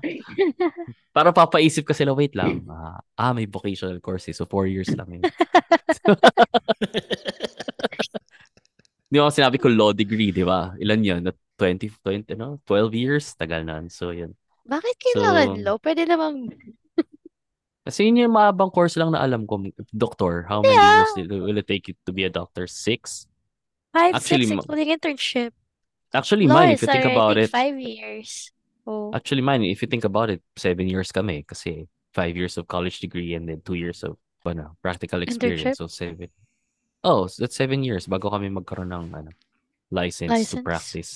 Para 1.09 1.33
papaisip 1.33 1.89
ka 1.89 1.97
sila, 1.97 2.13
wait 2.13 2.37
lang. 2.37 2.61
Ah, 2.69 3.01
ah, 3.17 3.33
may 3.33 3.49
vocational 3.49 3.97
course 3.97 4.29
eh. 4.29 4.35
So, 4.37 4.45
four 4.45 4.69
years 4.69 4.93
lang 4.93 5.09
yun. 5.09 5.25
Di 9.09 9.17
ba 9.17 9.33
sinabi 9.33 9.57
ko 9.57 9.73
law 9.73 9.89
degree, 9.89 10.29
di 10.29 10.45
ba? 10.45 10.77
Ilan 10.77 11.01
yun? 11.01 11.21
Na 11.25 11.33
20, 11.57 11.89
20, 12.05 12.37
ano? 12.37 12.61
12 12.69 12.93
years? 12.93 13.33
Tagal 13.33 13.65
na. 13.65 13.81
So, 13.89 14.13
yun. 14.13 14.37
Bakit 14.69 14.95
kailangan 15.01 15.49
So- 15.57 15.61
law? 15.65 15.77
Pwede 15.81 16.05
namang 16.05 16.53
Kasi 17.83 18.07
yun 18.07 18.15
yung 18.15 18.31
maabang 18.33 18.71
course 18.71 18.95
lang 18.95 19.11
na 19.11 19.19
alam 19.19 19.43
ko. 19.43 19.59
Doctor, 19.91 20.47
how 20.47 20.63
many 20.63 20.71
Yeah. 20.75 21.03
years 21.03 21.11
will 21.27 21.51
will 21.51 21.59
it 21.59 21.67
take 21.67 21.91
you 21.91 21.95
to 22.07 22.11
be 22.15 22.23
a 22.23 22.31
doctor? 22.31 22.67
Six? 22.67 23.27
five, 23.93 24.15
Actually, 24.17 24.49
six, 24.49 24.57
ma- 24.57 24.63
including 24.65 24.89
internship. 24.89 25.51
Actually, 26.13 26.47
Law 26.49 26.57
mine, 26.65 26.73
if 26.73 26.81
you 26.81 26.89
think 26.89 27.05
about 27.05 27.37
it, 27.37 27.53
five 27.53 27.77
years. 27.77 28.49
Oh. 28.89 29.13
actually 29.15 29.39
mine, 29.45 29.61
if 29.63 29.79
you 29.79 29.87
think 29.87 30.03
about 30.03 30.27
it, 30.33 30.41
seven 30.57 30.89
years 30.89 31.13
kami. 31.13 31.45
Kasi 31.45 31.85
five 32.09 32.33
years 32.33 32.57
of 32.57 32.65
college 32.65 32.97
degree 32.99 33.37
and 33.37 33.45
then 33.47 33.61
two 33.61 33.77
years 33.77 34.01
of 34.01 34.17
ano, 34.43 34.75
practical 34.81 35.21
experience. 35.21 35.77
Internship? 35.77 35.77
So, 35.77 35.87
seven. 35.87 36.27
Oh, 37.05 37.27
so 37.29 37.43
that's 37.45 37.55
seven 37.55 37.83
years 37.85 38.07
bago 38.09 38.31
kami 38.33 38.49
magkaroon 38.49 38.89
ng 38.91 39.13
ano, 39.13 39.31
license, 39.93 40.31
to 40.31 40.35
License. 40.41 40.63
practice. 40.65 41.11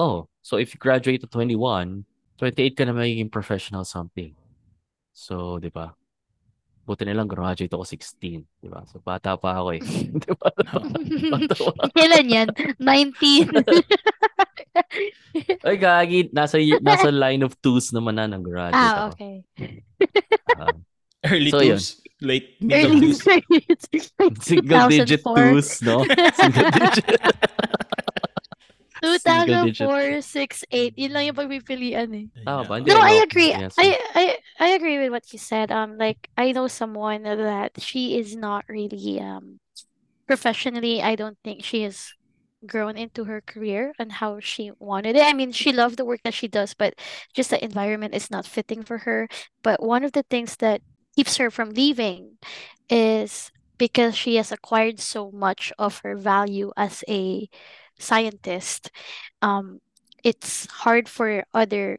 Oh, 0.00 0.28
so 0.40 0.56
if 0.56 0.72
you 0.72 0.78
graduate 0.80 1.20
at 1.20 1.30
21, 1.30 2.04
28 2.40 2.76
ka 2.80 2.84
na 2.88 2.96
magiging 2.96 3.28
professional 3.28 3.84
something. 3.84 4.32
So, 5.16 5.56
di 5.56 5.72
ba? 5.72 5.96
Buti 6.86 7.08
na 7.08 7.16
lang 7.16 7.26
graduate 7.26 7.72
ako 7.72 7.88
16, 7.88 8.44
di 8.60 8.68
ba? 8.68 8.84
So, 8.84 9.00
bata 9.00 9.32
pa 9.40 9.56
ako 9.58 9.74
eh. 9.74 9.82
di 10.22 10.30
ba? 10.36 10.52
Kailan 11.96 12.28
yan? 12.28 12.48
19. 12.76 13.48
Ay, 15.66 15.76
gagi, 15.80 16.28
nasa, 16.36 16.60
y- 16.60 16.78
nasa 16.84 17.08
line 17.08 17.48
of 17.48 17.56
twos 17.58 17.96
naman 17.96 18.20
na 18.20 18.28
nang 18.28 18.44
graduate 18.44 18.76
ah, 18.76 19.08
ako. 19.08 19.16
okay. 19.16 19.34
Ah, 20.52 20.76
Early 21.24 21.48
So, 21.50 21.64
yun. 21.64 21.80
twos, 21.80 21.86
late 22.20 22.60
middle 22.60 23.00
Early 23.00 23.16
twos. 23.16 23.24
single 24.44 24.84
digit 24.92 25.24
2004. 25.24 25.32
twos, 25.32 25.68
no? 25.80 26.04
Single 26.36 26.68
digit. 26.76 27.08
Single 29.14 29.58
digit. 29.58 29.90
2004, 29.90 30.20
6, 30.22 30.64
8. 30.70 30.94
Yun 30.96 31.12
lang 31.12 31.26
yung 31.26 31.36
pagpipilian 31.38 32.10
eh. 32.14 32.26
Tama 32.44 32.64
ba? 32.64 32.74
Hindi, 32.76 32.90
No, 32.90 32.98
I 33.00 33.22
agree. 33.24 33.54
I, 33.54 33.98
I 34.14 34.38
I 34.60 34.68
agree 34.78 34.98
with 34.98 35.10
what 35.10 35.32
you 35.32 35.38
said. 35.38 35.70
Um, 35.72 35.98
like 35.98 36.28
I 36.36 36.52
know 36.52 36.68
someone 36.68 37.22
that 37.24 37.80
she 37.80 38.18
is 38.18 38.36
not 38.36 38.64
really 38.68 39.20
um 39.20 39.58
professionally. 40.26 41.02
I 41.02 41.14
don't 41.16 41.38
think 41.44 41.64
she 41.64 41.82
has 41.82 42.12
grown 42.66 42.96
into 42.96 43.24
her 43.24 43.40
career 43.40 43.92
and 43.98 44.12
how 44.12 44.40
she 44.40 44.72
wanted 44.78 45.16
it. 45.16 45.24
I 45.24 45.32
mean, 45.32 45.52
she 45.52 45.72
loved 45.72 45.96
the 45.98 46.04
work 46.04 46.20
that 46.24 46.34
she 46.34 46.48
does, 46.48 46.74
but 46.74 46.94
just 47.34 47.50
the 47.50 47.62
environment 47.62 48.14
is 48.14 48.30
not 48.30 48.46
fitting 48.46 48.82
for 48.82 48.98
her. 48.98 49.28
But 49.62 49.82
one 49.82 50.04
of 50.04 50.12
the 50.12 50.24
things 50.24 50.56
that 50.58 50.82
keeps 51.16 51.36
her 51.36 51.50
from 51.50 51.70
leaving 51.70 52.38
is 52.88 53.50
because 53.78 54.16
she 54.16 54.36
has 54.36 54.52
acquired 54.52 55.00
so 55.00 55.30
much 55.30 55.72
of 55.78 56.00
her 56.04 56.16
value 56.16 56.72
as 56.76 57.04
a 57.08 57.48
scientist. 57.98 58.90
Um, 59.42 59.80
it's 60.24 60.66
hard 60.84 61.08
for 61.08 61.44
other 61.54 61.98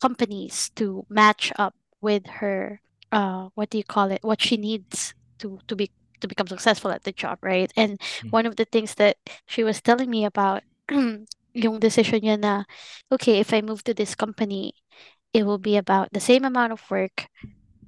companies 0.00 0.70
to 0.76 1.04
match 1.08 1.52
up 1.58 1.74
with 2.00 2.26
her 2.40 2.80
uh 3.12 3.48
what 3.54 3.68
do 3.70 3.78
you 3.78 3.84
call 3.84 4.10
it 4.10 4.20
what 4.22 4.40
she 4.40 4.56
needs 4.56 5.14
to 5.38 5.58
to 5.68 5.76
be 5.76 5.90
to 6.20 6.28
become 6.28 6.46
successful 6.46 6.90
at 6.90 7.04
the 7.04 7.12
job 7.12 7.38
right 7.42 7.72
and 7.76 8.00
Mm. 8.24 8.30
one 8.30 8.46
of 8.46 8.56
the 8.56 8.64
things 8.64 8.94
that 8.96 9.16
she 9.46 9.62
was 9.64 9.80
telling 9.80 10.10
me 10.10 10.24
about 10.24 10.62
yung 11.54 11.78
decision 11.80 12.20
niya 12.22 12.38
na 12.40 12.64
okay 13.12 13.40
if 13.40 13.52
I 13.52 13.60
move 13.60 13.84
to 13.84 13.94
this 13.94 14.14
company 14.14 14.74
it 15.32 15.44
will 15.46 15.58
be 15.60 15.76
about 15.76 16.10
the 16.12 16.20
same 16.22 16.44
amount 16.44 16.72
of 16.72 16.82
work 16.90 17.28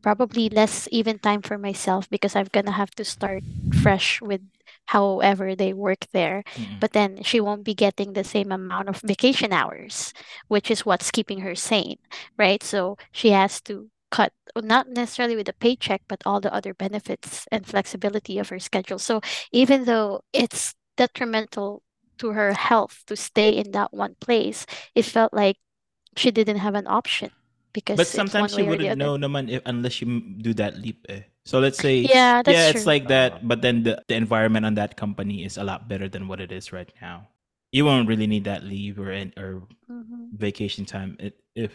probably 0.02 0.48
less 0.48 0.88
even 0.92 1.18
time 1.18 1.42
for 1.42 1.58
myself 1.58 2.08
because 2.10 2.34
I'm 2.36 2.48
gonna 2.52 2.72
have 2.74 2.90
to 2.98 3.04
start 3.04 3.44
fresh 3.72 4.20
with 4.20 4.42
however 4.86 5.54
they 5.54 5.72
work 5.72 6.06
there 6.12 6.44
Mm-mm. 6.56 6.80
but 6.80 6.92
then 6.92 7.22
she 7.22 7.40
won't 7.40 7.64
be 7.64 7.74
getting 7.74 8.12
the 8.12 8.24
same 8.24 8.52
amount 8.52 8.88
of 8.88 9.00
vacation 9.04 9.52
hours, 9.52 10.12
which 10.48 10.70
is 10.70 10.84
what's 10.84 11.10
keeping 11.10 11.40
her 11.40 11.54
sane, 11.54 11.98
right? 12.38 12.62
So 12.62 12.96
she 13.12 13.30
has 13.30 13.60
to 13.62 13.90
cut 14.10 14.32
not 14.56 14.88
necessarily 14.88 15.36
with 15.36 15.46
the 15.46 15.54
paycheck, 15.54 16.02
but 16.08 16.22
all 16.26 16.40
the 16.40 16.52
other 16.52 16.74
benefits 16.74 17.46
and 17.50 17.66
flexibility 17.66 18.38
of 18.38 18.48
her 18.50 18.58
schedule. 18.58 18.98
So 18.98 19.20
even 19.52 19.84
though 19.84 20.22
it's 20.32 20.74
detrimental 20.96 21.82
to 22.18 22.32
her 22.32 22.52
health 22.52 23.02
to 23.06 23.16
stay 23.16 23.50
in 23.56 23.72
that 23.72 23.92
one 23.94 24.16
place, 24.20 24.66
it 24.94 25.04
felt 25.04 25.32
like 25.32 25.56
she 26.16 26.30
didn't 26.30 26.58
have 26.58 26.74
an 26.74 26.86
option 26.86 27.30
because 27.72 27.96
But 27.96 28.06
sometimes 28.06 28.56
you 28.56 28.64
way 28.64 28.68
or 28.68 28.76
the 28.76 28.88
wouldn't 28.88 28.96
know 28.96 29.16
naman 29.16 29.48
if, 29.50 29.62
unless 29.64 30.00
you 30.02 30.20
do 30.20 30.52
that 30.54 30.76
leap. 30.78 31.06
Eh. 31.08 31.22
So 31.44 31.58
let's 31.58 31.78
say 31.78 32.06
Yeah, 32.06 32.42
that's 32.42 32.54
yeah, 32.54 32.68
it's 32.70 32.82
true. 32.84 32.92
like 32.92 33.08
that, 33.08 33.46
but 33.46 33.62
then 33.62 33.82
the, 33.82 34.02
the 34.08 34.14
environment 34.14 34.64
on 34.64 34.74
that 34.74 34.96
company 34.96 35.44
is 35.44 35.56
a 35.58 35.64
lot 35.64 35.88
better 35.88 36.08
than 36.08 36.28
what 36.28 36.40
it 36.40 36.52
is 36.52 36.72
right 36.72 36.90
now. 37.00 37.28
You 37.72 37.84
won't 37.84 38.06
really 38.08 38.26
need 38.26 38.44
that 38.44 38.62
leave 38.64 38.98
or 38.98 39.10
or 39.36 39.66
Mhm. 39.90 40.30
vacation 40.38 40.84
time 40.86 41.16
it, 41.20 41.34
if 41.54 41.72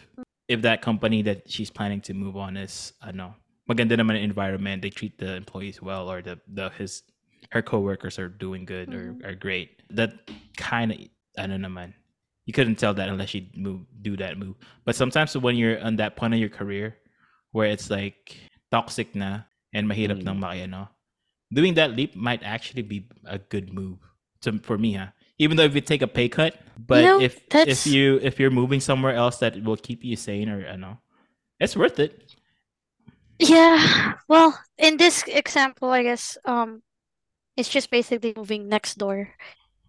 if 0.47 0.61
that 0.61 0.81
company 0.81 1.21
that 1.23 1.49
she's 1.49 1.69
planning 1.69 2.01
to 2.01 2.13
move 2.13 2.37
on 2.37 2.55
is 2.57 2.93
I 3.01 3.07
don't 3.07 3.17
know 3.17 3.33
maganda 3.69 3.99
naman 3.99 4.21
environment 4.23 4.81
they 4.81 4.89
treat 4.89 5.17
the 5.19 5.35
employees 5.35 5.81
well 5.81 6.09
or 6.09 6.21
the 6.21 6.39
the 6.47 6.69
his 6.77 7.03
her 7.51 7.61
coworkers 7.61 8.17
are 8.17 8.29
doing 8.29 8.65
good 8.65 8.89
Mhm. 8.89 9.21
or 9.23 9.29
are 9.29 9.35
great 9.35 9.81
that 9.91 10.13
kind 10.57 10.91
of 10.93 10.97
I 11.37 11.45
don't 11.45 11.61
know 11.61 11.69
man 11.69 11.93
you 12.45 12.53
couldn't 12.53 12.77
tell 12.79 12.93
that 12.95 13.09
unless 13.09 13.33
you 13.35 13.45
move 13.53 13.85
do 14.01 14.15
that 14.17 14.37
move 14.39 14.55
but 14.85 14.95
sometimes 14.95 15.35
when 15.37 15.55
you're 15.57 15.77
on 15.83 15.97
that 15.97 16.15
point 16.15 16.33
of 16.33 16.39
your 16.39 16.49
career 16.49 16.97
where 17.51 17.67
it's 17.69 17.89
like 17.91 18.37
toxic 18.71 19.13
na 19.13 19.45
and 19.73 19.87
mahirap 19.89 20.21
Mm. 20.21 20.25
nang 20.25 20.39
makiano 20.39 20.89
doing 21.53 21.75
that 21.75 21.91
leap 21.95 22.15
might 22.15 22.43
actually 22.43 22.81
be 22.83 23.07
a 23.25 23.39
good 23.39 23.73
move 23.73 23.99
to, 24.41 24.59
for 24.63 24.77
me 24.77 24.93
huh 24.93 25.09
even 25.39 25.57
though 25.57 25.65
if 25.69 25.75
you 25.75 25.81
take 25.81 26.01
a 26.01 26.07
pay 26.09 26.29
cut 26.29 26.55
but 26.77 27.11
know, 27.11 27.27
if 27.27 27.41
if 27.63 27.85
you 27.87 28.19
if 28.23 28.39
you're 28.39 28.51
moving 28.53 28.79
somewhere 28.81 29.15
else 29.15 29.39
that 29.39 29.61
will 29.63 29.77
keep 29.77 30.03
you 30.03 30.15
sane 30.15 30.49
or 30.49 30.65
I 30.67 30.71
don't 30.77 30.81
know 30.81 30.97
it's 31.59 31.75
worth 31.77 31.99
it 31.99 32.35
Yeah, 33.39 34.15
well, 34.27 34.59
in 34.77 34.97
this 34.97 35.23
example, 35.27 35.89
I 35.91 36.03
guess 36.03 36.37
um 36.45 36.81
it's 37.57 37.69
just 37.69 37.91
basically 37.91 38.33
moving 38.35 38.69
next 38.69 38.97
door. 38.97 39.35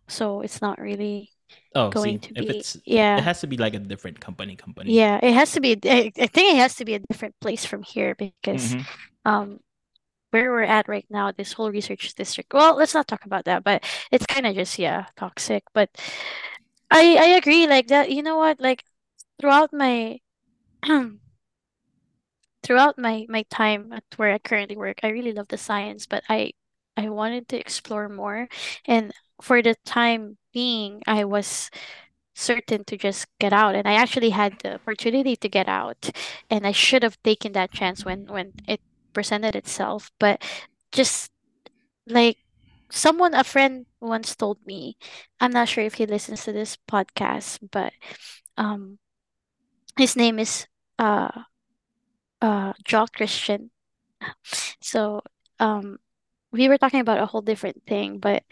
So 0.09 0.43
it's 0.43 0.63
not 0.63 0.81
really 0.81 1.31
oh 1.75 1.93
going 1.93 1.95
see 1.95 2.21
to 2.21 2.35
if 2.35 2.49
be 2.49 2.51
it's 2.51 2.77
yeah. 2.87 3.17
it 3.17 3.25
has 3.25 3.41
to 3.41 3.47
be 3.47 3.57
like 3.57 3.75
a 3.75 3.79
different 3.79 4.21
company 4.21 4.57
company 4.57 4.97
Yeah, 4.97 5.21
it 5.23 5.35
has 5.35 5.53
to 5.53 5.61
be 5.61 5.77
I, 5.85 6.13
I 6.19 6.27
think 6.27 6.55
it 6.55 6.59
has 6.59 6.77
to 6.77 6.85
be 6.85 6.95
a 6.95 6.99
different 7.01 7.35
place 7.41 7.65
from 7.65 7.83
here 7.83 8.15
because 8.15 8.75
Mhm. 8.75 8.87
um 9.25 9.61
where 10.31 10.51
we're 10.51 10.63
at 10.63 10.89
right 10.89 11.07
now, 11.11 11.33
this 11.33 11.53
whole 11.55 11.71
research 11.71 12.15
district. 12.15 12.53
Well, 12.53 12.77
let's 12.77 12.95
not 12.95 13.09
talk 13.09 13.25
about 13.25 13.45
that, 13.47 13.65
but 13.65 13.85
it's 14.13 14.27
kind 14.27 14.47
of 14.47 14.55
just 14.55 14.79
yeah, 14.79 15.07
toxic. 15.17 15.65
But 15.75 15.91
I 16.91 17.17
I 17.17 17.27
agree 17.39 17.67
like 17.67 17.89
that. 17.89 18.11
You 18.11 18.23
know 18.23 18.37
what? 18.39 18.61
Like 18.61 18.85
throughout 19.41 19.73
my 19.73 20.21
throughout 22.63 22.99
my 22.99 23.27
my 23.29 23.45
time 23.51 23.93
at 23.93 24.05
where 24.17 24.33
I 24.33 24.39
currently 24.39 24.77
work, 24.77 24.99
I 25.03 25.09
really 25.09 25.33
love 25.33 25.49
the 25.49 25.59
science, 25.59 26.07
but 26.07 26.25
I 26.29 26.53
I 26.97 27.09
wanted 27.11 27.49
to 27.49 27.59
explore 27.59 28.09
more. 28.09 28.49
And 28.85 29.13
for 29.41 29.63
the 29.63 29.77
time 29.85 30.39
being, 30.53 31.03
I 31.07 31.25
was 31.25 31.71
certain 32.35 32.85
to 32.87 32.97
just 32.99 33.27
get 33.41 33.53
out. 33.53 33.75
And 33.77 33.87
I 33.89 33.95
actually 33.95 34.31
had 34.31 34.61
the 34.61 34.77
opportunity 34.77 35.37
to 35.37 35.49
get 35.49 35.69
out. 35.69 36.11
And 36.51 36.67
I 36.67 36.73
should 36.73 37.03
have 37.05 37.23
taken 37.23 37.53
that 37.53 37.73
chance 37.73 38.05
when 38.05 38.27
when 38.29 38.55
it 38.69 38.81
presented 39.19 39.57
itself. 39.57 40.13
But 40.23 40.43
just 40.93 41.33
like 42.07 42.39
someone, 42.91 43.35
a 43.35 43.45
friend 43.45 43.87
once 44.01 44.37
told 44.37 44.59
me, 44.67 44.97
I'm 45.41 45.53
not 45.53 45.69
sure 45.69 45.85
if 45.85 45.95
he 45.95 46.07
listens 46.07 46.45
to 46.45 46.53
this 46.53 46.79
podcast, 46.91 47.59
but 47.73 47.93
um 48.57 48.99
his 49.99 50.17
name 50.17 50.39
is 50.39 50.67
uh 50.99 51.45
uh 52.43 52.73
Christian. 53.15 53.71
So 54.83 55.23
um 55.61 55.99
we 56.53 56.69
were 56.69 56.79
talking 56.79 57.01
about 57.01 57.23
a 57.23 57.27
whole 57.27 57.43
different 57.43 57.85
thing, 57.87 58.19
but 58.21 58.45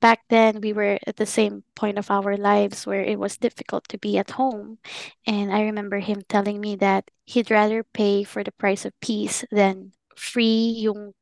back 0.00 0.20
then 0.30 0.60
we 0.60 0.72
were 0.74 0.98
at 1.06 1.16
the 1.16 1.26
same 1.26 1.64
point 1.76 1.98
of 1.98 2.10
our 2.10 2.36
lives 2.36 2.86
where 2.86 3.02
it 3.02 3.18
was 3.18 3.38
difficult 3.38 3.88
to 3.88 3.98
be 3.98 4.18
at 4.18 4.32
home. 4.32 4.78
And 5.26 5.52
I 5.54 5.62
remember 5.62 6.00
him 6.00 6.22
telling 6.28 6.60
me 6.60 6.76
that 6.76 7.10
he'd 7.24 7.50
rather 7.50 7.84
pay 7.84 8.24
for 8.24 8.44
the 8.44 8.52
price 8.52 8.84
of 8.84 8.98
peace 9.00 9.44
than 9.52 9.92
free 10.16 10.82
yung 10.84 11.12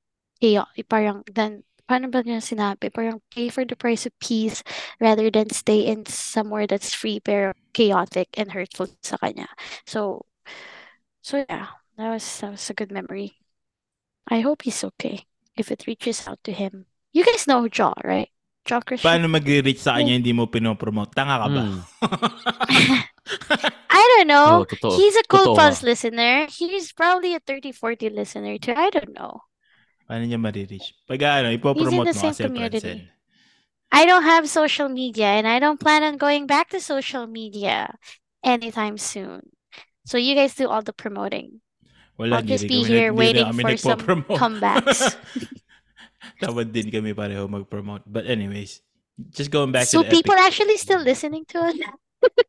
chaos, 0.40 0.68
parang 0.88 1.22
than 1.30 1.62
paano 1.86 2.08
ba 2.10 2.22
niya 2.24 2.40
sinabi? 2.40 2.88
Parang 2.92 3.20
pay 3.34 3.48
for 3.52 3.64
the 3.66 3.76
price 3.76 4.06
of 4.06 4.14
peace 4.18 4.62
rather 5.00 5.30
than 5.30 5.50
stay 5.50 5.84
in 5.86 6.06
somewhere 6.06 6.66
that's 6.66 6.94
free 6.94 7.20
pero 7.20 7.52
chaotic 7.74 8.28
and 8.38 8.52
hurtful 8.52 8.88
sa 9.02 9.16
kanya. 9.20 9.48
So 9.86 10.26
so 11.22 11.44
yeah, 11.48 11.78
that 11.98 12.10
was 12.10 12.24
that 12.40 12.56
was 12.56 12.64
a 12.70 12.74
good 12.74 12.90
memory. 12.92 13.38
I 14.28 14.40
hope 14.40 14.62
he's 14.62 14.82
okay 14.96 15.26
if 15.58 15.70
it 15.70 15.86
reaches 15.86 16.26
out 16.26 16.40
to 16.44 16.52
him. 16.52 16.86
You 17.12 17.24
guys 17.26 17.46
know 17.46 17.68
Jaw, 17.68 17.92
right? 18.04 18.30
Jaw 18.64 18.78
Christian. 18.80 19.10
paano 19.10 19.26
mag-reach 19.26 19.82
sa 19.82 19.98
kanya 19.98 20.14
hindi 20.14 20.30
mo 20.30 20.46
pinopromote 20.46 21.10
tanga 21.18 21.42
ka 21.42 21.48
ba 21.50 21.62
Mm. 21.66 21.78
I 23.90 24.16
don't 24.16 24.26
know. 24.28 24.66
Totoo. 24.68 24.96
He's 24.96 25.16
a 25.16 25.22
Cool 25.28 25.54
Totoo 25.54 25.82
listener. 25.82 26.46
He's 26.50 26.92
probably 26.92 27.34
a 27.34 27.40
30, 27.40 27.72
40 27.72 28.10
listener 28.10 28.58
too. 28.58 28.74
I 28.76 28.90
don't 28.90 29.14
know. 29.14 29.42
paano 30.12 30.28
niya 30.28 30.36
ma-reach 30.36 30.92
pag 31.08 31.24
ano 31.24 31.48
ipopromote 31.56 31.96
mo 31.96 32.04
kasi 32.04 32.36
community. 32.36 33.08
I 33.88 34.04
don't 34.04 34.24
have 34.28 34.44
social 34.44 34.92
media 34.92 35.40
and 35.40 35.48
I 35.48 35.56
don't 35.56 35.80
plan 35.80 36.04
on 36.04 36.20
going 36.20 36.44
back 36.44 36.68
to 36.76 36.80
social 36.80 37.24
media 37.24 37.92
anytime 38.44 38.96
soon. 38.96 39.40
So 40.04 40.16
you 40.20 40.36
guys 40.36 40.52
do 40.52 40.68
all 40.68 40.84
the 40.84 40.92
promoting. 40.92 41.64
wala 42.20 42.40
I'll 42.40 42.44
just 42.44 42.68
be 42.68 42.84
here 42.84 43.16
waiting 43.16 43.48
for 43.56 43.72
some 43.80 44.04
comebacks. 44.28 45.16
Tamad 46.44 46.76
din 46.76 46.92
kami 46.92 47.16
pareho 47.16 47.48
mag-promote 47.48 48.04
but 48.04 48.28
anyways 48.28 48.84
just 49.32 49.48
going 49.48 49.72
back 49.72 49.88
so 49.88 50.04
to 50.04 50.08
So 50.08 50.12
people 50.12 50.36
epic 50.36 50.44
actually 50.44 50.76
still 50.76 51.00
mm. 51.00 51.08
listening 51.08 51.48
to 51.56 51.72
us. 51.72 51.76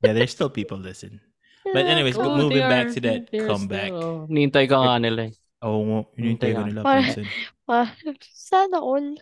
Yeah 0.04 0.14
there's 0.14 0.32
still 0.32 0.50
people 0.50 0.78
listen 0.78 1.20
But 1.64 1.88
anyways, 1.88 2.20
Oh, 2.20 2.36
moving 2.36 2.60
they 2.60 2.68
back 2.68 2.92
to 2.92 3.00
that 3.08 3.32
comeback. 3.32 3.88
still- 3.88 4.28
Nihintay 4.28 4.68
ka 4.68 4.84
nga 4.84 5.00
nila 5.00 5.32
eh. 5.32 5.34
Oo 5.64 5.80
nga, 5.88 6.00
hinihintay 6.20 6.52
ko 6.52 6.62
nila 6.68 6.84
Parang- 6.84 7.08
Francen. 7.08 7.26
Ah, 7.72 7.88
sana 8.36 8.84
all. 8.84 9.16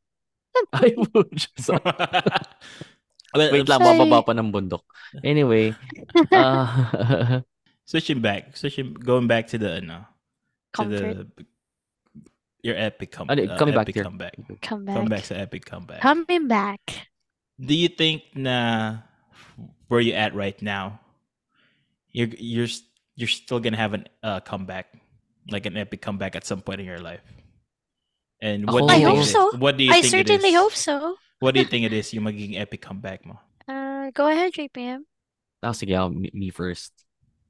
Ay, 0.72 0.96
pucha. 0.96 1.52
well, 3.36 3.50
Wait 3.52 3.68
lang, 3.68 3.84
Ay. 3.84 3.86
bababa 3.92 4.24
pa 4.24 4.32
ng 4.32 4.48
bundok. 4.48 4.88
Anyway, 5.20 5.76
ah, 6.32 7.44
switching 7.84 8.24
back, 8.24 8.56
switching, 8.56 8.96
going 8.96 9.28
back 9.28 9.44
to 9.52 9.60
the 9.60 9.84
ano, 9.84 10.08
to 10.80 10.88
the 10.88 11.28
your 12.64 12.80
epic 12.80 13.12
comeback. 13.12 13.36
come, 13.36 13.44
Ano, 13.44 13.52
uh, 13.52 13.58
coming 13.60 13.76
back 13.76 13.84
epic 13.84 13.96
here. 14.00 14.06
comeback. 14.08 14.32
Come 14.64 14.80
back. 14.88 14.96
Comeback 14.96 15.22
sa 15.28 15.34
epic 15.36 15.62
comeback. 15.68 16.00
Coming 16.00 16.48
back. 16.48 16.80
Do 17.60 17.76
you 17.76 17.92
think 17.92 18.32
na 18.32 18.56
where 19.88 20.00
you're 20.00 20.16
at 20.18 20.34
right 20.34 20.56
now, 20.62 21.00
you're 22.12 22.28
you're 22.38 22.68
you're 23.16 23.28
still 23.30 23.60
gonna 23.60 23.76
have 23.76 23.94
an 23.94 24.08
uh, 24.22 24.40
comeback, 24.40 24.92
like 25.50 25.66
an 25.66 25.76
epic 25.76 26.02
comeback 26.02 26.36
at 26.36 26.44
some 26.46 26.60
point 26.60 26.80
in 26.80 26.86
your 26.86 27.00
life? 27.00 27.22
And 28.40 28.68
what 28.70 28.86
do 28.86 28.94
you 28.94 29.00
I 29.00 29.00
think 29.00 29.16
hope 29.16 29.18
it 29.18 29.32
is? 29.32 29.32
so. 29.32 29.56
What 29.56 29.76
do 29.76 29.84
you 29.84 29.92
I 29.92 30.00
think 30.00 30.12
certainly 30.12 30.52
hope 30.52 30.74
so. 30.74 31.16
What 31.38 31.54
do 31.54 31.60
you 31.60 31.66
think 31.70 31.84
it 31.84 31.92
is 31.92 32.12
yung 32.12 32.24
magiging 32.24 32.58
epic 32.58 32.80
comeback 32.82 33.24
mo? 33.26 33.40
Uh, 33.68 34.10
go 34.12 34.28
ahead, 34.28 34.52
JPM. 34.52 35.04
ah, 35.62 35.72
sige, 35.72 35.92
ako, 35.96 36.10
me, 36.14 36.30
me 36.32 36.48
first. 36.50 36.92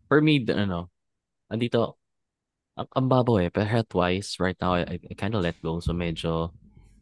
For 0.09 0.21
me, 0.23 0.39
the- 0.41 0.57
ano, 0.57 0.91
andito, 1.53 1.99
ang, 2.79 2.89
ang 2.97 3.07
babaw 3.11 3.43
eh, 3.47 3.51
pero 3.51 3.67
health-wise, 3.67 4.39
right 4.41 4.57
now, 4.61 4.75
I, 4.75 4.99
I 4.99 5.15
kind 5.15 5.35
of 5.35 5.43
let 5.43 5.59
go. 5.63 5.81
So 5.81 5.93
medyo, 5.93 6.51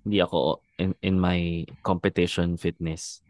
hindi 0.04 0.20
ako 0.20 0.60
in, 0.78 0.94
in 1.02 1.20
my 1.20 1.64
competition 1.84 2.56
fitness. 2.56 3.23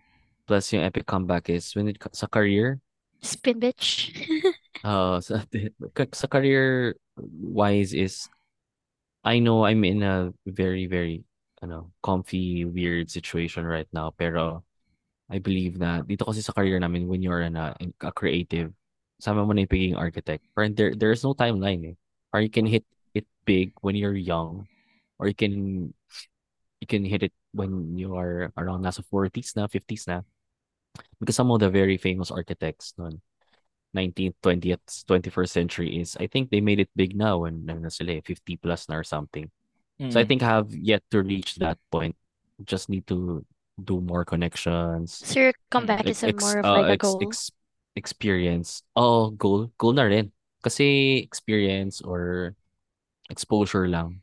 Plus 0.47 0.73
yung 0.73 0.85
epic 0.85 1.07
comeback 1.07 1.49
is 1.49 1.73
when 1.75 1.89
it 1.89 1.99
sa 2.13 2.27
career, 2.27 2.81
Spin 3.25 3.57
bitch. 3.57 4.13
uh, 4.85 5.17
sa, 5.21 5.41
sa 6.13 6.27
career 6.29 6.97
wise 7.17 7.97
is 7.97 8.29
I 9.25 9.41
know 9.41 9.65
I'm 9.65 9.85
in 9.85 10.05
a 10.05 10.33
very 10.45 10.85
very 10.85 11.25
ano, 11.65 11.91
comfy 12.05 12.69
weird 12.69 13.09
situation 13.09 13.65
right 13.65 13.89
now 13.97 14.13
pero 14.13 14.63
I 15.33 15.41
believe 15.41 15.81
na 15.81 16.05
dito 16.05 16.29
kasi 16.29 16.45
sa 16.45 16.53
career 16.53 16.77
namin 16.77 17.09
when 17.09 17.25
you're 17.25 17.41
an, 17.41 17.57
uh, 17.57 17.73
a 18.05 18.13
creative 18.13 18.77
sama 19.17 19.41
mo 19.41 19.57
na 19.57 19.65
yung 19.65 19.73
pagiging 19.73 19.97
architect. 19.97 20.45
Parang 20.53 20.77
there 20.77 20.93
there's 20.93 21.25
no 21.25 21.33
timeline 21.33 21.97
eh. 21.97 21.97
Or 22.37 22.45
you 22.45 22.53
can 22.53 22.69
hit 22.69 22.85
it 23.17 23.25
big 23.49 23.73
when 23.81 23.97
you're 23.97 24.19
young 24.19 24.69
or 25.17 25.33
you 25.33 25.37
can 25.39 25.89
you 26.83 26.87
can 26.87 27.09
hit 27.09 27.25
it 27.25 27.33
when 27.57 27.97
you 27.97 28.13
are 28.21 28.53
around 28.61 28.85
nasa 28.85 29.01
40s 29.01 29.57
na 29.57 29.65
50s 29.65 30.05
na 30.05 30.21
because 31.21 31.37
some 31.37 31.51
of 31.51 31.61
the 31.61 31.71
very 31.71 31.97
famous 31.97 32.31
architects 32.31 32.95
noon 32.99 33.21
19th 33.95 34.35
20th 34.43 34.83
21st 35.07 35.53
century 35.53 36.01
is 36.01 36.17
I 36.19 36.27
think 36.27 36.51
they 36.51 36.61
made 36.61 36.81
it 36.81 36.91
big 36.97 37.17
now 37.17 37.47
when 37.47 37.67
ano 37.71 37.87
na 37.87 37.93
sila 37.95 38.19
eh, 38.19 38.23
50 38.27 38.57
plus 38.59 38.89
na 38.91 38.99
or 38.99 39.05
something. 39.07 39.51
So 40.11 40.21
I 40.21 40.25
Mm. 40.25 40.29
think 40.29 40.43
I 40.43 40.51
have 40.51 40.71
yet 40.75 41.03
to 41.11 41.23
reach 41.23 41.57
that 41.63 41.79
point. 41.91 42.17
Just 42.65 42.89
need 42.91 43.07
to 43.09 43.45
do 43.79 44.01
more 44.01 44.25
connections. 44.25 45.23
So 45.23 45.41
your 45.41 45.53
comeback 45.71 46.07
is 46.07 46.23
a 46.23 46.29
ex, 46.29 46.43
more 46.43 46.59
of 46.59 46.67
uh, 46.67 46.73
like 46.73 46.89
a 46.89 46.93
ex, 46.95 46.97
goal. 46.97 47.21
ex, 47.21 47.51
experience. 47.97 48.83
Oh 48.97 49.31
goal? 49.31 49.71
Goal 49.79 49.95
na 49.95 50.05
rin. 50.11 50.33
Kasi 50.63 51.19
experience 51.23 52.01
or 52.03 52.55
exposure 53.31 53.89
lang. 53.89 54.21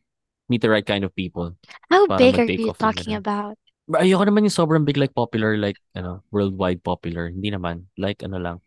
Meet 0.50 0.62
the 0.62 0.70
right 0.70 0.86
kind 0.86 1.04
of 1.04 1.16
people 1.16 1.56
How 1.90 2.08
big 2.08 2.40
are 2.40 2.46
you 2.46 2.72
talking 2.72 3.14
about? 3.14 3.58
Ayoko 3.98 4.24
naman 4.28 4.46
yung 4.48 4.56
sobrang 4.56 4.86
big 4.86 4.98
like 4.98 5.14
popular 5.16 5.58
like 5.58 5.80
ano 5.98 6.24
worldwide 6.32 6.80
popular 6.84 7.28
hindi 7.34 7.52
naman 7.52 7.88
like 7.98 8.22
ano 8.24 8.38
lang 8.38 8.58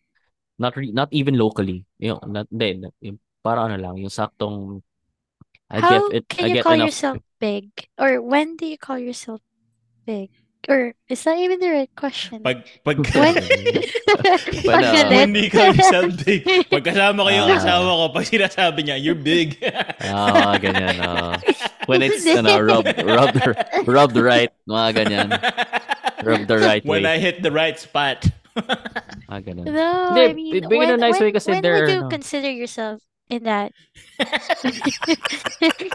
not 0.58 0.74
re- 0.76 0.94
not 0.94 1.10
even 1.10 1.38
locally 1.38 1.86
yung 1.98 2.20
not 2.28 2.46
yung, 2.52 3.18
para 3.44 3.64
ano 3.64 3.76
lang 3.76 3.96
yung 4.00 4.12
saktong 4.12 4.80
I 5.70 5.80
get 5.80 5.90
How 5.90 6.08
it 6.08 6.28
can 6.28 6.44
I 6.44 6.48
you 6.48 6.54
get 6.54 6.64
call 6.64 6.74
enough 6.74 6.86
yourself 6.86 7.18
big? 7.40 7.70
Or 7.98 8.20
when 8.20 8.56
do 8.56 8.66
you 8.66 8.78
call 8.78 8.98
yourself 8.98 9.40
big? 10.06 10.30
Or 10.68 10.94
is 11.12 11.20
that 11.24 11.36
even 11.36 11.60
the 11.60 11.68
right 11.70 11.92
question? 11.94 12.40
Pag, 12.40 12.64
pag, 12.84 12.96
When? 13.12 13.34
When, 13.34 14.38
Pag 14.64 14.84
uh, 14.88 14.92
galit. 14.96 15.10
when 15.12 15.32
di 15.36 15.50
ka 15.52 15.70
yourself 15.76 16.12
big. 16.24 16.44
Pag 16.72 16.84
kasama 16.88 17.20
ko 17.26 17.30
yung 17.30 17.50
asawa 17.52 17.90
ko, 18.00 18.04
pag 18.16 18.24
sinasabi 18.24 18.80
niya, 18.88 18.96
you're 18.96 19.18
big. 19.18 19.60
ah 20.00 20.56
ganyan 20.56 20.96
ah 21.04 21.36
when 21.84 22.00
it's 22.00 22.24
ano 22.24 22.56
rub 22.64 22.86
rub 23.04 23.32
rub 23.84 24.10
the 24.16 24.22
right 24.24 24.52
mga 24.64 24.88
ganyan 25.04 25.28
rub 26.24 26.48
the 26.48 26.56
right 26.56 26.80
when 26.84 27.04
way 27.04 27.12
I 27.12 27.18
hit 27.20 27.42
the 27.44 27.52
right 27.52 27.76
spot. 27.76 28.24
ah 29.28 29.40
ganun 29.42 29.66
No, 29.68 30.14
Hindi, 30.14 30.22
I 30.24 30.32
mean, 30.32 30.52
big 30.64 30.80
in 30.80 30.90
a 30.94 30.96
when, 30.96 31.00
nice 31.00 31.18
when, 31.20 31.28
way 31.28 31.32
kasi 31.36 31.50
when 31.52 31.60
they're 31.60 31.84
would 31.84 31.90
you 31.92 32.00
ano 32.06 32.08
consider 32.08 32.48
yourself 32.50 33.02
in 33.28 33.44
that? 33.44 33.72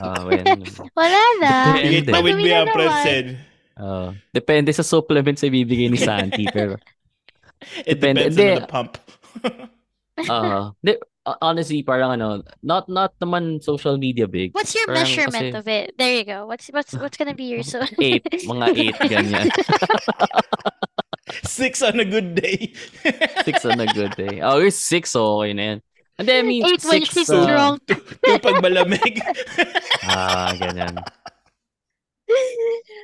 ah 0.03 0.21
when 0.27 0.43
Wala 0.93 1.21
na. 1.41 1.53
Bigay 1.73 2.05
Depende. 2.05 2.11
tawid 2.13 2.35
mo 2.37 2.45
Madumi 2.45 2.51
na 2.51 2.65
ah 3.79 4.11
depende 4.29 4.69
sa 4.69 4.83
supplements 4.83 5.39
na 5.39 5.47
ibibigay 5.47 5.87
ni 5.87 5.97
Santi 5.97 6.43
pero 6.55 6.75
It 7.83 7.99
Depende. 7.99 8.31
depends 8.31 8.39
on 8.39 8.55
the 8.55 8.71
pump. 8.71 8.91
ah 10.31 10.71
di, 10.79 10.95
uh, 11.27 11.35
honestly 11.43 11.83
parang 11.83 12.15
ano 12.15 12.39
not 12.63 12.87
not 12.87 13.11
naman 13.19 13.59
social 13.59 13.99
media 13.99 14.27
big 14.27 14.55
What's 14.55 14.71
your 14.71 14.87
Parang 14.87 15.03
measurement 15.03 15.51
kasi- 15.51 15.59
of 15.59 15.65
it? 15.67 15.87
There 15.99 16.15
you 16.15 16.23
go. 16.23 16.47
What's 16.47 16.71
what's 16.71 16.95
what's 16.95 17.19
gonna 17.19 17.35
be 17.35 17.51
your 17.51 17.63
so 17.67 17.83
eight 17.99 18.23
mga 18.47 18.65
eight 18.75 18.97
ganyan 19.07 19.47
Six 21.45 21.83
on 21.83 21.99
a 21.99 22.07
good 22.07 22.33
day. 22.33 22.73
six 23.45 23.61
on 23.63 23.77
a 23.79 23.85
good 23.91 24.15
day 24.17 24.41
oh 24.41 24.57
it's 24.63 24.79
six 24.79 25.13
so 25.13 25.43
okay 25.43 25.53
na 25.53 25.63
yan 25.75 25.79
and 26.17 26.25
then 26.27 26.43
I 26.43 26.47
mean 26.47 26.63
Eight 26.65 26.83
when 26.83 27.03
six 27.05 27.11
she's 27.15 27.29
uh, 27.31 27.43
drunk. 27.47 27.83
Yung 28.27 28.39
pag 28.43 28.59
malamig. 28.59 29.19
ah 30.03 30.51
ganyan 30.57 30.95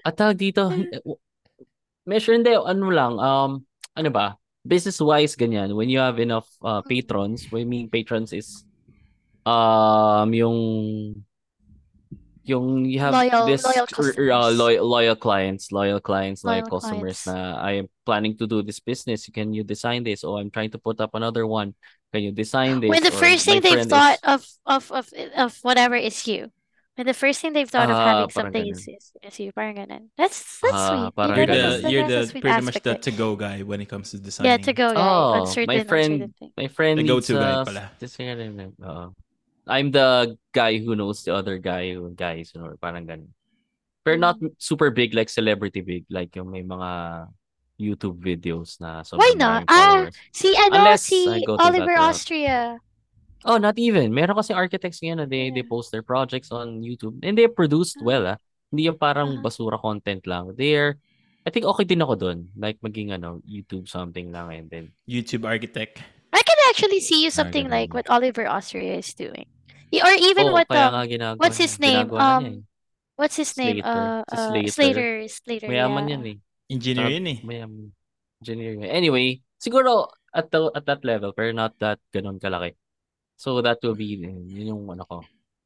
At 0.06 0.18
tawag 0.18 0.38
dito, 0.38 0.70
measure 2.06 2.38
hindi, 2.38 2.54
ano 2.54 2.88
lang, 2.94 3.14
um, 3.18 3.52
ano 3.98 4.10
ba, 4.14 4.38
business-wise, 4.66 5.36
ganyan, 5.36 5.74
when 5.76 5.90
you 5.90 6.00
have 6.00 6.20
enough 6.20 6.50
uh, 6.62 6.82
patrons, 6.82 7.50
what 7.50 7.62
I 7.62 7.66
mean 7.66 7.90
patrons 7.90 8.34
is, 8.34 8.66
um, 9.46 10.34
yung, 10.34 10.58
yung 12.46 12.86
you 12.86 13.02
have 13.02 13.14
Loyal- 13.14 13.50
this, 13.50 13.66
loyal 13.66 13.90
uh, 14.30 14.52
loyal, 14.54 14.86
loyal 14.86 15.18
clients, 15.18 15.72
loyal 15.72 16.00
clients, 16.00 16.46
loyal, 16.46 16.62
Loyal 16.62 16.70
customers 16.70 17.26
clients. 17.26 17.28
na 17.28 17.58
I 17.58 17.72
am 17.82 17.90
planning 18.06 18.38
to 18.38 18.46
do 18.46 18.62
this 18.62 18.80
business. 18.80 19.26
Can 19.34 19.54
you 19.54 19.66
design 19.66 20.06
this? 20.06 20.24
Oh, 20.24 20.38
I'm 20.38 20.54
trying 20.54 20.70
to 20.72 20.78
put 20.78 21.02
up 21.02 21.18
another 21.18 21.48
one. 21.50 21.74
Can 22.14 22.22
you 22.22 22.32
design 22.32 22.80
this? 22.80 22.90
when 22.90 23.02
the 23.02 23.12
first 23.12 23.46
thing 23.46 23.62
they've 23.62 23.90
thought 23.90 24.22
is, 24.22 24.30
of, 24.30 24.42
of 24.66 24.92
of 24.94 25.06
of 25.36 25.52
whatever 25.66 25.98
is 25.98 26.22
you. 26.30 26.54
When 26.96 27.08
the 27.08 27.14
first 27.14 27.42
thing 27.44 27.52
they've 27.52 27.68
thought 27.70 27.92
of 27.92 28.00
Ah, 28.00 28.24
having 28.24 28.32
something 28.32 28.68
is, 28.72 28.88
is, 28.88 29.12
is 29.20 29.36
you. 29.40 29.52
Parang 29.52 29.76
ganun. 29.76 30.08
That's 30.16 30.64
that's 30.64 30.72
Ah, 30.80 31.12
sweet. 31.12 31.12
parang 31.12 31.36
You 31.36 31.44
You're 31.44 31.48
ganun. 31.52 31.52
the 31.52 31.82
that's, 31.84 31.92
you're 31.92 32.08
that's 32.08 32.16
the 32.16 32.32
sweet 32.32 32.42
pretty 32.42 32.62
much 32.64 32.80
the 32.80 32.96
to 32.96 33.12
go 33.12 33.36
guy 33.36 33.58
when 33.68 33.80
it 33.84 33.90
comes 33.92 34.12
to 34.12 34.18
designing. 34.18 34.52
Yeah, 34.52 34.64
to 34.64 34.72
go 34.72 34.88
guy 34.96 35.04
Oh, 35.04 35.44
on 35.44 35.48
certain 35.52 35.68
my 35.76 35.84
friend, 35.84 36.14
certain 36.32 36.52
my 36.56 36.68
friend 36.72 36.96
The 37.00 37.04
go-to 37.04 37.34
guy 37.36 37.52
uh, 37.52 37.66
pala. 37.68 37.84
this 38.00 38.16
thing, 38.16 38.32
uh, 38.80 39.08
I'm 39.68 39.92
the 39.92 40.38
guy 40.56 40.80
who 40.80 40.96
knows 40.96 41.28
the 41.28 41.36
other 41.36 41.60
guy 41.60 41.92
who 42.00 42.16
guys, 42.16 42.56
you 42.56 42.64
know, 42.64 42.72
parang 42.80 43.04
ganun. 43.04 43.36
Pero 44.08 44.16
not 44.16 44.40
Mm. 44.40 44.56
super 44.56 44.88
big 44.94 45.12
like 45.18 45.28
celebrity 45.28 45.82
big 45.82 46.06
like 46.08 46.32
yung 46.38 46.48
may 46.54 46.64
mga 46.64 47.28
YouTube 47.76 48.24
videos 48.24 48.80
na 48.80 49.04
Why 49.18 49.36
not? 49.36 49.68
Ah, 49.68 50.08
followers. 50.08 50.16
See, 50.32 50.56
ano, 50.56 50.80
Unless 50.80 51.02
si 51.12 51.28
I 51.28 51.44
go 51.44 51.58
to 51.58 51.64
that 51.66 51.76
Oliver 51.76 51.98
route. 52.00 52.08
Austria. 52.16 52.80
Oh, 53.46 53.62
not 53.62 53.78
even. 53.78 54.10
Meron 54.10 54.42
kasi 54.42 54.58
architects 54.58 55.00
ngayon 55.06 55.22
na 55.22 55.28
they, 55.30 55.54
they 55.54 55.62
Yeah. 55.62 55.70
post 55.70 55.94
their 55.94 56.02
projects 56.02 56.50
on 56.50 56.82
YouTube 56.82 57.22
and 57.22 57.38
they're 57.38 57.54
produced 57.54 58.02
well, 58.02 58.26
ah. 58.26 58.38
Hindi 58.74 58.90
yung 58.90 58.98
parang 58.98 59.40
basura 59.46 59.78
content 59.78 60.26
lang. 60.26 60.58
They're, 60.58 60.98
I 61.46 61.54
think 61.54 61.70
okay 61.70 61.86
din 61.86 62.02
ako 62.02 62.18
dun. 62.18 62.50
Like 62.58 62.82
maging 62.82 63.14
ano, 63.14 63.46
YouTube 63.46 63.86
something 63.86 64.34
lang 64.34 64.50
and 64.50 64.68
then 64.74 64.86
YouTube 65.06 65.46
architect. 65.46 66.02
I 66.34 66.42
can 66.42 66.60
actually 66.74 67.00
see 67.00 67.22
you 67.22 67.30
something 67.30 67.70
like 67.70 67.94
what 67.94 68.10
Oliver 68.10 68.50
Austria 68.50 68.98
is 68.98 69.14
doing. 69.14 69.46
Or 69.94 70.12
even 70.12 70.52
oh, 70.52 70.58
what 70.58 70.68
um, 70.74 70.92
nga 70.92 71.08
ginagawa 71.08 71.40
what's 71.40 71.62
his 71.62 71.80
name? 71.80 72.12
Um, 72.12 72.44
eh. 72.44 72.56
what's 73.16 73.38
his 73.38 73.54
name? 73.56 73.80
Slater. 73.80 73.96
Uh, 73.96 74.22
uh, 74.28 74.48
Slater. 74.50 74.72
Slater. 74.74 75.12
Slater. 75.30 75.68
Mayaman 75.70 76.04
yeah. 76.10 76.14
yan 76.18 76.24
eh. 76.26 76.38
Engineer 76.68 77.10
yun 77.14 77.28
eh. 77.30 77.38
Mayaman. 77.46 77.86
Engineer 78.44 78.72
yun. 78.76 78.90
Anyway, 78.90 79.40
siguro 79.56 80.12
at 80.34 80.52
the, 80.52 80.68
at 80.76 80.84
that 80.84 81.06
level, 81.08 81.32
pero 81.32 81.56
not 81.56 81.78
that 81.80 82.02
ganun 82.12 82.42
kalaki. 82.42 82.76
So 83.38 83.62
that 83.62 83.80
will 83.84 83.96
be, 83.96 84.06
yun 84.06 84.68
yung 84.68 84.84
ano 84.92 85.04
ko. 85.06 85.18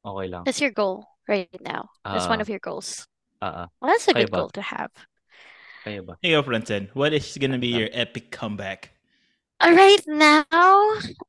Okay 0.05 0.27
lang. 0.29 0.45
That's 0.45 0.59
your 0.59 0.71
goal 0.71 1.07
right 1.29 1.49
now. 1.61 1.91
That's 2.11 2.27
one 2.27 2.41
Ah. 2.41 2.41
of 2.41 2.49
your 2.49 2.59
goals. 2.59 3.07
Ah, 3.41 3.53
ah. 3.65 3.69
Well, 3.81 3.91
that's 3.91 4.07
a 4.09 4.13
Kayo 4.13 4.27
good 4.27 4.31
ba? 4.31 4.41
goal 4.41 4.49
to 4.51 4.61
have. 4.63 4.91
Kaya 5.83 6.01
ba? 6.07 6.15
Hey, 6.21 6.31
go, 6.31 6.43
Fronten. 6.43 6.89
What 6.93 7.11
is 7.13 7.37
gonna 7.37 7.57
be 7.59 7.67
your 7.67 7.89
epic 7.91 8.31
comeback? 8.31 8.91
Uh, 9.61 9.73
right 9.75 10.01
now, 10.07 10.45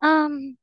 um, 0.03 0.57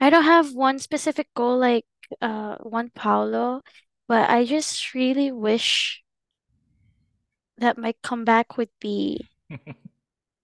I 0.00 0.10
don't 0.10 0.24
have 0.24 0.54
one 0.54 0.78
specific 0.80 1.28
goal 1.34 1.58
like 1.58 1.86
uh 2.22 2.56
one 2.58 2.90
Paulo, 2.90 3.62
but 4.08 4.30
I 4.30 4.44
just 4.46 4.94
really 4.94 5.32
wish 5.32 6.02
that 7.56 7.78
my 7.78 7.94
comeback 8.02 8.58
would 8.58 8.68
be 8.78 9.30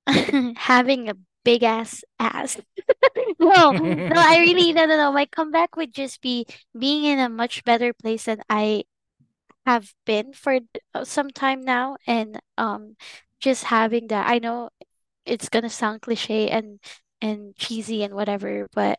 having 0.56 1.08
a 1.08 1.14
big 1.48 1.62
ass 1.62 2.04
ass. 2.18 2.60
no, 3.40 3.72
no, 3.72 4.20
I 4.20 4.40
really 4.40 4.72
no 4.74 4.84
no 4.84 4.96
no. 4.96 5.12
My 5.12 5.24
comeback 5.24 5.76
would 5.76 5.94
just 5.94 6.20
be 6.20 6.44
being 6.78 7.04
in 7.04 7.18
a 7.18 7.28
much 7.28 7.64
better 7.64 7.94
place 7.94 8.24
than 8.26 8.42
I 8.50 8.84
have 9.64 9.94
been 10.04 10.32
for 10.34 10.60
uh, 10.94 11.04
some 11.04 11.30
time 11.30 11.62
now, 11.64 11.96
and 12.06 12.40
um, 12.58 12.96
just 13.40 13.64
having 13.64 14.08
that. 14.08 14.28
I 14.28 14.38
know 14.40 14.70
it's 15.24 15.48
gonna 15.48 15.70
sound 15.70 16.02
cliche 16.02 16.48
and 16.50 16.80
and 17.22 17.56
cheesy 17.56 18.02
and 18.04 18.14
whatever, 18.14 18.68
but 18.74 18.98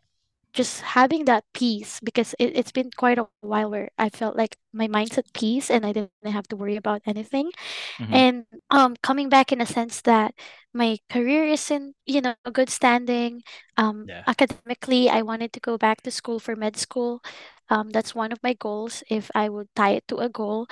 just 0.52 0.82
having 0.96 1.24
that 1.26 1.44
peace 1.54 2.00
because 2.02 2.34
it, 2.38 2.56
it's 2.56 2.72
been 2.72 2.90
quite 2.96 3.18
a 3.18 3.26
while 3.26 3.54
where 3.54 3.72
I 3.80 3.94
felt 3.94 4.20
like 4.20 4.40
my 4.56 4.70
mind's 4.72 5.04
at 5.04 5.16
peace 5.20 5.56
and 5.70 5.72
I 5.74 5.80
didn't 5.82 6.10
have 6.16 6.34
to 6.34 6.40
worry 6.56 6.64
about 6.64 6.90
anything 7.06 7.50
Mhm. 7.98 8.10
and 8.10 8.44
um 8.70 8.96
coming 9.02 9.28
back 9.28 9.52
in 9.52 9.60
a 9.60 9.66
sense 9.66 10.00
that 10.02 10.34
my 10.72 10.98
career 11.10 11.44
is 11.46 11.70
in 11.70 11.94
you 12.06 12.20
know 12.20 12.34
a 12.44 12.50
good 12.50 12.68
standing 12.70 13.42
um 13.76 14.10
Yeah. 14.10 14.24
academically 14.26 15.08
I 15.08 15.22
wanted 15.22 15.52
to 15.54 15.60
go 15.60 15.76
back 15.78 16.02
to 16.02 16.10
school 16.10 16.38
for 16.38 16.54
med 16.56 16.76
school 16.76 17.20
um 17.68 17.90
that's 17.90 18.14
one 18.14 18.32
of 18.32 18.42
my 18.42 18.52
goals 18.54 19.02
if 19.08 19.30
I 19.34 19.48
would 19.48 19.68
tie 19.74 19.98
it 20.00 20.06
to 20.08 20.16
a 20.18 20.28
goal 20.28 20.66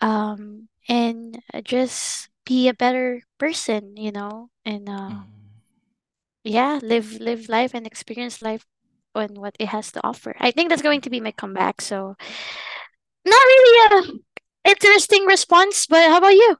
um 0.00 0.68
and 0.88 1.38
just 1.64 2.28
be 2.46 2.68
a 2.68 2.74
better 2.74 3.22
person 3.38 3.96
you 3.96 4.12
know 4.12 4.50
and 4.64 4.88
uh 4.88 5.12
Mm. 5.12 5.24
yeah 6.44 6.78
live 6.82 7.18
live 7.20 7.48
life 7.48 7.74
and 7.74 7.86
experience 7.86 8.42
life 8.42 8.66
and 9.14 9.38
what 9.38 9.56
it 9.60 9.68
has 9.68 9.92
to 9.92 10.00
offer 10.04 10.34
I 10.40 10.50
think 10.50 10.68
that's 10.70 10.82
going 10.82 11.00
to 11.02 11.10
be 11.10 11.20
my 11.20 11.32
comeback 11.32 11.80
so 11.80 12.16
not 13.24 13.34
really 13.46 14.18
a 14.64 14.70
interesting 14.70 15.24
response 15.26 15.86
but 15.86 16.08
how 16.10 16.18
about 16.18 16.34
you 16.34 16.56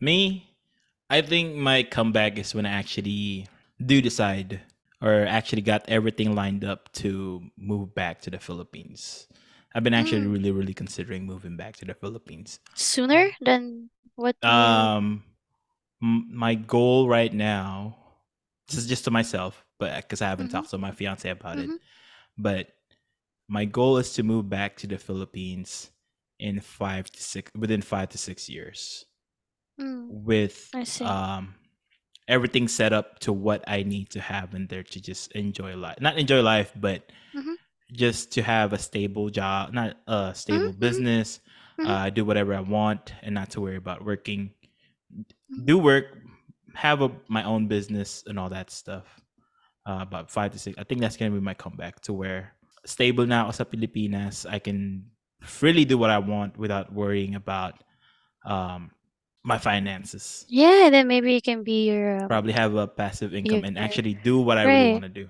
Me, 0.00 0.54
I 1.10 1.22
think 1.22 1.56
my 1.56 1.82
comeback 1.82 2.38
is 2.38 2.54
when 2.54 2.66
I 2.66 2.70
actually 2.70 3.48
do 3.84 4.00
decide 4.02 4.60
or 5.02 5.26
actually 5.26 5.62
got 5.62 5.88
everything 5.88 6.34
lined 6.34 6.64
up 6.64 6.92
to 6.94 7.50
move 7.56 7.94
back 7.94 8.20
to 8.22 8.30
the 8.30 8.38
Philippines. 8.38 9.28
I've 9.74 9.84
been 9.84 9.94
actually 9.94 10.26
Mm. 10.26 10.28
really, 10.28 10.50
really 10.50 10.74
considering 10.74 11.26
moving 11.26 11.56
back 11.56 11.76
to 11.78 11.84
the 11.84 11.94
Philippines. 11.94 12.60
Sooner 12.74 13.32
than 13.40 13.90
what 14.14 14.36
Um, 14.42 15.24
m- 16.02 16.28
my 16.36 16.54
goal 16.54 17.08
right 17.08 17.32
now, 17.32 17.96
this 18.68 18.78
is 18.78 18.86
just 18.88 19.04
to 19.04 19.10
myself, 19.10 19.63
but 19.78 19.96
because 20.02 20.22
I 20.22 20.28
haven't 20.28 20.48
Mhm. 20.48 20.50
talked 20.50 20.70
to 20.70 20.78
my 20.78 20.92
fiance 20.92 21.28
about 21.28 21.58
Mhm. 21.58 21.60
it, 21.60 21.80
but 22.38 22.68
my 23.48 23.64
goal 23.66 23.98
is 23.98 24.14
to 24.14 24.22
move 24.22 24.48
back 24.50 24.76
to 24.78 24.86
the 24.86 24.98
Philippines 24.98 25.90
in 26.40 26.60
five 26.60 27.10
to 27.10 27.22
six 27.22 27.50
within 27.56 27.82
five 27.82 28.10
to 28.10 28.18
six 28.18 28.48
years 28.48 29.06
Mm, 29.78 30.08
with 30.08 30.76
um 31.00 31.54
everything 32.28 32.68
set 32.68 32.92
up 32.92 33.18
to 33.20 33.32
what 33.32 33.64
I 33.68 33.82
need 33.82 34.10
to 34.10 34.20
have 34.20 34.54
in 34.54 34.66
there 34.68 34.82
to 34.84 35.00
just 35.00 35.32
enjoy 35.32 35.76
life. 35.76 36.00
Not 36.00 36.18
enjoy 36.18 36.42
life, 36.42 36.72
but 36.76 37.12
Mhm. 37.34 37.54
just 37.92 38.32
to 38.32 38.42
have 38.42 38.72
a 38.72 38.78
stable 38.78 39.30
job, 39.30 39.72
not 39.74 39.98
a 40.08 40.34
stable 40.34 40.72
Mhm. 40.72 40.78
business. 40.78 41.40
Mhm. 41.78 41.84
Uh, 41.84 42.10
do 42.10 42.24
whatever 42.24 42.54
I 42.54 42.60
want 42.60 43.14
and 43.22 43.34
not 43.34 43.50
to 43.52 43.60
worry 43.60 43.76
about 43.76 44.04
working. 44.04 44.54
Mhm. 45.48 45.64
Do 45.64 45.78
work, 45.78 46.18
have 46.74 47.02
a, 47.02 47.10
my 47.28 47.44
own 47.44 47.68
business 47.68 48.24
and 48.26 48.38
all 48.38 48.48
that 48.50 48.70
stuff. 48.70 49.20
Uh, 49.86 50.00
about 50.00 50.30
five 50.30 50.52
to 50.52 50.58
six. 50.58 50.76
I 50.78 50.84
think 50.84 51.00
that's 51.00 51.16
gonna 51.16 51.30
be 51.30 51.40
my 51.40 51.54
comeback 51.54 52.00
to 52.08 52.12
where 52.12 52.52
stable 52.86 53.26
now 53.26 53.50
sa 53.52 53.64
Pilipinas. 53.64 54.46
I 54.48 54.58
can 54.58 55.04
freely 55.44 55.84
do 55.84 55.98
what 55.98 56.08
I 56.10 56.18
want 56.18 56.56
without 56.56 56.92
worrying 56.92 57.34
about 57.36 57.84
um, 58.44 58.92
my 59.44 59.58
finances. 59.58 60.48
Yeah, 60.48 60.88
then 60.90 61.06
maybe 61.08 61.36
it 61.36 61.44
can 61.44 61.62
be 61.64 61.86
your 61.90 62.24
um, 62.24 62.28
Probably 62.28 62.52
have 62.52 62.74
a 62.74 62.86
passive 62.88 63.34
income 63.34 63.64
and 63.64 63.78
actually 63.78 64.14
do 64.14 64.40
what 64.40 64.58
I 64.58 64.64
really 64.64 64.88
want 64.88 65.04
to 65.04 65.08
do. 65.10 65.28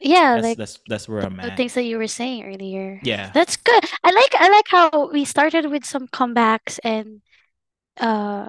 yeah, 0.00 0.36
That's 0.36 0.44
like 0.44 0.56
that's 0.56 0.78
that's 0.88 1.08
where 1.08 1.22
I'm 1.24 1.40
the 1.40 1.52
at. 1.52 1.56
things 1.56 1.74
that 1.74 1.84
you 1.84 1.98
were 1.98 2.06
saying 2.08 2.44
earlier. 2.44 3.00
Yeah. 3.02 3.30
That's 3.32 3.56
good. 3.56 3.84
I 4.04 4.10
like 4.12 4.34
I 4.34 4.48
like 4.50 4.68
how 4.68 5.10
we 5.12 5.24
started 5.24 5.66
with 5.70 5.84
some 5.84 6.08
comebacks 6.08 6.78
and 6.84 7.22
uh 8.00 8.48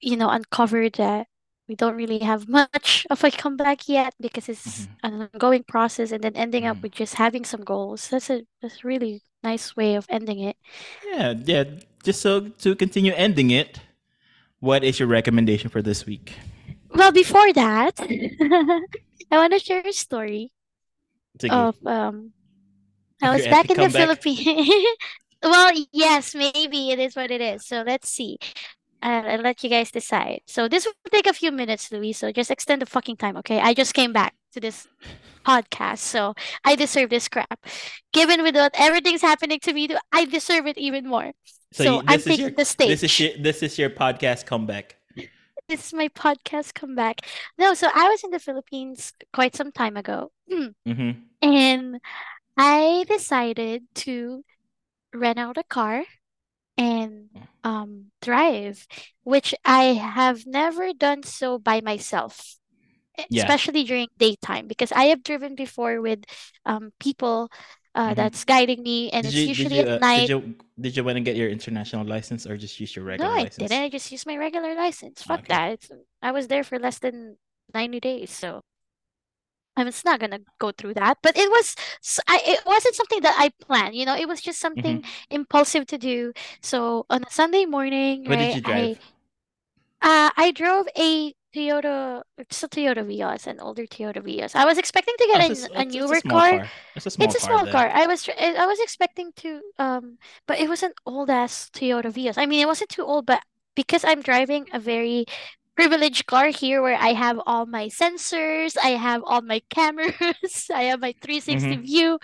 you 0.00 0.16
know 0.16 0.30
uncovered 0.30 0.94
that 0.94 1.28
we 1.72 1.76
don't 1.76 1.96
really 1.96 2.20
have 2.20 2.48
much 2.48 3.06
of 3.10 3.24
a 3.24 3.30
comeback 3.32 3.88
yet 3.88 4.14
because 4.20 4.48
it's 4.48 4.88
Mhm. 4.88 4.96
an 5.02 5.30
ongoing 5.32 5.64
process 5.64 6.12
and 6.12 6.22
then 6.24 6.36
ending 6.36 6.66
up 6.66 6.76
Mhm. 6.76 6.82
with 6.82 6.92
just 6.92 7.14
having 7.16 7.44
some 7.44 7.64
goals. 7.64 8.08
That's 8.10 8.30
a 8.30 8.44
that's 8.60 8.84
a 8.84 8.88
really 8.88 9.22
nice 9.42 9.76
way 9.76 9.96
of 9.96 10.06
ending 10.10 10.40
it. 10.40 10.56
Yeah, 11.06 11.34
yeah. 11.44 11.64
Just 12.04 12.20
so 12.20 12.48
to 12.48 12.74
continue 12.74 13.12
ending 13.14 13.50
it, 13.50 13.80
what 14.60 14.84
is 14.84 15.00
your 15.00 15.08
recommendation 15.08 15.70
for 15.70 15.82
this 15.82 16.06
week? 16.06 16.34
Well, 16.94 17.12
before 17.12 17.52
that, 17.54 17.98
I 19.30 19.36
want 19.36 19.52
to 19.54 19.58
share 19.58 19.82
a 19.86 19.92
story 19.92 20.52
Sige. 21.38 21.50
of 21.50 21.76
um 21.86 22.32
I 23.22 23.32
was 23.32 23.46
back 23.46 23.70
in 23.70 23.78
the? 23.78 23.90
Philippines. 23.90 24.40
well, 25.42 25.72
yes, 25.92 26.34
maybe 26.34 26.90
it 26.90 27.00
is 27.00 27.16
what 27.16 27.30
it 27.30 27.40
is. 27.40 27.66
So 27.66 27.82
let's 27.86 28.10
see. 28.10 28.38
I'll, 29.02 29.26
I'll 29.28 29.40
let 29.40 29.62
you 29.64 29.70
guys 29.70 29.90
decide. 29.90 30.40
So 30.46 30.68
this 30.68 30.86
will 30.86 30.94
take 31.10 31.26
a 31.26 31.32
few 31.32 31.52
minutes, 31.52 31.90
Louis. 31.92 32.12
So 32.12 32.32
just 32.32 32.50
extend 32.50 32.82
the 32.82 32.86
fucking 32.86 33.16
time, 33.16 33.36
okay? 33.38 33.60
I 33.60 33.74
just 33.74 33.94
came 33.94 34.12
back 34.12 34.34
to 34.52 34.60
this 34.60 34.86
podcast, 35.44 35.98
so 35.98 36.34
I 36.64 36.76
deserve 36.76 37.10
this 37.10 37.28
crap. 37.28 37.66
Given 38.12 38.42
with 38.42 38.54
what 38.54 38.72
everything's 38.78 39.22
happening 39.22 39.58
to 39.60 39.72
me, 39.72 39.88
I 40.12 40.24
deserve 40.24 40.66
it 40.66 40.78
even 40.78 41.06
more. 41.06 41.32
So, 41.72 41.84
you- 41.84 42.02
I'm 42.06 42.20
taking 42.20 42.40
your 42.40 42.50
the 42.50 42.64
stage. 42.64 42.88
this 42.88 43.02
is 43.02 43.18
your 43.20 43.30
this 43.38 43.62
is 43.62 43.78
your 43.78 43.90
podcast 43.90 44.46
comeback. 44.46 44.96
This 45.68 45.86
is 45.86 45.94
my 45.94 46.08
podcast 46.08 46.74
comeback. 46.74 47.20
No, 47.56 47.72
so 47.72 47.88
I 47.94 48.08
was 48.08 48.22
in 48.24 48.30
the 48.30 48.38
Philippines 48.38 49.14
quite 49.32 49.56
some 49.56 49.72
time 49.72 49.96
ago. 49.96 50.30
Mm-hmm. 50.86 51.10
And 51.40 52.00
I 52.58 53.04
decided 53.08 53.84
to 54.06 54.44
rent 55.14 55.38
out 55.38 55.56
a 55.56 55.64
car 55.64 56.04
and 56.76 57.30
um 57.64 58.10
drive, 58.22 58.86
which 59.24 59.54
I 59.64 59.94
have 59.94 60.46
never 60.46 60.92
done 60.92 61.22
so 61.22 61.58
by 61.58 61.80
myself, 61.80 62.56
Yeah. 63.28 63.50
especially 63.50 63.84
during 63.84 64.08
daytime, 64.18 64.66
because 64.68 64.92
I 64.92 65.06
have 65.06 65.22
driven 65.22 65.54
before 65.54 66.00
with 66.00 66.24
um 66.66 66.92
people 67.00 67.50
uh 67.94 68.14
Mhm. 68.14 68.14
that's 68.14 68.44
guiding 68.44 68.82
me, 68.82 69.10
and 69.10 69.26
Did 69.26 69.28
it's 69.28 69.46
you, 69.46 69.46
usually 69.46 69.80
you, 69.80 69.82
at 69.82 69.88
uh, 69.88 70.00
night. 70.00 70.28
Did 70.28 70.28
you 70.28 70.54
did 70.80 70.96
you 70.96 71.04
want 71.04 71.16
to 71.16 71.20
get 71.22 71.36
your 71.36 71.48
international 71.48 72.04
license 72.06 72.46
or 72.46 72.56
just 72.56 72.80
use 72.80 72.96
your 72.96 73.04
regular 73.04 73.18
No, 73.18 73.30
regular 73.38 73.46
I 73.68 73.68
didn't. 73.68 73.82
I 73.82 73.88
just 73.88 74.10
used 74.10 74.26
my 74.26 74.36
regular 74.36 74.74
license. 74.74 75.22
Fuck 75.22 75.42
Okay. 75.42 75.48
that. 75.48 75.72
It's, 75.72 75.90
I 76.22 76.32
was 76.32 76.48
there 76.48 76.64
for 76.64 76.78
less 76.78 76.98
than 76.98 77.36
90 77.74 78.00
days, 78.00 78.30
so 78.30 78.62
I'm 79.76 79.86
just 79.86 80.04
not 80.04 80.20
gonna 80.20 80.40
go 80.58 80.72
through 80.72 80.94
that. 80.94 81.18
But 81.22 81.36
it 81.36 81.48
was, 81.50 81.74
I, 82.28 82.40
it 82.46 82.60
wasn't 82.66 82.94
something 82.94 83.20
that 83.22 83.36
I 83.38 83.50
planned, 83.64 83.94
you 83.94 84.04
know, 84.06 84.16
it 84.16 84.28
was 84.28 84.40
just 84.40 84.60
something 84.60 85.00
Mm-hmm. 85.00 85.06
impulsive 85.30 85.86
to 85.88 85.98
do. 85.98 86.32
So 86.62 87.06
on 87.10 87.24
a 87.24 87.30
Sunday 87.30 87.64
morning, 87.66 88.24
What 88.24 88.38
did 88.40 88.52
right, 88.52 88.56
you 88.56 88.60
drive? 88.60 88.90
I, 88.90 88.98
uh, 90.00 90.30
I 90.36 90.50
drove 90.52 90.86
a 90.96 91.34
Toyota, 91.54 92.22
it's 92.38 92.62
a 92.62 92.68
Toyota 92.68 93.04
Vios, 93.06 93.46
an 93.46 93.60
older 93.60 93.86
Toyota 93.86 94.22
Vios. 94.22 94.54
I 94.54 94.64
was 94.64 94.78
expecting 94.78 95.14
to 95.18 95.26
get 95.26 95.40
it's, 95.40 95.50
a, 95.50 95.56
a, 95.76 95.80
a 95.82 95.84
it's, 95.84 95.94
it's 95.94 96.10
newer 96.10 96.12
a 96.12 96.16
small 96.16 96.42
car. 96.42 96.60
car. 96.60 96.72
It's 96.94 97.06
a 97.06 97.10
small 97.10 97.16
It's 97.20 97.36
a 97.36 97.40
car 97.40 97.58
small 97.58 97.66
then. 97.66 97.82
car. 97.82 97.90
I 97.92 98.06
was 98.06 98.28
I 98.28 98.66
was 98.66 98.80
expecting 98.80 99.32
to 99.38 99.62
um 99.78 100.18
but 100.46 100.60
it 100.60 100.68
was 100.68 100.82
an 100.82 100.92
old 101.06 101.30
ass 101.30 101.70
Toyota 101.74 102.12
Vios. 102.12 102.38
I 102.38 102.46
mean, 102.46 102.60
it 102.62 102.66
wasn't 102.68 102.90
too 102.90 103.04
old, 103.04 103.26
but 103.26 103.42
because 103.76 104.04
I'm 104.04 104.22
driving 104.22 104.68
a 104.72 104.80
very 104.80 105.26
privileged 105.76 106.26
car 106.26 106.48
here 106.48 106.82
where 106.82 106.96
I 106.98 107.12
have 107.14 107.40
all 107.46 107.66
my 107.66 107.88
sensors, 107.88 108.76
I 108.82 108.90
have 108.90 109.22
all 109.24 109.42
my 109.42 109.62
cameras, 109.70 110.68
I 110.74 110.84
have 110.84 111.00
my 111.00 111.14
360 111.22 111.76
Mhm. 111.76 111.82
view. 111.82 112.18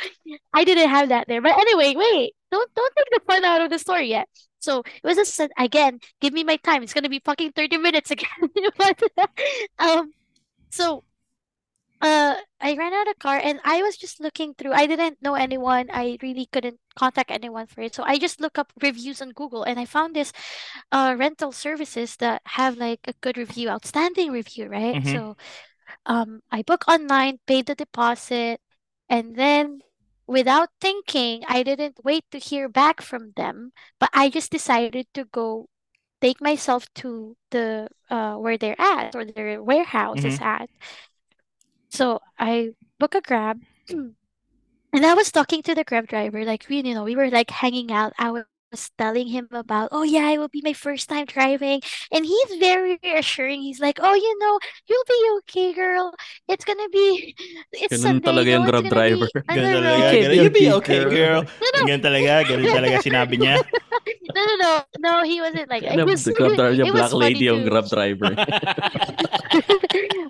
I 0.55 0.65
didn't 0.65 0.91
have 0.91 1.09
that 1.11 1.29
there. 1.29 1.43
But 1.43 1.59
anyway, 1.59 1.95
wait. 1.97 2.35
Don't 2.51 2.71
don't 2.75 2.95
take 2.97 3.11
the 3.13 3.21
fun 3.27 3.45
out 3.45 3.61
of 3.63 3.71
the 3.71 3.79
story 3.79 4.09
yet. 4.09 4.29
So 4.61 4.81
it 4.81 5.05
was 5.05 5.19
a 5.19 5.25
sen- 5.25 5.51
again, 5.59 6.01
give 6.21 6.33
me 6.33 6.45
my 6.45 6.57
time. 6.57 6.83
It's 6.83 6.95
gonna 6.95 7.09
be 7.11 7.21
fucking 7.25 7.53
30 7.53 7.77
minutes 7.79 8.11
again. 8.11 8.51
but 8.79 9.03
um 9.79 10.13
so 10.71 11.05
uh, 12.01 12.37
I 12.61 12.77
ran 12.77 12.95
out 12.95 13.09
of 13.09 13.19
car 13.19 13.41
and 13.43 13.61
I 13.65 13.83
was 13.83 13.97
just 13.97 14.21
looking 14.21 14.55
through. 14.55 14.73
I 14.73 14.87
didn't 14.87 15.23
know 15.23 15.35
anyone. 15.35 15.89
I 15.93 16.19
really 16.23 16.47
couldn't 16.53 16.79
contact 16.97 17.31
anyone 17.31 17.67
for 17.67 17.81
it. 17.83 17.95
So 17.95 18.03
I 18.05 18.19
just 18.19 18.41
look 18.41 18.59
up 18.59 18.73
reviews 18.83 19.21
on 19.23 19.31
Google 19.31 19.65
and 19.65 19.79
I 19.81 19.85
found 19.85 20.15
this 20.17 20.33
uh 20.93 21.17
rental 21.19 21.53
services 21.53 22.17
that 22.17 22.43
have 22.59 22.77
like 22.79 23.01
a 23.09 23.15
good 23.21 23.39
review, 23.39 23.69
outstanding 23.71 24.33
review, 24.33 24.69
right? 24.69 24.99
Mhm. 24.99 25.05
So 25.05 25.37
um 26.07 26.41
I 26.51 26.63
book 26.63 26.85
online, 26.89 27.39
paid 27.47 27.67
the 27.67 27.75
deposit, 27.75 28.61
and 29.09 29.37
then 29.37 29.81
without 30.27 30.71
thinking, 30.81 31.45
I 31.49 31.63
didn't 31.63 31.99
wait 32.05 32.25
to 32.33 32.39
hear 32.39 32.69
back 32.69 33.01
from 33.03 33.33
them, 33.37 33.73
but 34.01 34.11
I 34.15 34.31
just 34.31 34.51
decided 34.53 35.07
to 35.15 35.25
go 35.27 35.69
take 36.21 36.41
myself 36.41 36.87
to 36.95 37.37
the 37.51 37.89
uh 38.11 38.37
where 38.37 38.59
they're 38.59 38.81
at 38.81 39.15
or 39.17 39.25
their 39.27 39.63
warehouse 39.63 40.25
is 40.25 40.39
at. 40.41 40.71
So 41.91 42.21
I 42.39 42.71
book 42.99 43.15
a 43.15 43.21
Grab, 43.21 43.61
and 44.93 45.05
I 45.07 45.15
was 45.15 45.31
talking 45.31 45.63
to 45.63 45.75
the 45.75 45.85
Grab 45.85 46.07
driver, 46.07 46.45
like 46.45 46.67
we, 46.69 46.81
you 46.83 46.95
know, 46.95 47.05
we 47.05 47.17
were 47.17 47.31
like 47.31 47.51
hanging 47.51 47.93
out. 47.93 48.13
I 48.19 48.31
was 48.31 48.45
telling 48.99 49.29
him 49.29 49.49
about, 49.53 49.89
oh 49.93 50.03
yeah, 50.03 50.31
it 50.31 50.39
will 50.39 50.49
be 50.49 50.63
my 50.65 50.73
first 50.73 51.09
time 51.09 51.25
driving, 51.27 51.81
and 52.13 52.25
he's 52.27 52.55
very 52.61 52.99
reassuring. 53.03 53.63
He's 53.63 53.81
like, 53.81 53.99
oh, 54.03 54.15
you 54.15 54.39
know, 54.39 54.59
you'll 54.89 55.05
be 55.09 55.39
okay, 55.41 55.73
girl. 55.75 56.15
It's 56.49 56.65
gonna 56.65 56.89
be, 56.91 57.35
it's 57.73 57.97
Ganun 57.97 58.01
Sunday, 58.01 58.21
talaga 58.25 58.49
no 58.49 58.61
yung 58.61 58.65
one's 58.65 58.69
Grab 58.69 58.85
gonna 58.85 59.01
be 59.03 59.25
driver. 59.25 59.29
on 59.49 59.57
Ganun 59.57 59.73
the 59.73 59.81
talaga. 59.81 59.83
road. 59.83 60.05
Okay, 60.05 60.23
Ganun. 60.23 60.37
You 60.37 60.51
be 60.51 60.71
okay, 60.73 61.01
okay, 61.01 61.05
girl. 61.05 61.43
girl. 61.43 61.45
No, 61.63 61.69
no, 61.75 61.85
Ganun 61.85 62.03
talaga. 62.03 62.33
Ganun 62.49 62.71
talaga 62.77 62.97
sinabi 63.01 63.37
niya. 63.41 63.57
no, 64.35 64.43
no, 64.45 64.55
no, 64.57 64.73
no. 64.99 65.23
He 65.25 65.41
wasn't 65.41 65.69
like. 65.71 65.85
It 65.85 66.01
The, 66.05 66.05
was, 66.05 66.25
the 66.25 66.33
Grab 66.33 66.55
driver, 66.55 66.75
it 66.83 66.87
yung 66.87 66.93
was 66.93 67.09
black 67.09 67.11
funny 67.11 67.35
lady 67.35 67.45
yung 67.47 67.65
too. 67.65 67.69
Grab 67.69 67.89
driver. 67.89 68.35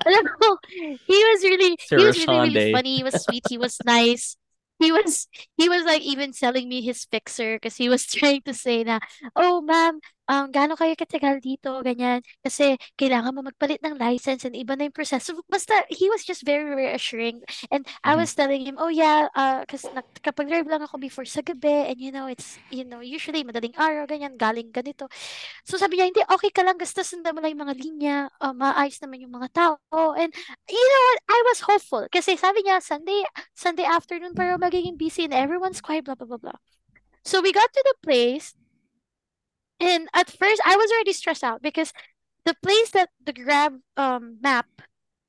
he 1.07 1.25
was 1.25 1.43
really 1.43 1.77
he 1.97 2.05
was 2.05 2.19
really 2.19 2.41
really 2.41 2.73
funny. 2.73 2.97
He 2.97 3.05
was 3.05 3.23
sweet. 3.23 3.45
He 3.49 3.59
was 3.59 3.79
nice. 3.85 4.37
He 4.79 4.93
was 4.93 5.29
he 5.57 5.69
was 5.69 5.85
like 5.85 6.03
even 6.03 6.33
selling 6.33 6.69
me 6.69 6.81
his 6.81 7.05
fixer 7.05 7.57
because 7.57 7.77
he 7.77 7.89
was 7.89 8.07
trying 8.19 8.43
to 8.43 8.55
say 8.55 8.85
na, 8.85 9.01
oh 9.37 9.61
ma'am, 9.61 10.01
um, 10.29 10.53
gaano 10.53 10.77
kayo 10.77 10.95
katagal 10.95 11.41
dito, 11.43 11.81
ganyan. 11.83 12.21
Kasi 12.45 12.77
kailangan 13.01 13.33
mo 13.35 13.41
magpalit 13.49 13.81
ng 13.83 13.97
license 13.99 14.45
and 14.47 14.55
iba 14.55 14.77
na 14.77 14.87
yung 14.89 14.97
proseso. 14.97 15.35
Basta, 15.49 15.75
he 15.89 16.07
was 16.13 16.23
just 16.25 16.45
very 16.45 16.65
reassuring. 16.77 17.43
And 17.73 17.89
I 18.05 18.15
Mhm. 18.15 18.21
was 18.21 18.37
telling 18.37 18.63
him, 18.69 18.77
oh 18.79 18.93
yeah, 18.93 19.29
uh, 19.35 19.65
kasi 19.65 19.89
nakapag-drive 19.93 20.69
lang 20.69 20.85
ako 20.85 21.01
before 21.01 21.25
sa 21.25 21.41
gabi 21.43 21.91
and 21.91 21.99
you 22.01 22.13
know, 22.13 22.29
it's, 22.29 22.61
you 22.69 22.85
know, 22.85 23.01
usually 23.01 23.43
madaling 23.45 23.75
araw, 23.81 24.05
ganyan, 24.07 24.37
galing 24.37 24.71
ganito. 24.71 25.09
So 25.65 25.77
sabi 25.79 25.99
niya, 25.99 26.07
hindi, 26.11 26.23
okay 26.29 26.51
ka 26.51 26.63
lang, 26.67 26.77
basta 26.79 27.03
sundan 27.07 27.35
mo 27.37 27.41
lang 27.43 27.55
yung 27.55 27.65
mga 27.69 27.77
linya, 27.79 28.17
uh, 28.43 28.55
maayos 28.55 28.99
naman 29.03 29.23
yung 29.23 29.35
mga 29.35 29.49
tao. 29.55 30.03
And 30.17 30.31
you 30.69 30.85
know 30.89 31.03
what, 31.13 31.21
I 31.31 31.41
was 31.51 31.59
hopeful. 31.65 32.05
Kasi 32.11 32.37
sabi 32.39 32.65
niya, 32.67 32.81
Sunday, 32.83 33.23
Sunday 33.55 33.87
afternoon 33.87 34.35
pero 34.35 34.57
magiging 34.59 34.97
busy 34.99 35.27
and 35.29 35.35
everyone's 35.37 35.81
quiet, 35.83 36.05
blah, 36.07 36.15
blah, 36.19 36.27
blah, 36.29 36.41
blah. 36.41 36.59
So 37.25 37.43
we 37.43 37.53
got 37.53 37.71
to 37.73 37.83
the 37.85 37.97
place, 38.05 38.55
and 39.81 40.09
at 40.15 40.31
first 40.31 40.61
I 40.65 40.77
was 40.77 40.91
already 40.93 41.13
stressed 41.13 41.45
out 41.45 41.63
because 41.63 41.93
the 42.45 42.55
place 42.63 42.91
that 42.93 43.11
the 43.25 43.33
Grab 43.33 43.81
um 43.97 44.39
map 44.43 44.67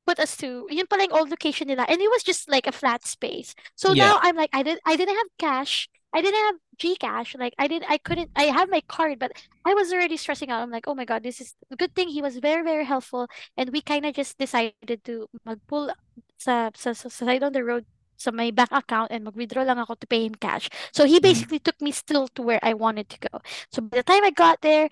put 0.07 0.19
us 0.19 0.35
to, 0.37 0.67
yun 0.71 0.87
pala 0.87 1.03
yung 1.05 1.13
old 1.13 1.29
location 1.29 1.67
nila. 1.67 1.85
And 1.87 2.01
it 2.01 2.09
was 2.09 2.23
just 2.23 2.49
like 2.49 2.67
a 2.67 2.71
flat 2.73 3.05
space. 3.05 3.53
So 3.75 3.93
Yeah. 3.93 3.93
now 3.93 4.19
I'm 4.21 4.35
like, 4.35 4.49
I 4.53 4.63
didn't 4.63 4.81
I 4.85 4.95
didn't 4.95 5.15
have 5.15 5.27
cash. 5.39 5.89
I 6.13 6.21
didn't 6.21 6.41
have 6.41 6.55
Gcash. 6.81 7.37
Like 7.37 7.53
I 7.59 7.67
didn't 7.67 7.89
I 7.91 7.97
couldn't 7.99 8.31
I 8.35 8.45
had 8.49 8.69
my 8.69 8.81
card, 8.87 9.19
but 9.19 9.31
I 9.65 9.73
was 9.75 9.93
already 9.93 10.17
stressing 10.17 10.49
out. 10.49 10.61
I'm 10.63 10.71
like, 10.71 10.87
oh 10.87 10.95
my 10.95 11.05
god, 11.05 11.23
this 11.23 11.39
is 11.41 11.53
a 11.71 11.75
good 11.77 11.93
thing 11.95 12.09
he 12.09 12.21
was 12.21 12.37
very, 12.39 12.63
very 12.63 12.85
helpful. 12.85 13.27
And 13.57 13.69
we 13.71 13.81
kind 13.81 14.05
of 14.05 14.15
just 14.15 14.37
decided 14.39 15.03
to 15.05 15.27
magpull 15.47 15.93
sa, 16.37 16.71
sa, 16.75 16.93
sa 16.93 17.09
side 17.09 17.43
on 17.43 17.53
the 17.53 17.63
road 17.63 17.85
sa 18.19 18.31
my 18.35 18.51
bank 18.51 18.69
account 18.75 19.09
and 19.15 19.23
mag-withdraw 19.23 19.63
lang 19.63 19.79
ako 19.79 19.95
to 19.95 20.07
pay 20.07 20.27
him 20.27 20.35
cash. 20.35 20.67
So 20.91 21.07
he 21.07 21.19
Mhm. 21.23 21.23
basically 21.23 21.59
took 21.63 21.79
me 21.81 21.91
still 21.95 22.27
to 22.35 22.41
where 22.43 22.59
I 22.61 22.75
wanted 22.75 23.09
to 23.15 23.19
go. 23.31 23.39
So 23.71 23.81
by 23.81 24.03
the 24.03 24.07
time 24.07 24.23
I 24.27 24.31
got 24.35 24.61
there, 24.61 24.89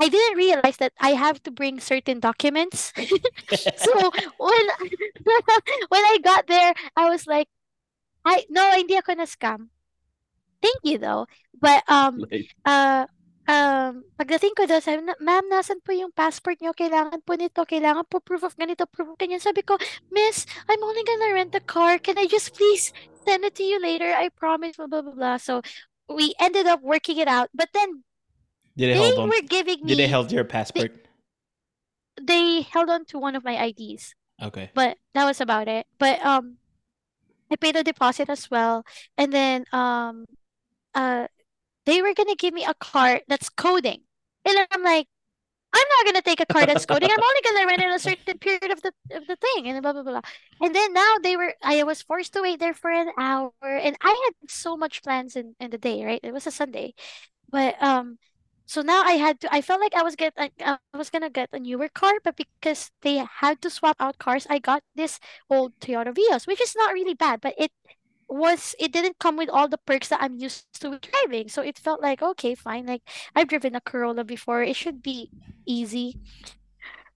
I 0.00 0.08
didn't 0.08 0.36
realize 0.38 0.78
that 0.78 0.92
I 1.00 1.14
have 1.14 1.42
to 1.44 1.52
bring 1.52 1.80
certain 1.80 2.20
documents. 2.20 2.92
so 3.76 3.92
when 4.38 4.66
when 5.92 6.04
I 6.04 6.18
got 6.24 6.46
there, 6.48 6.74
I 6.96 7.08
was 7.10 7.26
like, 7.26 7.48
I 8.24 8.44
no, 8.50 8.72
hindi 8.74 8.96
ako 8.96 9.14
na 9.14 9.26
scam. 9.28 9.70
Thank 10.62 10.80
you 10.84 10.98
though. 10.98 11.26
But 11.60 11.84
um 11.88 12.24
Like, 12.30 12.48
uh 12.64 13.06
um 13.48 14.04
pagdating 14.16 14.54
ko 14.56 14.64
doon, 14.64 14.80
sabi 14.80 15.02
na, 15.04 15.14
ma'am, 15.20 15.44
nasan 15.52 15.80
po 15.84 15.92
yung 15.92 16.12
passport 16.12 16.56
niyo? 16.60 16.72
Kailangan 16.72 17.20
po 17.24 17.34
nito, 17.36 17.64
kailangan 17.68 18.04
po 18.08 18.20
proof 18.20 18.42
of 18.44 18.56
ganito, 18.56 18.88
proof 18.88 19.12
of 19.12 19.18
ganyan. 19.20 19.40
Sabi 19.42 19.60
ko, 19.62 19.76
Miss, 20.10 20.46
I'm 20.68 20.80
only 20.82 21.04
gonna 21.04 21.32
rent 21.34 21.52
the 21.52 21.60
car. 21.64 21.98
Can 22.00 22.16
I 22.18 22.26
just 22.26 22.56
please 22.56 22.92
send 23.26 23.44
it 23.44 23.54
to 23.56 23.64
you 23.64 23.80
later? 23.80 24.08
I 24.12 24.28
promise, 24.32 24.76
blah 24.76 24.88
blah 24.88 25.02
blah 25.04 25.16
blah. 25.16 25.36
So 25.36 25.60
we 26.08 26.32
ended 26.40 26.66
up 26.66 26.80
working 26.82 27.18
it 27.18 27.28
out. 27.28 27.50
But 27.54 27.70
then 27.74 28.04
Did 28.76 28.90
they 28.90 28.98
they 28.98 29.12
hold 29.12 29.18
on? 29.18 29.28
were 29.28 29.42
giving 29.42 29.84
Did 29.84 29.98
they 29.98 30.06
me 30.06 30.08
hold 30.08 30.32
your 30.32 30.44
passport? 30.44 30.92
they 32.20 32.62
held 32.62 32.90
on 32.90 33.04
to 33.06 33.18
one 33.18 33.34
of 33.36 33.44
my 33.44 33.56
IDs. 33.56 34.14
Okay. 34.42 34.70
but 34.74 34.98
that 35.14 35.24
was 35.24 35.40
about 35.40 35.68
it. 35.68 35.86
But 35.98 36.24
um, 36.24 36.58
I 37.50 37.56
paid 37.56 37.76
a 37.76 37.84
deposit 37.84 38.28
as 38.30 38.50
well, 38.50 38.84
and 39.16 39.32
then 39.32 39.64
um, 39.72 40.26
uh, 40.94 41.28
they 41.86 42.02
were 42.02 42.14
gonna 42.14 42.36
give 42.36 42.54
me 42.54 42.64
a 42.64 42.74
card 42.74 43.22
that's 43.28 43.48
coding, 43.50 44.02
and 44.44 44.66
I'm 44.70 44.82
like, 44.82 45.08
I'm 45.72 45.86
not 45.98 46.06
gonna 46.06 46.22
take 46.22 46.40
a 46.40 46.46
card 46.46 46.68
that's 46.68 46.86
coding. 46.86 47.10
I'm 47.10 47.22
only 47.22 47.40
gonna 47.44 47.66
rent 47.66 47.82
it 47.82 47.94
a 47.94 47.98
certain 48.10 48.38
period 48.38 48.70
of 48.70 48.82
the 48.82 48.92
of 49.12 49.26
the 49.26 49.36
thing, 49.36 49.68
and 49.68 49.82
blah 49.82 49.92
blah 49.92 50.02
blah. 50.02 50.20
And 50.62 50.74
then 50.74 50.92
now 50.92 51.16
they 51.22 51.36
were, 51.36 51.54
I 51.62 51.82
was 51.84 52.02
forced 52.02 52.32
to 52.34 52.42
wait 52.42 52.60
there 52.60 52.74
for 52.74 52.90
an 52.90 53.10
hour, 53.18 53.52
and 53.62 53.96
I 54.02 54.10
had 54.24 54.50
so 54.50 54.76
much 54.76 55.02
plans 55.02 55.36
in 55.36 55.56
in 55.60 55.70
the 55.70 55.78
day, 55.78 56.04
right? 56.04 56.20
It 56.22 56.32
was 56.32 56.46
a 56.46 56.50
Sunday, 56.52 56.94
but 57.50 57.80
um. 57.82 58.18
So 58.66 58.80
now 58.82 59.02
I 59.04 59.12
had 59.20 59.40
to. 59.40 59.54
I 59.54 59.60
felt 59.60 59.80
like 59.80 59.94
I 59.94 60.02
was 60.02 60.16
get. 60.16 60.32
I, 60.38 60.50
I 60.60 60.78
was 60.96 61.10
gonna 61.10 61.30
get 61.30 61.50
a 61.52 61.60
newer 61.60 61.88
car, 61.88 62.14
but 62.24 62.36
because 62.36 62.90
they 63.02 63.16
had 63.18 63.60
to 63.62 63.70
swap 63.70 63.96
out 64.00 64.18
cars, 64.18 64.46
I 64.48 64.58
got 64.58 64.82
this 64.94 65.20
old 65.50 65.78
Toyota 65.80 66.14
Vios, 66.16 66.46
which 66.46 66.60
is 66.62 66.74
not 66.76 66.94
really 66.94 67.14
bad, 67.14 67.40
but 67.42 67.54
it 67.58 67.72
was 68.34 68.74
it 68.80 68.92
didn't 68.92 69.18
come 69.22 69.36
with 69.36 69.48
all 69.48 69.68
the 69.68 69.78
perks 69.78 70.08
that 70.08 70.20
I'm 70.20 70.38
used 70.38 70.66
to 70.82 70.98
driving. 70.98 71.48
So 71.48 71.62
it 71.62 71.78
felt 71.78 72.02
like 72.02 72.22
okay, 72.22 72.54
fine. 72.54 72.86
Like 72.86 73.02
I've 73.34 73.48
driven 73.48 73.74
a 73.76 73.80
Corolla 73.80 74.24
before, 74.24 74.62
it 74.62 74.76
should 74.76 75.02
be 75.02 75.30
easy. 75.66 76.18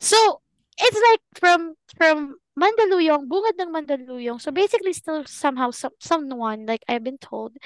So 0.01 0.41
it's 0.79 1.01
like 1.11 1.23
from 1.35 1.75
from 1.97 2.37
Mandaluyong, 2.59 3.27
bungad 3.27 3.59
ng 3.59 3.71
Mandaluyong. 3.75 4.41
So 4.41 4.51
basically, 4.51 4.93
still 4.93 5.25
somehow 5.27 5.71
some 5.71 5.95
someone 5.99 6.67
like 6.67 6.85
I've 6.89 7.05
been 7.05 7.19
told 7.19 7.57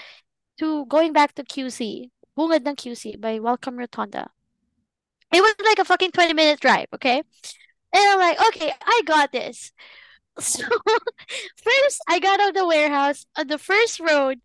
to 0.59 0.87
going 0.87 1.13
back 1.13 1.35
to 1.37 1.45
QC, 1.45 2.09
bungad 2.37 2.65
ng 2.65 2.77
QC 2.77 3.21
by 3.21 3.39
Welcome 3.41 3.77
Rotunda. 3.77 4.33
It 5.33 5.41
was 5.41 5.55
like 5.65 5.79
a 5.79 5.85
fucking 5.85 6.13
20 6.13 6.33
minute 6.35 6.61
drive, 6.61 6.87
okay? 6.95 7.23
And 7.93 8.05
I'm 8.09 8.19
like, 8.19 8.41
okay, 8.49 8.73
I 8.85 9.03
got 9.05 9.33
this. 9.33 9.73
So 10.39 10.65
first 11.57 12.03
I 12.09 12.19
got 12.19 12.41
out 12.41 12.51
of 12.51 12.55
the 12.55 12.67
warehouse 12.67 13.27
on 13.37 13.49
the 13.49 13.59
first 13.59 14.01
road. 14.01 14.41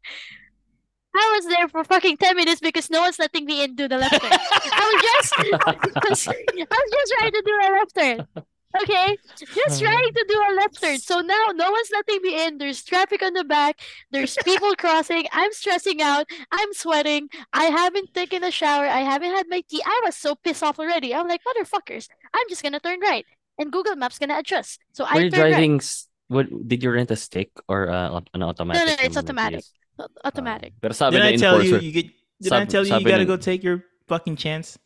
I 1.15 1.33
was 1.35 1.45
there 1.47 1.67
for 1.67 1.83
fucking 1.83 2.17
10 2.17 2.35
minutes 2.35 2.61
because 2.61 2.89
no 2.89 3.01
one's 3.01 3.17
letting 3.17 3.45
me 3.45 3.63
in 3.63 3.75
do 3.75 3.87
the 3.87 3.97
left 3.97 4.21
turn. 4.21 4.31
I 4.31 4.91
was 4.93 5.01
just 5.01 5.33
I 5.65 6.09
was, 6.09 6.27
I 6.27 6.81
was 6.83 6.91
just 6.91 7.13
trying 7.17 7.31
to 7.31 7.43
do 7.45 7.53
a 7.53 7.69
left 7.71 7.95
turn. 7.95 8.47
Okay? 8.83 9.17
Just 9.37 9.57
uh-huh. 9.57 9.79
trying 9.79 10.13
to 10.13 10.25
do 10.27 10.35
a 10.35 10.51
left 10.55 10.81
turn. 10.81 10.99
So 10.99 11.21
now 11.21 11.47
no 11.55 11.71
one's 11.71 11.89
letting 11.91 12.21
me 12.21 12.45
in. 12.45 12.57
There's 12.57 12.83
traffic 12.83 13.23
on 13.23 13.33
the 13.33 13.43
back. 13.43 13.79
There's 14.11 14.37
people 14.43 14.75
crossing. 14.75 15.25
I'm 15.31 15.51
stressing 15.53 16.01
out. 16.01 16.27
I'm 16.51 16.73
sweating. 16.73 17.29
I 17.53 17.65
haven't 17.65 18.13
taken 18.13 18.43
a 18.43 18.51
shower. 18.51 18.85
I 18.85 18.99
haven't 18.99 19.31
had 19.31 19.47
my 19.49 19.63
tea. 19.69 19.81
I 19.85 20.01
was 20.05 20.15
so 20.15 20.35
pissed 20.35 20.63
off 20.63 20.79
already. 20.79 21.15
I'm 21.15 21.27
like, 21.27 21.41
motherfuckers, 21.47 22.09
I'm 22.33 22.47
just 22.49 22.61
gonna 22.61 22.79
turn 22.79 22.99
right. 22.99 23.25
And 23.57 23.71
Google 23.71 23.95
Maps 23.95 24.19
gonna 24.19 24.37
adjust. 24.37 24.79
So 24.93 25.03
were 25.03 25.09
I 25.21 25.23
you 25.25 25.31
turned 25.31 25.43
right. 25.43 25.49
driving? 25.57 25.81
What 26.27 26.45
did 26.67 26.83
you 26.83 26.91
rent 26.91 27.09
a 27.11 27.15
stick 27.15 27.49
or 27.67 27.89
uh, 27.89 28.21
an 28.33 28.43
automatic? 28.43 28.83
no, 28.83 28.85
no, 28.85 28.95
it's 28.99 29.15
naman 29.15 29.23
automatic. 29.23 29.63
place? 29.63 29.71
Au- 29.99 30.27
Automatic. 30.27 30.73
Pero 30.81 30.93
sabi 30.93 31.17
Did 31.17 31.23
na 31.23 31.29
I 31.29 31.35
tell 31.37 31.57
you 31.63 31.73
enforcer, 31.73 31.85
you 31.85 31.91
get? 31.91 32.07
Did 32.41 32.53
I 32.53 32.65
tell 32.65 32.85
you 32.85 32.93
you 32.93 33.05
gotta 33.07 33.25
ng- 33.25 33.27
go 33.27 33.37
take 33.37 33.63
your 33.63 33.83
fucking 34.07 34.35
chance? 34.35 34.77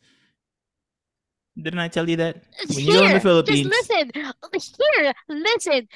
Didn't 1.58 1.80
I 1.84 1.88
tell 1.88 2.08
you 2.08 2.16
that? 2.16 2.48
When 2.64 2.80
you 2.80 2.92
go 2.96 3.04
in 3.04 3.12
the 3.12 3.20
Philippines, 3.20 3.68
just 3.68 3.90
listen. 3.90 4.04
Here, 4.16 5.12
listen. 5.28 5.88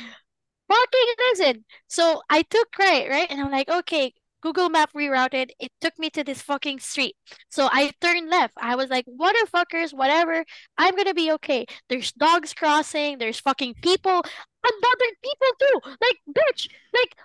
Fucking 0.68 1.09
listen. 1.33 1.64
So 1.87 2.20
I 2.29 2.43
took 2.43 2.68
right, 2.77 3.09
right? 3.09 3.31
And 3.31 3.41
I'm 3.41 3.51
like, 3.51 3.70
okay, 3.70 4.12
Google 4.47 4.69
Map 4.69 4.93
rerouted. 4.93 5.51
It 5.59 5.73
took 5.81 5.99
me 5.99 6.09
to 6.11 6.23
this 6.23 6.41
fucking 6.41 6.79
street. 6.79 7.17
So 7.49 7.69
I 7.73 7.91
turned 8.01 8.31
left. 8.31 8.55
I 8.63 8.77
was 8.77 8.91
like, 8.91 9.05
what 9.07 9.35
are 9.35 9.47
fuckers, 9.47 9.93
whatever. 9.93 10.45
I'm 10.79 10.95
gonna 10.95 11.15
be 11.15 11.33
okay. 11.33 11.67
There's 11.89 12.13
dogs 12.13 12.55
crossing. 12.55 13.19
There's 13.19 13.41
fucking 13.41 13.75
people. 13.83 14.23
Unbothered 14.23 15.17
people 15.21 15.51
too. 15.59 15.81
Like, 16.01 16.19
bitch. 16.31 16.69
Like. 16.95 17.17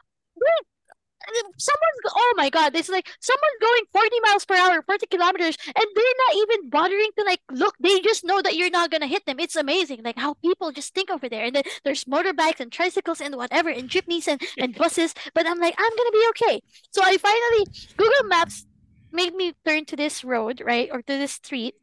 Someone's 1.57 2.15
oh 2.15 2.33
my 2.37 2.49
god, 2.49 2.73
this 2.73 2.87
is 2.87 2.93
like 2.93 3.09
someone's 3.19 3.59
going 3.61 3.81
40 3.93 4.09
miles 4.25 4.45
per 4.45 4.55
hour, 4.55 4.81
40 4.81 5.05
kilometers, 5.07 5.57
and 5.65 5.85
they're 5.95 6.19
not 6.27 6.35
even 6.35 6.69
bothering 6.69 7.09
to 7.17 7.25
like 7.25 7.41
look. 7.51 7.75
They 7.79 7.99
just 8.01 8.23
know 8.23 8.41
that 8.41 8.55
you're 8.55 8.69
not 8.69 8.91
gonna 8.91 9.07
hit 9.07 9.25
them. 9.25 9.39
It's 9.39 9.55
amazing, 9.55 10.01
like 10.03 10.17
how 10.17 10.35
people 10.35 10.71
just 10.71 10.93
think 10.93 11.09
over 11.09 11.29
there. 11.29 11.45
And 11.45 11.55
then 11.55 11.63
there's 11.83 12.05
motorbikes 12.05 12.59
and 12.59 12.71
tricycles 12.71 13.21
and 13.21 13.35
whatever, 13.35 13.69
and 13.69 13.89
jeepneys 13.89 14.27
and, 14.27 14.41
and 14.57 14.75
buses. 14.75 15.13
But 15.33 15.45
I'm 15.47 15.59
like, 15.59 15.75
I'm 15.77 15.95
gonna 15.97 16.11
be 16.11 16.27
okay. 16.29 16.61
So 16.91 17.01
I 17.03 17.17
finally 17.17 17.65
Google 17.97 18.27
Maps 18.27 18.65
made 19.11 19.35
me 19.35 19.53
turn 19.65 19.85
to 19.85 19.95
this 19.95 20.23
road, 20.23 20.61
right, 20.65 20.89
or 20.91 21.01
to 21.01 21.17
this 21.17 21.33
street. 21.33 21.75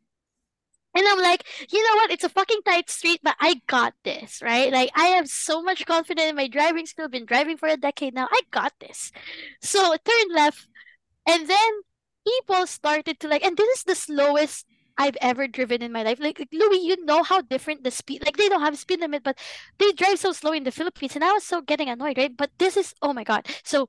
And 0.99 1.07
I'm 1.07 1.23
like, 1.23 1.47
you 1.71 1.81
know 1.81 1.95
what? 1.95 2.11
It's 2.11 2.25
a 2.25 2.29
fucking 2.29 2.63
tight 2.65 2.91
street, 2.91 3.21
but 3.23 3.37
I 3.41 3.61
got 3.69 3.95
this, 4.03 4.43
right? 4.43 4.73
Like, 4.73 4.91
I 4.97 5.07
have 5.15 5.29
so 5.29 5.63
much 5.63 5.87
confidence 5.87 6.31
in 6.31 6.35
my 6.35 6.49
driving 6.49 6.87
skill. 6.87 7.09
Been 7.09 7.25
driving 7.25 7.57
for 7.57 7.69
a 7.69 7.77
decade 7.77 8.15
now. 8.15 8.27
I 8.33 8.41
got 8.51 8.73
this. 8.81 9.13
So 9.63 9.95
turn 10.05 10.35
left, 10.35 10.67
and 11.25 11.49
then 11.49 11.71
people 12.27 12.67
started 12.67 13.21
to 13.21 13.29
like, 13.29 13.45
and 13.45 13.57
this 13.57 13.79
is 13.79 13.85
the 13.85 13.95
slowest 13.95 14.67
I've 14.99 15.17
ever 15.21 15.47
driven 15.47 15.83
in 15.83 15.93
my 15.93 16.03
life. 16.03 16.19
Like, 16.19 16.41
like, 16.41 16.49
Louis, 16.53 16.81
you 16.81 17.05
know 17.05 17.23
how 17.23 17.43
different 17.43 17.85
the 17.85 17.93
speed. 17.93 18.25
Like, 18.25 18.37
they 18.37 18.49
don't 18.49 18.63
have 18.63 18.75
a 18.75 18.77
speed 18.77 18.99
limit, 18.99 19.23
but 19.23 19.39
they 19.79 19.93
drive 19.93 20.19
so 20.19 20.33
slow 20.33 20.53
in 20.53 20.65
the 20.65 20.73
Philippines, 20.73 21.15
and 21.15 21.23
I 21.23 21.31
was 21.31 21.45
so 21.45 21.61
getting 21.61 21.89
annoyed, 21.89 22.19
right? 22.19 22.37
But 22.37 22.51
this 22.59 22.77
is, 22.77 22.93
oh 23.03 23.13
my 23.13 23.23
god. 23.23 23.47
So 23.63 23.89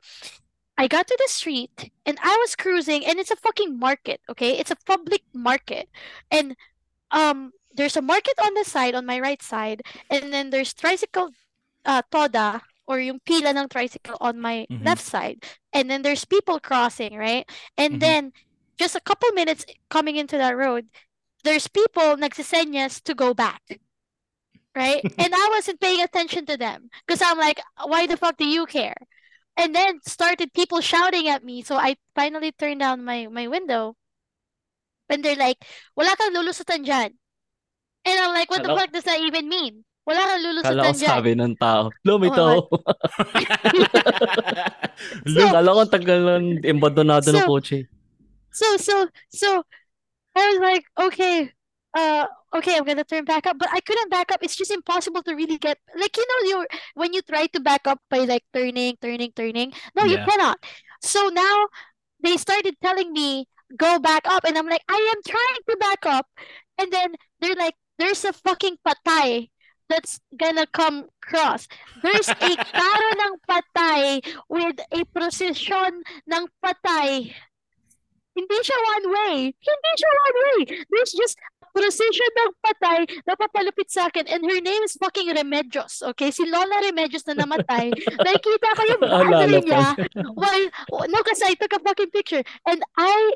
I 0.78 0.88
got 0.88 1.07
to 1.07 1.18
the 1.20 1.28
street 1.30 1.91
and 2.05 2.18
I 2.24 2.38
was 2.38 2.55
cruising 2.55 3.05
and 3.05 3.20
it's 3.20 3.32
a 3.32 3.36
fucking 3.36 3.78
market, 3.80 4.22
okay? 4.30 4.57
It's 4.57 4.72
a 4.72 4.78
public 4.86 5.24
market. 5.34 5.89
And 6.32 6.55
um 7.12 7.51
there's 7.74 7.97
a 7.97 8.01
market 8.01 8.34
on 8.43 8.53
the 8.55 8.64
side 8.66 8.95
on 8.95 9.05
my 9.05 9.20
right 9.20 9.41
side 9.41 9.82
and 10.10 10.34
then 10.34 10.49
there's 10.49 10.74
tricycle 10.74 11.30
uh 11.86 12.01
toda 12.12 12.62
or 12.88 12.99
yung 12.99 13.20
pila 13.26 13.51
ng 13.53 13.70
tricycle 13.70 14.18
on 14.20 14.39
my 14.41 14.68
Mhm. 14.70 14.80
left 14.82 15.01
side. 15.01 15.45
And 15.74 15.89
then 15.91 16.01
there's 16.01 16.26
people 16.26 16.60
crossing, 16.60 17.16
right? 17.18 17.45
And 17.78 17.99
Mhm. 17.99 17.99
then 18.01 18.34
just 18.80 18.95
a 18.95 18.99
couple 19.01 19.30
minutes 19.34 19.64
coming 19.89 20.16
into 20.18 20.38
that 20.38 20.57
road, 20.57 20.88
there's 21.43 21.68
people 21.68 22.18
nagsisenyas 22.18 23.03
to 23.03 23.14
go 23.16 23.34
back. 23.34 23.62
Right? 24.76 25.03
and 25.18 25.34
I 25.36 25.47
wasn't 25.51 25.82
paying 25.82 26.01
attention 26.01 26.45
to 26.45 26.57
them 26.57 26.89
because 27.05 27.22
I'm 27.22 27.38
like, 27.38 27.60
why 27.84 28.07
the 28.07 28.18
fuck 28.18 28.38
do 28.38 28.45
you 28.47 28.66
care? 28.66 28.95
And 29.57 29.76
then 29.76 29.99
started 30.05 30.53
people 30.53 30.82
shouting 30.82 31.28
at 31.28 31.43
me. 31.43 31.62
So 31.64 31.76
I 31.76 31.97
finally 32.16 32.51
turned 32.53 32.80
down 32.80 33.03
my, 33.03 33.28
my 33.28 33.47
window. 33.47 33.95
And 35.10 35.26
they're 35.26 35.39
like, 35.39 35.57
wala 35.97 36.14
kang 36.16 36.34
lulusutan 36.34 36.86
dyan. 36.86 37.12
And 38.05 38.16
I'm 38.22 38.34
like, 38.34 38.49
what 38.49 38.64
the 38.64 38.70
fuck 38.72 38.91
does 38.93 39.03
that 39.10 39.20
even 39.20 39.49
mean? 39.49 39.84
Wala 40.05 40.22
kang 40.22 40.41
Kala 40.41 40.45
lulusutan 40.53 40.93
dyan. 40.95 41.10
sabi 41.10 41.32
ng 41.38 41.53
tao, 41.57 41.89
may 42.05 42.30
Oh. 42.34 42.70
So- 45.26 45.49
kala 45.55 45.70
ko 45.76 45.82
tagal 45.89 46.20
ng 46.39 46.45
embadonado 46.66 47.30
ng 47.34 47.41
So- 47.43 47.49
kotse. 47.49 47.80
So 48.49 48.66
so 48.82 48.95
so 49.30 49.49
I 50.34 50.41
was 50.49 50.57
like, 50.57 50.86
okay, 50.97 51.53
uh 51.93 52.26
okay, 52.57 52.78
I'm 52.78 52.86
gonna 52.86 53.05
turn 53.05 53.26
back 53.26 53.45
up. 53.45 53.62
But 53.62 53.70
I 53.70 53.78
couldn't 53.82 54.10
back 54.10 54.34
up. 54.34 54.41
It's 54.41 54.57
just 54.57 54.74
impossible 54.74 55.22
to 55.30 55.38
really 55.38 55.62
get 55.62 55.78
like 55.93 56.18
you 56.18 56.26
know 56.26 56.39
you 56.49 56.57
when 56.97 57.14
you 57.14 57.22
try 57.22 57.45
to 57.53 57.60
back 57.62 57.86
up 57.86 58.01
by 58.10 58.26
like 58.26 58.41
turning, 58.53 58.97
turning, 58.97 59.32
turning. 59.38 59.70
No, 59.93 60.05
you 60.10 60.18
cannot. 60.26 60.57
So 61.05 61.30
now 61.30 61.70
they 62.26 62.38
started 62.41 62.74
telling 62.82 63.14
me 63.14 63.45
go 63.78 63.99
back 63.99 64.24
up 64.26 64.43
and 64.45 64.57
I'm 64.57 64.67
like, 64.67 64.84
I 64.89 65.13
am 65.15 65.22
trying 65.26 65.61
to 65.70 65.78
back 65.78 66.05
up. 66.05 66.28
And 66.80 66.91
then 66.91 67.15
they're 67.41 67.55
like, 67.55 67.76
there's 67.97 68.24
a 68.26 68.34
fucking 68.34 68.78
patay 68.88 69.49
that's 69.89 70.20
gonna 70.38 70.67
come 70.67 71.09
cross. 71.22 71.67
There's 72.01 72.30
a 72.30 72.51
karo 72.78 73.09
ng 73.26 73.36
patay 73.49 74.24
with 74.47 74.78
a 74.93 75.03
procession 75.11 76.05
ng 76.30 76.43
patay. 76.63 77.34
Hindi 78.38 78.57
siya 78.63 78.78
one 78.78 79.07
way. 79.11 79.34
Hindi 79.51 79.91
siya 79.97 80.11
one 80.13 80.38
way. 80.39 80.59
There's 80.88 81.11
just 81.11 81.36
procession 81.74 82.32
ng 82.34 82.51
patay 82.63 82.99
na 83.26 83.34
papalupit 83.36 83.89
sa 83.89 84.07
akin 84.07 84.26
and 84.30 84.41
her 84.45 84.61
name 84.61 84.82
is 84.86 84.95
fucking 84.95 85.30
Remedios. 85.34 86.01
Okay? 86.13 86.32
Si 86.32 86.45
Lola 86.45 86.80
Remedios 86.86 87.26
na 87.28 87.36
namatay. 87.36 87.91
Nakikita 88.26 88.70
ko 88.78 88.82
yung 88.88 89.01
Naalala 89.03 89.30
battery 89.30 89.59
niya 89.65 89.86
while, 90.38 90.65
no, 91.09 91.20
kasi 91.26 91.49
I 91.49 91.53
took 91.57 91.74
a 91.76 91.82
fucking 91.82 92.13
picture 92.13 92.45
and 92.70 92.80
I 92.95 93.34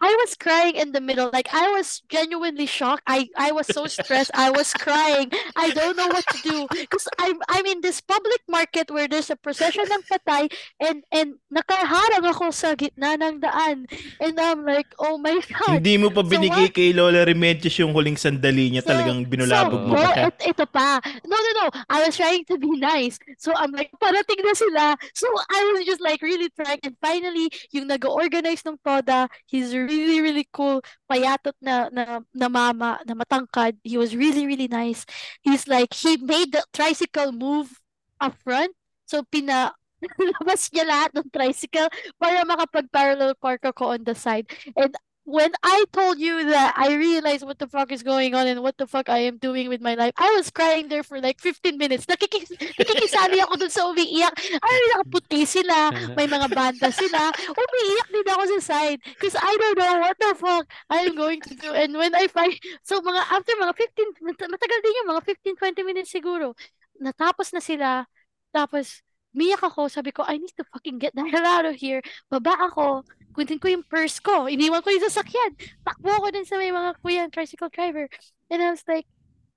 I 0.00 0.12
was 0.24 0.34
crying 0.34 0.74
in 0.76 0.92
the 0.92 1.00
middle. 1.00 1.28
Like 1.32 1.52
I 1.52 1.68
was 1.76 2.00
genuinely 2.08 2.66
shocked. 2.66 3.04
I 3.06 3.28
I 3.36 3.52
was 3.52 3.68
so 3.68 3.84
stressed. 3.86 4.32
I 4.34 4.48
was 4.50 4.72
crying. 4.72 5.28
I 5.56 5.70
don't 5.76 5.96
know 5.96 6.08
what 6.08 6.24
to 6.32 6.38
do 6.40 6.58
because 6.72 7.08
I'm 7.20 7.36
I'm 7.48 7.66
in 7.68 7.84
this 7.84 8.00
public 8.00 8.40
market 8.48 8.90
where 8.90 9.08
there's 9.08 9.28
a 9.28 9.36
procession 9.36 9.84
ng 9.84 10.02
patay 10.08 10.48
and 10.80 11.04
and 11.12 11.36
nakaharang 11.52 12.24
ako 12.24 12.48
sa 12.48 12.72
gitna 12.72 13.20
ng 13.20 13.44
daan. 13.44 13.84
And 14.20 14.40
I'm 14.40 14.64
like, 14.64 14.88
oh 14.96 15.20
my 15.20 15.36
god. 15.44 15.84
Hindi 15.84 16.00
mo 16.00 16.08
pa 16.08 16.24
So 16.24 16.32
binigay 16.32 16.72
kay 16.72 16.96
Lola 16.96 17.28
Remedios 17.28 17.76
yung 17.76 17.92
huling 17.92 18.16
sandali 18.16 18.72
niya. 18.72 18.82
So- 18.86 18.96
Talagang 18.96 19.28
binulabog 19.28 19.84
so, 19.84 19.88
mo 19.90 19.94
pa. 20.00 20.32
et- 20.32 20.44
ito 20.48 20.64
pa. 20.64 21.00
No, 21.28 21.36
no, 21.36 21.50
no. 21.60 21.66
I 21.92 22.06
was 22.08 22.16
trying 22.16 22.44
to 22.48 22.56
be 22.56 22.72
nice. 22.80 23.20
So 23.36 23.52
I'm 23.52 23.72
like, 23.72 23.92
parating 24.00 24.40
na 24.42 24.54
sila. 24.56 24.86
So 25.12 25.26
I 25.28 25.60
was 25.74 25.84
just 25.84 26.00
like 26.00 26.22
really 26.22 26.48
trying. 26.56 26.80
And 26.82 26.96
finally, 27.02 27.52
yung 27.70 27.86
nag-organize 27.88 28.64
ng 28.64 28.78
Toda, 28.80 29.28
he's 29.46 29.74
really, 29.90 30.22
really 30.22 30.46
cool. 30.54 30.78
Payatot 31.10 31.58
na, 31.58 31.90
na, 31.90 32.22
na 32.30 32.48
mama, 32.48 33.02
na 33.02 33.14
matangkad. 33.18 33.74
He 33.82 33.98
was 33.98 34.14
really, 34.14 34.46
really 34.46 34.70
nice. 34.70 35.02
He's 35.42 35.66
like, 35.66 35.90
he 35.92 36.16
made 36.16 36.54
the 36.54 36.62
tricycle 36.70 37.34
move 37.34 37.82
up 38.22 38.38
front. 38.38 38.70
So 39.10 39.26
pina, 39.26 39.74
labas 40.38 40.70
niya 40.70 40.86
lahat 40.86 41.10
ng 41.18 41.28
tricycle 41.34 41.90
para 42.16 42.46
makapag-parallel 42.46 43.34
park 43.36 43.66
ako 43.66 43.98
on 43.98 44.02
the 44.06 44.14
side. 44.14 44.46
And 44.78 44.94
when 45.24 45.52
I 45.62 45.84
told 45.92 46.18
you 46.18 46.48
that 46.50 46.74
I 46.76 46.94
realized 46.94 47.44
what 47.44 47.58
the 47.58 47.68
fuck 47.68 47.92
is 47.92 48.02
going 48.02 48.34
on 48.34 48.46
and 48.46 48.62
what 48.62 48.78
the 48.78 48.86
fuck 48.86 49.08
I 49.08 49.18
am 49.28 49.36
doing 49.36 49.68
with 49.68 49.80
my 49.80 49.94
life, 49.94 50.12
I 50.16 50.30
was 50.36 50.50
crying 50.50 50.88
there 50.88 51.02
for 51.02 51.20
like 51.20 51.40
15 51.40 51.76
minutes. 51.76 52.06
Nakikis 52.06 52.50
nakikisali 52.80 53.38
ako 53.44 53.60
dun 53.60 53.70
sa 53.70 53.86
umiiyak. 53.92 54.34
Ay, 54.58 54.76
nakaputi 54.96 55.44
sila. 55.44 55.92
May 56.16 56.26
mga 56.26 56.48
banda 56.50 56.88
sila. 56.88 57.30
Umiiyak 57.52 58.08
din 58.08 58.26
ako 58.32 58.42
sa 58.56 58.60
side. 58.74 59.00
Because 59.04 59.36
I 59.36 59.52
don't 59.60 59.78
know 59.78 59.96
what 60.00 60.16
the 60.18 60.32
fuck 60.34 60.64
I'm 60.88 61.14
going 61.14 61.40
to 61.46 61.54
do. 61.54 61.70
And 61.76 61.94
when 61.94 62.16
I 62.16 62.26
find, 62.26 62.56
so 62.82 62.98
mga, 63.04 63.20
after 63.28 63.52
mga 63.60 63.74
15, 63.76 64.24
matagal 64.24 64.78
din 64.82 64.98
yung 65.04 65.10
mga 65.14 65.22
15-20 65.52 65.88
minutes 65.88 66.10
siguro. 66.10 66.56
Natapos 66.96 67.52
na 67.52 67.60
sila. 67.60 68.08
Tapos, 68.50 69.04
umiyak 69.36 69.62
ako. 69.62 69.86
Sabi 69.86 70.10
ko, 70.10 70.24
I 70.26 70.40
need 70.40 70.56
to 70.58 70.66
fucking 70.74 70.98
get 70.98 71.14
the 71.14 71.22
hell 71.28 71.46
out 71.46 71.68
of 71.68 71.76
here. 71.76 72.02
Baba 72.32 72.56
ako. 72.66 73.06
Kunin 73.34 73.60
ko 73.60 73.68
yung 73.68 73.86
purse 73.86 74.18
ko. 74.18 74.46
Iniwan 74.50 74.82
ko 74.82 74.90
yung 74.90 75.06
sasakyan. 75.06 75.52
Takbo 75.86 76.10
ako 76.10 76.26
dun 76.34 76.46
sa 76.46 76.58
may 76.58 76.74
mga 76.74 76.98
kuya, 77.02 77.30
tricycle 77.30 77.70
driver. 77.70 78.08
And 78.50 78.62
I 78.62 78.70
was 78.74 78.82
like, 78.88 79.06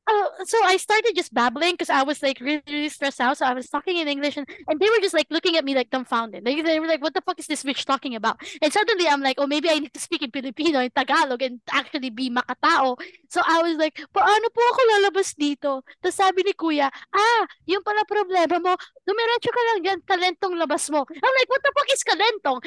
oh, 0.08 0.30
so 0.46 0.58
I 0.64 0.78
started 0.78 1.14
just 1.16 1.34
babbling 1.34 1.74
because 1.74 1.90
I 1.90 2.04
was 2.04 2.22
like 2.22 2.40
really, 2.40 2.64
really 2.68 2.90
stressed 2.90 3.22
out. 3.22 3.38
So 3.38 3.46
I 3.46 3.54
was 3.54 3.70
talking 3.70 3.98
in 3.98 4.08
English 4.08 4.38
and, 4.38 4.48
and 4.68 4.80
they 4.80 4.90
were 4.90 5.00
just 5.02 5.14
like 5.14 5.28
looking 5.30 5.56
at 5.56 5.66
me 5.66 5.76
like 5.76 5.90
dumbfounded. 5.90 6.46
Like, 6.46 6.64
they 6.64 6.80
were 6.80 6.88
like, 6.88 7.02
what 7.02 7.14
the 7.14 7.22
fuck 7.22 7.40
is 7.40 7.48
this 7.48 7.64
bitch 7.64 7.86
talking 7.86 8.16
about? 8.16 8.38
And 8.62 8.72
suddenly 8.72 9.08
I'm 9.08 9.22
like, 9.22 9.38
oh, 9.40 9.48
maybe 9.48 9.70
I 9.70 9.80
need 9.80 9.94
to 9.94 10.00
speak 10.00 10.22
in 10.22 10.32
Filipino, 10.32 10.80
in 10.80 10.92
Tagalog, 10.92 11.42
and 11.42 11.62
actually 11.72 12.10
be 12.10 12.30
makatao. 12.30 12.98
So 13.30 13.42
I 13.46 13.62
was 13.62 13.78
like, 13.78 13.96
paano 14.14 14.48
po 14.54 14.62
ako 14.62 14.82
lalabas 14.98 15.36
dito? 15.36 15.82
Tapos 16.04 16.16
sabi 16.16 16.44
ni 16.44 16.54
kuya, 16.54 16.92
ah, 16.92 17.44
yung 17.66 17.84
pala 17.84 18.04
problema 18.06 18.60
mo, 18.60 18.76
dumiretso 19.08 19.50
ka 19.50 19.62
lang 19.72 19.80
dyan, 19.84 20.00
talentong 20.06 20.56
labas 20.60 20.90
mo. 20.92 21.06
I'm 21.08 21.34
like, 21.40 21.50
what 21.50 21.64
the 21.64 21.72
fuck 21.74 21.90
is 21.92 22.04
kalentong? 22.04 22.60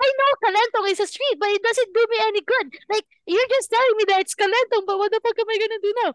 I 0.00 0.12
know 0.18 0.32
Kalentong 0.44 0.90
is 0.90 1.00
a 1.00 1.06
street, 1.06 1.36
but 1.38 1.48
it 1.50 1.62
doesn't 1.62 1.94
do 1.94 2.06
me 2.10 2.16
any 2.22 2.40
good. 2.42 2.78
Like, 2.90 3.06
you're 3.26 3.48
just 3.48 3.70
telling 3.70 3.96
me 3.96 4.04
that 4.08 4.20
it's 4.20 4.34
Kalentong, 4.34 4.86
but 4.86 4.98
what 4.98 5.10
the 5.12 5.20
fuck 5.22 5.38
am 5.38 5.48
I 5.48 5.58
gonna 5.58 5.80
do 5.82 5.94
now? 6.04 6.14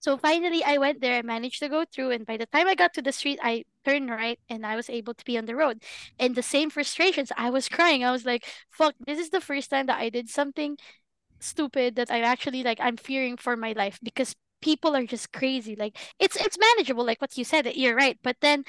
So 0.00 0.18
finally, 0.18 0.62
I 0.62 0.76
went 0.76 1.00
there. 1.00 1.16
I 1.16 1.22
managed 1.22 1.60
to 1.60 1.68
go 1.68 1.84
through, 1.86 2.10
and 2.10 2.26
by 2.26 2.36
the 2.36 2.44
time 2.46 2.66
I 2.68 2.74
got 2.74 2.92
to 2.94 3.02
the 3.02 3.12
street, 3.12 3.38
I 3.42 3.64
turned 3.86 4.10
right, 4.10 4.38
and 4.50 4.66
I 4.66 4.76
was 4.76 4.90
able 4.90 5.14
to 5.14 5.24
be 5.24 5.38
on 5.38 5.46
the 5.46 5.56
road. 5.56 5.82
And 6.18 6.34
the 6.34 6.42
same 6.42 6.68
frustrations, 6.68 7.32
I 7.38 7.48
was 7.48 7.70
crying. 7.70 8.04
I 8.04 8.12
was 8.12 8.26
like, 8.26 8.44
"Fuck! 8.70 8.94
This 9.06 9.18
is 9.18 9.30
the 9.30 9.40
first 9.40 9.70
time 9.70 9.86
that 9.86 9.98
I 9.98 10.10
did 10.10 10.28
something 10.28 10.76
stupid 11.40 11.96
that 11.96 12.10
I 12.10 12.20
actually 12.22 12.64
like. 12.64 12.80
I'm 12.80 12.96
fearing 12.98 13.36
for 13.38 13.56
my 13.56 13.72
life 13.72 13.98
because 14.02 14.36
people 14.62 14.96
are 14.96 15.06
just 15.06 15.32
crazy. 15.32 15.76
Like, 15.76 15.96
it's 16.18 16.36
it's 16.36 16.58
manageable, 16.58 17.04
like 17.06 17.20
what 17.20 17.38
you 17.38 17.44
said. 17.44 17.66
You're 17.76 17.96
right, 17.96 18.18
but 18.22 18.36
then 18.40 18.64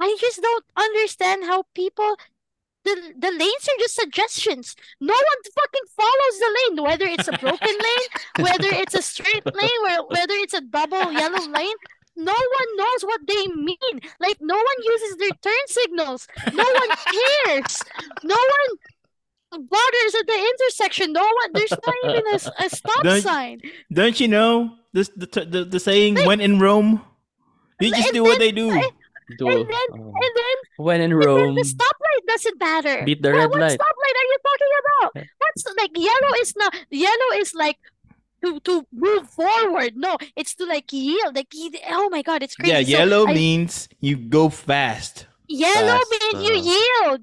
I 0.00 0.16
just 0.20 0.42
don't 0.42 0.64
understand 0.76 1.44
how 1.44 1.64
people 1.74 2.16
the 2.86 2.94
the 3.18 3.30
lanes 3.30 3.66
are 3.70 3.78
just 3.84 3.94
suggestions. 4.02 4.76
No 5.00 5.14
one 5.30 5.40
fucking 5.58 5.88
follows 6.00 6.36
the 6.42 6.50
lane, 6.58 6.76
whether 6.88 7.06
it's 7.14 7.28
a 7.28 7.36
broken 7.44 7.76
lane, 7.88 8.10
whether 8.46 8.70
it's 8.82 8.94
a 8.94 9.02
straight 9.02 9.44
lane, 9.60 9.80
where 9.82 10.02
whether 10.04 10.34
it's 10.44 10.54
a 10.54 10.60
double 10.62 11.12
yellow 11.12 11.44
lane. 11.58 11.78
No 12.18 12.32
one 12.32 12.68
knows 12.80 13.02
what 13.02 13.20
they 13.28 13.46
mean. 13.48 13.94
Like 14.20 14.38
no 14.40 14.56
one 14.56 14.78
uses 14.92 15.16
their 15.18 15.36
turn 15.42 15.64
signals. 15.66 16.26
No 16.54 16.64
one 16.64 16.90
cares. 17.12 17.82
No 18.24 18.38
one 18.54 18.70
bothers 19.68 20.14
at 20.20 20.26
the 20.26 20.38
intersection. 20.52 21.12
No 21.12 21.20
one. 21.22 21.50
There's 21.52 21.70
not 21.70 21.94
even 22.08 22.24
a 22.34 22.70
stop 22.70 23.02
Don't- 23.02 23.20
sign. 23.20 23.60
Don't 23.92 24.18
you 24.18 24.28
know 24.28 24.76
this, 24.94 25.10
the, 25.14 25.26
the, 25.44 25.64
the 25.66 25.78
saying, 25.78 26.16
when 26.24 26.40
in 26.40 26.58
Rome, 26.58 27.02
you 27.80 27.90
just 27.90 28.06
and 28.08 28.14
do 28.14 28.22
what 28.22 28.38
they 28.38 28.50
do. 28.50 28.70
Do- 29.38 29.48
And 29.48 29.68
then 29.68 29.88
oh. 29.92 30.14
and 30.24 30.32
then 30.40 30.56
when 30.78 31.00
in 31.00 31.12
Rome, 31.12 31.54
the 31.56 31.62
stoplight 31.62 32.05
doesn't 32.26 32.58
matter. 32.60 33.04
beat 33.04 33.22
the 33.22 33.30
What- 33.30 33.38
red 33.38 33.50
what 33.50 33.60
light. 33.60 33.78
stoplight 33.78 34.16
are 34.20 34.28
you 34.32 34.38
talking 34.48 34.74
about? 34.82 35.10
What's 35.38 35.64
like 35.76 35.90
yellow 35.96 36.32
is 36.40 36.52
not 36.56 36.72
yellow 36.90 37.30
is 37.38 37.54
like 37.54 37.78
to 38.44 38.60
to 38.60 38.86
move 38.92 39.28
forward. 39.30 39.96
No, 39.96 40.18
it's 40.36 40.54
to 40.56 40.64
like 40.66 40.92
yield. 40.92 41.34
Like 41.34 41.48
ye- 41.54 41.80
oh 41.90 42.08
my 42.10 42.22
god, 42.22 42.42
it's 42.42 42.54
crazy. 42.56 42.72
Yeah, 42.72 42.82
So 42.82 42.90
yellow 42.98 43.26
I- 43.28 43.34
means 43.34 43.88
you 44.00 44.16
go 44.16 44.48
fast. 44.50 45.26
yellow 45.48 45.98
Fast, 45.98 46.10
means 46.10 46.38
you 46.48 46.54
uh. 46.54 46.72
yield. 46.72 47.20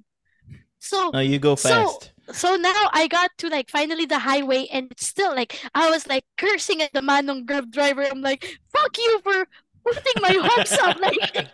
So 0.79 1.09
No, 1.13 1.19
you 1.19 1.39
go 1.39 1.55
So- 1.55 1.69
fast. 1.69 2.11
so 2.31 2.55
now 2.55 2.89
I 2.91 3.07
got 3.07 3.31
to 3.39 3.47
like 3.49 3.69
finally 3.69 4.05
the 4.05 4.19
highway 4.19 4.67
and 4.71 4.91
it's 4.91 5.07
still 5.07 5.35
like 5.35 5.59
I 5.75 5.89
was 5.89 6.07
like 6.07 6.25
cursing 6.37 6.81
at 6.81 6.91
the 6.93 7.01
manong 7.01 7.45
grab 7.45 7.71
driver. 7.71 8.03
I'm 8.03 8.21
like, 8.21 8.59
fuck 8.73 8.97
you 8.97 9.19
for 9.23 9.47
putting 9.83 10.21
my 10.21 10.35
hopes 10.41 10.71
up. 10.73 10.99
Like 10.99 11.13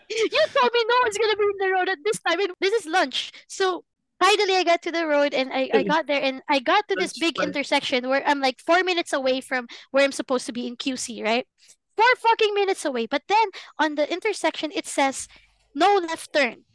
you 0.10 0.46
told 0.54 0.72
me 0.74 0.86
no 0.88 0.96
one's 1.04 1.18
gonna 1.18 1.36
be 1.36 1.44
in 1.44 1.58
the 1.60 1.74
road 1.74 1.90
at 1.90 1.98
this 2.04 2.20
time 2.20 2.40
and 2.40 2.50
this 2.60 2.74
is 2.74 2.86
lunch. 2.86 3.32
So 3.48 3.84
finally 4.20 4.56
I 4.56 4.64
got 4.64 4.82
to 4.84 4.92
the 4.92 5.08
road 5.08 5.34
and 5.34 5.52
I, 5.54 5.70
I 5.74 5.84
got 5.84 6.08
there 6.08 6.22
and 6.22 6.42
I 6.50 6.60
got 6.60 6.88
to 6.90 6.96
this 6.96 7.18
big 7.18 7.40
intersection 7.42 8.08
where 8.10 8.24
I'm 8.26 8.40
like 8.40 8.60
four 8.60 8.84
minutes 8.84 9.14
away 9.14 9.42
from 9.42 9.68
where 9.92 10.04
I'm 10.04 10.12
supposed 10.12 10.46
to 10.48 10.54
be 10.54 10.68
in 10.68 10.76
QC, 10.76 11.24
right? 11.24 11.48
Four 11.96 12.16
fucking 12.18 12.54
minutes 12.54 12.86
away. 12.86 13.08
But 13.08 13.24
then 13.28 13.48
on 13.80 13.96
the 13.96 14.12
intersection 14.12 14.72
it 14.74 14.88
says 14.88 15.28
no 15.76 15.96
left 15.98 16.34
turn. 16.34 16.66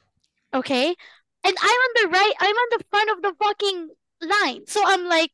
Okay? 0.53 0.95
And 1.47 1.57
I'm 1.61 1.81
on 1.87 1.91
the 2.03 2.09
right, 2.09 2.33
I'm 2.41 2.57
on 2.57 2.69
the 2.79 2.85
front 2.91 3.11
of 3.11 3.23
the 3.23 3.35
fucking 3.45 3.89
line. 4.23 4.67
So 4.67 4.83
I'm 4.85 5.07
like, 5.07 5.31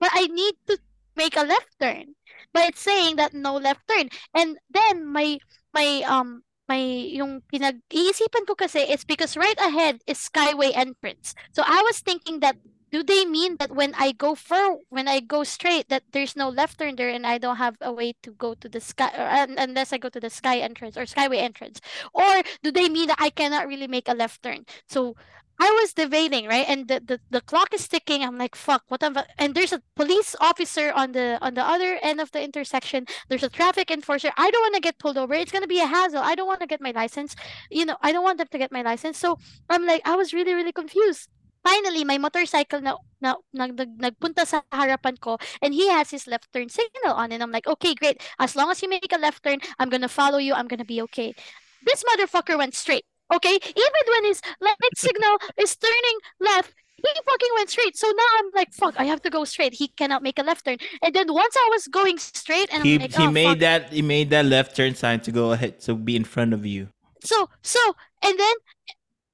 but 0.00 0.10
I 0.12 0.26
need 0.26 0.54
to 0.66 0.78
make 1.16 1.36
a 1.36 1.44
left 1.44 1.68
turn. 1.80 2.14
But 2.54 2.70
it's 2.70 2.80
saying 2.80 3.16
that 3.16 3.34
no 3.34 3.56
left 3.56 3.82
turn. 3.88 4.08
And 4.32 4.58
then 4.70 5.06
my 5.06 5.38
my 5.74 6.02
um 6.06 6.44
my 6.68 6.80
yung 6.80 7.42
pinag-iisipan 7.52 8.46
ko 8.48 8.54
kasi 8.56 8.80
it's 8.88 9.04
because 9.04 9.36
right 9.36 9.58
ahead 9.60 10.00
is 10.06 10.16
Skyway 10.16 10.72
entrance. 10.72 11.34
So 11.52 11.62
I 11.66 11.82
was 11.84 12.00
thinking 12.00 12.40
that 12.40 12.56
do 12.94 13.02
they 13.02 13.26
mean 13.26 13.56
that 13.58 13.74
when 13.74 13.92
I 13.98 14.12
go 14.12 14.34
for 14.38 14.78
when 14.88 15.08
I 15.08 15.18
go 15.20 15.42
straight 15.42 15.88
that 15.90 16.04
there's 16.14 16.36
no 16.36 16.48
left 16.48 16.78
turn 16.78 16.94
there 16.96 17.10
and 17.10 17.26
I 17.26 17.38
don't 17.38 17.58
have 17.58 17.74
a 17.82 17.92
way 17.92 18.14
to 18.22 18.30
go 18.30 18.54
to 18.54 18.68
the 18.68 18.80
sky 18.80 19.10
or, 19.18 19.26
un- 19.26 19.58
unless 19.58 19.92
I 19.92 19.98
go 19.98 20.08
to 20.08 20.20
the 20.20 20.30
sky 20.30 20.58
entrance 20.62 20.96
or 20.96 21.02
skyway 21.02 21.42
entrance 21.42 21.80
or 22.14 22.42
do 22.62 22.70
they 22.70 22.88
mean 22.88 23.08
that 23.08 23.18
I 23.18 23.30
cannot 23.30 23.66
really 23.66 23.88
make 23.88 24.06
a 24.08 24.14
left 24.14 24.42
turn 24.44 24.64
so 24.86 25.16
I 25.58 25.70
was 25.80 25.92
debating 25.92 26.46
right? 26.46 26.66
And 26.68 26.88
the, 26.88 27.00
the, 27.00 27.20
the 27.30 27.40
clock 27.40 27.72
is 27.72 27.86
ticking. 27.88 28.22
I'm 28.22 28.38
like 28.38 28.54
fuck 28.54 28.82
what 28.88 29.02
am 29.02 29.16
I 29.16 29.24
and 29.38 29.54
there's 29.54 29.72
a 29.72 29.82
police 29.96 30.34
officer 30.40 30.92
on 30.92 31.12
the 31.12 31.38
on 31.40 31.54
the 31.54 31.62
other 31.62 31.98
end 32.02 32.20
of 32.20 32.32
the 32.32 32.42
intersection. 32.42 33.06
There's 33.28 33.42
a 33.42 33.48
traffic 33.48 33.90
enforcer. 33.90 34.30
I 34.36 34.50
don't 34.50 34.62
want 34.62 34.74
to 34.74 34.80
get 34.80 34.98
pulled 34.98 35.18
over. 35.18 35.34
It's 35.34 35.52
to 35.52 35.66
be 35.66 35.80
a 35.80 35.86
hassle. 35.86 36.18
I 36.18 36.34
don't 36.34 36.46
want 36.46 36.60
to 36.60 36.66
get 36.66 36.80
my 36.80 36.90
license. 36.90 37.34
You 37.70 37.84
know 37.86 37.96
I 38.02 38.12
don't 38.12 38.24
want 38.24 38.38
them 38.38 38.48
to 38.50 38.58
get 38.58 38.72
my 38.72 38.82
license. 38.82 39.18
So 39.18 39.38
I'm 39.70 39.86
like 39.86 40.02
I 40.04 40.16
was 40.16 40.32
really 40.32 40.54
really 40.54 40.72
confused. 40.72 41.28
Finally 41.62 42.04
my 42.04 42.18
motorcycle 42.18 42.80
na, 42.82 42.96
na, 43.22 43.36
nag, 43.54 43.78
nag, 43.78 43.96
nagpunta 43.96 44.46
sa 44.46 44.60
harapan 44.70 45.18
ko 45.18 45.38
and 45.62 45.72
he 45.72 45.88
has 45.88 46.10
his 46.10 46.26
left 46.26 46.52
turn 46.52 46.68
signal 46.68 47.14
on 47.14 47.32
and 47.32 47.42
I'm 47.42 47.50
like 47.52 47.66
okay 47.66 47.94
great. 47.94 48.20
As 48.38 48.54
long 48.56 48.70
as 48.70 48.82
you 48.82 48.88
make 48.88 49.12
a 49.12 49.18
left 49.18 49.42
turn 49.42 49.60
I'm 49.78 49.88
gonna 49.88 50.08
follow 50.08 50.38
you. 50.38 50.52
I'm 50.54 50.68
gonna 50.68 50.84
be 50.84 51.00
okay. 51.02 51.32
This 51.84 52.02
motherfucker 52.04 52.58
went 52.58 52.74
straight 52.74 53.04
okay 53.32 53.54
even 53.54 54.04
when 54.08 54.24
his 54.24 54.40
light 54.60 54.76
signal 54.96 55.36
is 55.58 55.76
turning 55.76 56.18
left 56.40 56.74
he 56.96 57.20
fucking 57.24 57.48
went 57.56 57.70
straight. 57.70 57.96
So 57.96 58.06
now 58.06 58.30
I'm 58.38 58.50
like, 58.54 58.72
fuck, 58.72 58.94
I 58.98 59.04
have 59.04 59.20
to 59.22 59.30
go 59.30 59.44
straight. 59.44 59.74
He 59.74 59.88
cannot 59.88 60.22
make 60.22 60.38
a 60.38 60.42
left 60.42 60.64
turn. 60.64 60.78
And 61.02 61.14
then 61.14 61.32
once 61.32 61.54
I 61.56 61.68
was 61.72 61.88
going 61.88 62.18
straight, 62.18 62.72
and 62.72 62.82
He 62.82 62.94
I'm 62.94 63.00
like, 63.02 63.14
he 63.14 63.26
oh, 63.26 63.30
made 63.30 63.44
fuck. 63.44 63.58
that 63.58 63.92
he 63.92 64.02
made 64.02 64.30
that 64.30 64.46
left 64.46 64.76
turn 64.76 64.94
sign 64.94 65.20
to 65.20 65.32
go 65.32 65.52
ahead 65.52 65.80
to 65.80 65.94
be 65.94 66.16
in 66.16 66.24
front 66.24 66.54
of 66.54 66.64
you. 66.64 66.88
So 67.22 67.48
so 67.62 67.80
and 68.22 68.38
then 68.38 68.54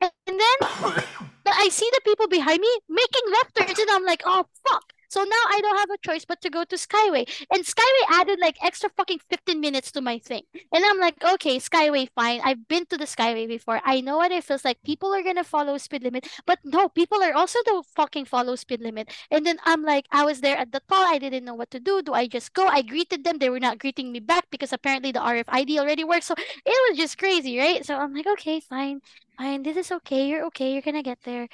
and 0.01 0.11
then 0.27 0.57
I 1.47 1.69
see 1.71 1.89
the 1.93 2.01
people 2.05 2.29
behind 2.29 2.61
me 2.61 2.73
making 2.89 3.33
left 3.33 3.55
turns, 3.57 3.79
and 3.79 3.91
I'm 3.91 4.05
like, 4.05 4.23
oh 4.25 4.47
fuck. 4.69 4.93
So 5.11 5.23
now 5.23 5.45
I 5.49 5.61
don't 5.61 5.79
have 5.79 5.91
a 5.91 5.99
choice 5.99 6.25
but 6.25 6.41
to 6.43 6.51
go 6.51 6.65
to 6.65 6.77
Skyway. 6.77 7.29
And 7.53 7.65
Skyway 7.65 8.05
added 8.11 8.39
like 8.41 8.57
extra 8.63 8.89
fucking 8.97 9.21
15 9.29 9.61
minutes 9.61 9.91
to 9.93 10.01
my 10.01 10.19
thing. 10.19 10.43
And 10.73 10.85
I'm 10.85 10.99
like, 10.99 11.23
okay, 11.23 11.59
Skyway, 11.59 12.09
fine. 12.15 12.41
I've 12.45 12.69
been 12.69 12.87
to 12.87 12.97
the 12.97 13.05
Skyway 13.05 13.49
before. 13.49 13.81
I 13.85 14.01
know 14.01 14.19
what 14.19 14.33
it 14.33 14.45
feels 14.45 14.65
like. 14.65 14.83
People 14.85 15.13
are 15.15 15.23
gonna 15.23 15.45
follow 15.45 15.77
speed 15.79 16.05
limit. 16.05 16.29
But 16.47 16.61
no, 16.65 16.89
people 16.89 17.23
are 17.23 17.35
also 17.35 17.59
don't 17.65 17.85
fucking 17.87 18.27
follow 18.27 18.57
speed 18.57 18.81
limit. 18.81 19.11
And 19.31 19.45
then 19.45 19.59
I'm 19.65 19.83
like, 19.83 20.07
I 20.13 20.25
was 20.25 20.41
there 20.41 20.57
at 20.57 20.73
the 20.73 20.81
toll. 20.89 21.05
I 21.05 21.19
didn't 21.19 21.45
know 21.45 21.55
what 21.55 21.71
to 21.73 21.81
do. 21.81 22.03
Do 22.03 22.13
I 22.15 22.27
just 22.29 22.53
go? 22.55 22.67
I 22.67 22.83
greeted 22.83 23.25
them. 23.25 23.39
They 23.39 23.51
were 23.51 23.61
not 23.61 23.79
greeting 23.79 24.13
me 24.13 24.21
back 24.21 24.47
because 24.51 24.73
apparently 24.73 25.13
the 25.13 25.21
RFID 25.21 25.79
already 25.79 26.05
works. 26.05 26.27
So 26.27 26.35
it 26.39 26.91
was 26.91 26.99
just 26.99 27.19
crazy, 27.19 27.59
right? 27.59 27.85
So 27.85 27.97
I'm 27.97 28.15
like, 28.15 28.27
okay, 28.27 28.61
fine, 28.61 29.01
fine. 29.37 29.63
This 29.63 29.77
is 29.77 29.93
okay. 29.93 30.29
You're 30.29 30.45
okay. 30.47 30.73
You're 30.73 30.83
gonna 30.83 31.03
get 31.03 31.19
there. 31.25 31.49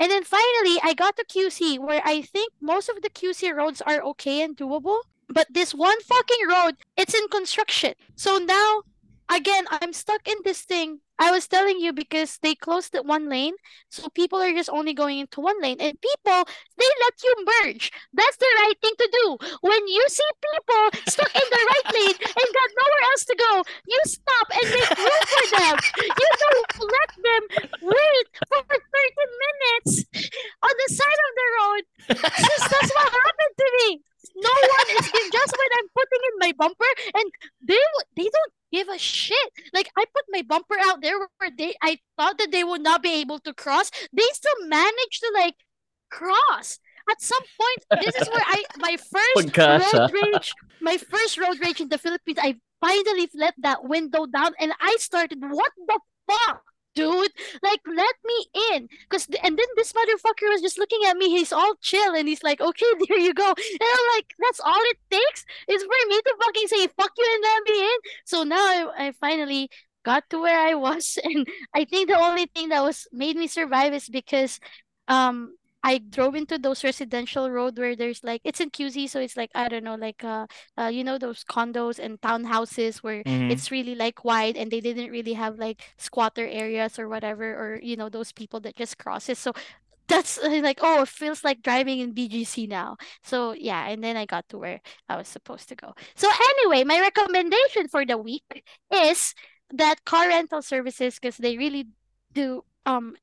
And 0.00 0.10
then 0.10 0.24
finally, 0.24 0.80
I 0.82 0.94
got 0.96 1.16
to 1.16 1.24
QC 1.26 1.78
where 1.78 2.00
I 2.04 2.22
think 2.22 2.54
most 2.60 2.88
of 2.88 3.02
the 3.02 3.10
QC 3.10 3.54
roads 3.54 3.82
are 3.82 4.02
okay 4.02 4.40
and 4.40 4.56
doable. 4.56 5.00
But 5.28 5.48
this 5.50 5.74
one 5.74 6.00
fucking 6.00 6.48
road, 6.48 6.76
it's 6.96 7.14
in 7.14 7.28
construction. 7.28 7.92
So 8.16 8.38
now, 8.38 8.82
again, 9.30 9.64
I'm 9.70 9.92
stuck 9.92 10.26
in 10.28 10.36
this 10.44 10.62
thing. 10.62 11.00
I 11.18 11.30
was 11.30 11.46
telling 11.46 11.78
you 11.78 11.92
because 11.92 12.38
they 12.42 12.54
closed 12.54 12.92
the 12.92 13.02
one 13.02 13.28
lane. 13.28 13.52
So 13.90 14.08
people 14.08 14.38
are 14.38 14.52
just 14.52 14.70
only 14.70 14.94
going 14.94 15.18
into 15.18 15.40
one 15.40 15.60
lane. 15.60 15.76
And 15.78 16.00
people, 16.00 16.48
they 16.78 16.90
let 17.04 17.14
you 17.22 17.34
merge. 17.44 17.92
That's 18.14 18.36
the 18.38 18.48
right 18.56 18.74
thing 18.80 18.96
to 18.98 19.08
do. 19.22 19.36
When 19.60 19.86
you 19.86 20.04
see 20.08 20.30
people 20.40 20.84
stuck 21.06 21.34
in 21.34 21.44
the 21.44 21.62
right 21.68 21.88
lane 21.92 22.16
and 22.24 22.48
got 22.56 22.68
nowhere 22.72 23.04
else 23.12 23.24
to 23.28 23.36
go, 23.36 23.52
you 23.86 24.00
stop 24.04 24.46
and 24.50 24.66
make 24.72 24.90
room 24.96 25.22
for 25.28 25.46
them. 25.60 25.76
You 26.00 26.28
don't 26.40 26.70
let 26.88 27.10
them 27.20 27.42
wait 27.82 28.26
for 28.48 28.64
30 28.64 28.80
minutes 29.44 30.04
on 30.62 30.72
the 30.72 30.88
side 30.94 31.20
of 31.28 31.32
the 31.36 31.46
road. 31.60 31.82
Just 32.08 32.70
that's 32.70 32.92
what 32.96 33.12
happened 33.12 33.54
to 33.58 33.68
me. 33.78 34.00
No 34.36 34.52
one 34.52 34.86
is 34.96 35.06
just 35.32 35.52
when 35.58 35.70
I'm 35.78 35.88
putting 35.92 36.22
in 36.28 36.34
my 36.38 36.52
bumper 36.56 36.92
and 37.14 37.26
they 37.62 37.82
they 38.16 38.28
shit. 39.00 39.50
Like 39.72 39.90
I 39.96 40.04
put 40.14 40.24
my 40.30 40.42
bumper 40.42 40.76
out 40.80 41.02
there 41.02 41.18
where 41.18 41.50
they 41.56 41.74
I 41.82 41.98
thought 42.16 42.38
that 42.38 42.52
they 42.52 42.64
would 42.64 42.82
not 42.82 43.02
be 43.02 43.20
able 43.20 43.38
to 43.40 43.54
cross. 43.54 43.90
They 44.12 44.28
still 44.32 44.68
managed 44.68 45.20
to 45.20 45.32
like 45.34 45.54
cross. 46.10 46.78
At 47.10 47.20
some 47.20 47.42
point, 47.60 48.04
this 48.04 48.14
is 48.14 48.28
where 48.28 48.44
I 48.46 48.62
my 48.78 48.96
first 48.96 49.56
road 49.56 50.12
rage, 50.12 50.54
my 50.80 50.96
first 50.96 51.38
road 51.38 51.58
rage 51.60 51.80
in 51.80 51.88
the 51.88 51.98
Philippines. 51.98 52.38
I 52.40 52.56
finally 52.80 53.28
let 53.34 53.54
that 53.58 53.84
window 53.84 54.26
down 54.26 54.52
and 54.58 54.72
I 54.80 54.96
started, 54.98 55.38
what 55.40 55.72
the 55.86 55.98
fuck? 56.28 56.62
Dude, 56.96 57.30
like 57.62 57.80
let 57.86 58.16
me 58.24 58.46
in, 58.72 58.88
cause 59.10 59.26
th- 59.26 59.40
and 59.44 59.56
then 59.56 59.66
this 59.76 59.92
motherfucker 59.92 60.50
was 60.50 60.60
just 60.60 60.76
looking 60.78 60.98
at 61.06 61.16
me. 61.16 61.30
He's 61.30 61.52
all 61.52 61.74
chill 61.80 62.14
and 62.16 62.26
he's 62.26 62.42
like, 62.42 62.60
"Okay, 62.60 62.86
there 63.08 63.18
you 63.18 63.32
go." 63.32 63.46
And 63.46 63.56
I'm 63.82 64.06
like, 64.16 64.26
"That's 64.40 64.58
all 64.60 64.80
it 64.90 64.98
takes 65.10 65.44
is 65.68 65.82
for 65.84 66.08
me 66.08 66.16
to 66.20 66.34
fucking 66.42 66.68
say 66.68 66.86
fuck 66.88 67.12
you 67.16 67.26
and 67.34 67.42
let 67.44 67.62
me 67.72 67.84
in." 67.84 67.98
So 68.24 68.42
now 68.42 68.56
I, 68.56 69.06
I 69.06 69.12
finally 69.12 69.70
got 70.04 70.28
to 70.30 70.40
where 70.40 70.58
I 70.58 70.74
was, 70.74 71.16
and 71.24 71.46
I 71.74 71.84
think 71.84 72.08
the 72.08 72.18
only 72.18 72.46
thing 72.46 72.70
that 72.70 72.82
was 72.82 73.06
made 73.12 73.36
me 73.36 73.46
survive 73.46 73.94
is 73.94 74.08
because, 74.08 74.58
um, 75.06 75.56
I 75.82 75.98
drove 75.98 76.34
into 76.34 76.58
those 76.58 76.84
residential 76.84 77.50
road 77.50 77.78
where 77.78 77.96
there's 77.96 78.22
like 78.24 78.42
it's 78.44 78.60
in 78.60 78.70
QC, 78.70 79.06
so 79.06 79.20
it's 79.20 79.36
like 79.36 79.50
I 79.54 79.68
don't 79.68 79.84
know, 79.84 79.94
like 79.96 80.22
uh, 80.24 80.46
uh, 80.78 80.86
you 80.92 81.04
know 81.04 81.18
those 81.18 81.44
condos 81.44 81.98
and 81.98 82.20
townhouses 82.20 82.98
where 82.98 83.24
Mhm. 83.26 83.50
it's 83.50 83.70
really 83.70 83.94
like 83.94 84.24
wide 84.24 84.56
and 84.56 84.70
they 84.70 84.80
didn't 84.80 85.10
really 85.10 85.34
have 85.34 85.58
like 85.58 85.82
squatter 85.98 86.46
areas 86.46 86.98
or 86.98 87.08
whatever, 87.08 87.54
or 87.54 87.80
you 87.82 87.96
know 87.96 88.08
those 88.08 88.32
people 88.32 88.60
that 88.60 88.76
just 88.76 88.98
crosses. 88.98 89.38
So 89.38 89.52
that's 90.08 90.38
uh, 90.38 90.60
like 90.62 90.80
oh, 90.82 91.02
it 91.02 91.08
feels 91.08 91.44
like 91.44 91.62
driving 91.62 92.00
in 92.00 92.12
BGC 92.12 92.66
now. 92.66 92.96
So 93.22 93.52
yeah, 93.52 93.88
and 93.88 94.02
then 94.02 94.16
I 94.16 94.26
got 94.26 94.48
to 94.50 94.58
where 94.58 94.80
I 95.08 95.16
was 95.16 95.28
supposed 95.28 95.68
to 95.70 95.76
go. 95.76 95.94
So 96.16 96.28
anyway, 96.28 96.84
my 96.84 97.00
recommendation 97.00 97.88
for 97.88 98.04
the 98.04 98.18
week 98.18 98.64
is 98.92 99.34
that 99.72 100.04
car 100.04 100.28
rental 100.28 100.62
services 100.62 101.14
because 101.16 101.36
they 101.38 101.56
really 101.56 101.86
do 102.32 102.64
um 102.86 103.16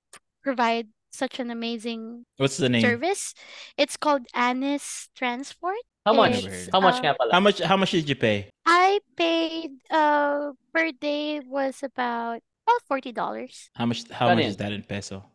provide 0.43 0.88
such 1.18 1.39
an 1.41 1.49
amazing 1.49 2.26
What's 2.38 2.57
the 2.57 2.70
name? 2.70 2.82
service. 2.86 3.34
It's 3.78 3.97
called 3.97 4.30
Anis 4.34 5.09
Transport. 5.18 5.82
How 6.05 6.13
much? 6.13 6.45
It's, 6.45 6.70
How 6.72 6.80
much 6.80 7.01
uh, 7.01 7.03
nga 7.03 7.13
pala? 7.18 7.34
How 7.34 7.41
much 7.43 7.59
how 7.59 7.76
much 7.76 7.91
did 7.91 8.07
you 8.07 8.15
pay? 8.15 8.47
I 8.63 8.99
paid 9.18 9.82
uh 9.91 10.53
per 10.72 10.91
day 10.95 11.41
was 11.43 11.84
about 11.84 12.39
about 12.63 12.82
forty 12.88 13.11
dollars. 13.11 13.68
How 13.76 13.86
much 13.89 14.07
how 14.11 14.28
Ano 14.32 14.39
much 14.39 14.47
yun? 14.47 14.51
is 14.55 14.57
that 14.61 14.72
in 14.72 14.84
peso? 14.88 15.26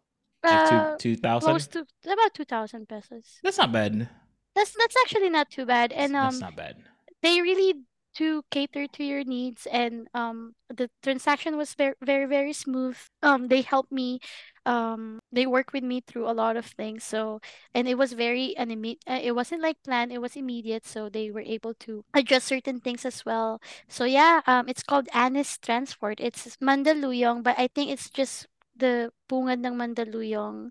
Uh, 0.43 0.49
Like 0.49 0.99
two 0.99 1.17
two 1.17 1.39
close 1.41 1.67
to 1.77 1.85
about 2.07 2.33
two 2.35 2.49
thousand 2.49 2.89
pesos. 2.89 3.39
That's 3.45 3.59
not 3.59 3.71
bad. 3.73 4.09
That's 4.57 4.73
that's 4.79 4.97
actually 5.05 5.31
not 5.31 5.51
too 5.51 5.65
bad, 5.65 5.93
and 5.93 6.17
um, 6.17 6.33
That's 6.33 6.41
not 6.41 6.57
bad. 6.57 6.77
they 7.23 7.41
really 7.41 7.85
do 8.13 8.43
cater 8.53 8.85
to 8.85 9.03
your 9.05 9.25
needs, 9.25 9.65
and 9.71 10.09
um, 10.13 10.53
the 10.69 10.91
transaction 11.01 11.57
was 11.57 11.73
very 11.73 11.95
very 12.05 12.27
very 12.29 12.53
smooth. 12.53 12.97
Um, 13.23 13.49
they 13.49 13.63
helped 13.65 13.93
me. 13.93 14.21
Um, 14.65 15.21
they 15.33 15.47
work 15.47 15.73
with 15.73 15.83
me 15.85 16.01
through 16.01 16.29
a 16.29 16.37
lot 16.37 16.57
of 16.57 16.67
things. 16.67 17.05
So, 17.05 17.41
and 17.75 17.89
it 17.89 17.97
was 17.99 18.13
very 18.13 18.57
an 18.57 18.71
imme- 18.71 19.03
uh, 19.09 19.19
It 19.23 19.33
wasn't 19.35 19.63
like 19.63 19.83
planned. 19.83 20.13
It 20.13 20.21
was 20.21 20.37
immediate. 20.37 20.87
So 20.87 21.09
they 21.09 21.31
were 21.31 21.43
able 21.45 21.75
to 21.87 22.05
adjust 22.15 22.47
certain 22.47 22.81
things 22.81 23.05
as 23.05 23.25
well. 23.25 23.61
So 23.89 24.05
yeah, 24.05 24.41
um, 24.47 24.69
it's 24.69 24.83
called 24.83 25.09
Anis 25.13 25.59
Transport. 25.59 26.21
It's 26.21 26.57
Mandaluyong, 26.63 27.43
but 27.43 27.59
I 27.59 27.69
think 27.69 27.91
it's 27.91 28.11
just 28.11 28.47
the 28.77 29.11
bungad 29.29 29.65
ng 29.67 29.75
Mandaluyong. 29.75 30.71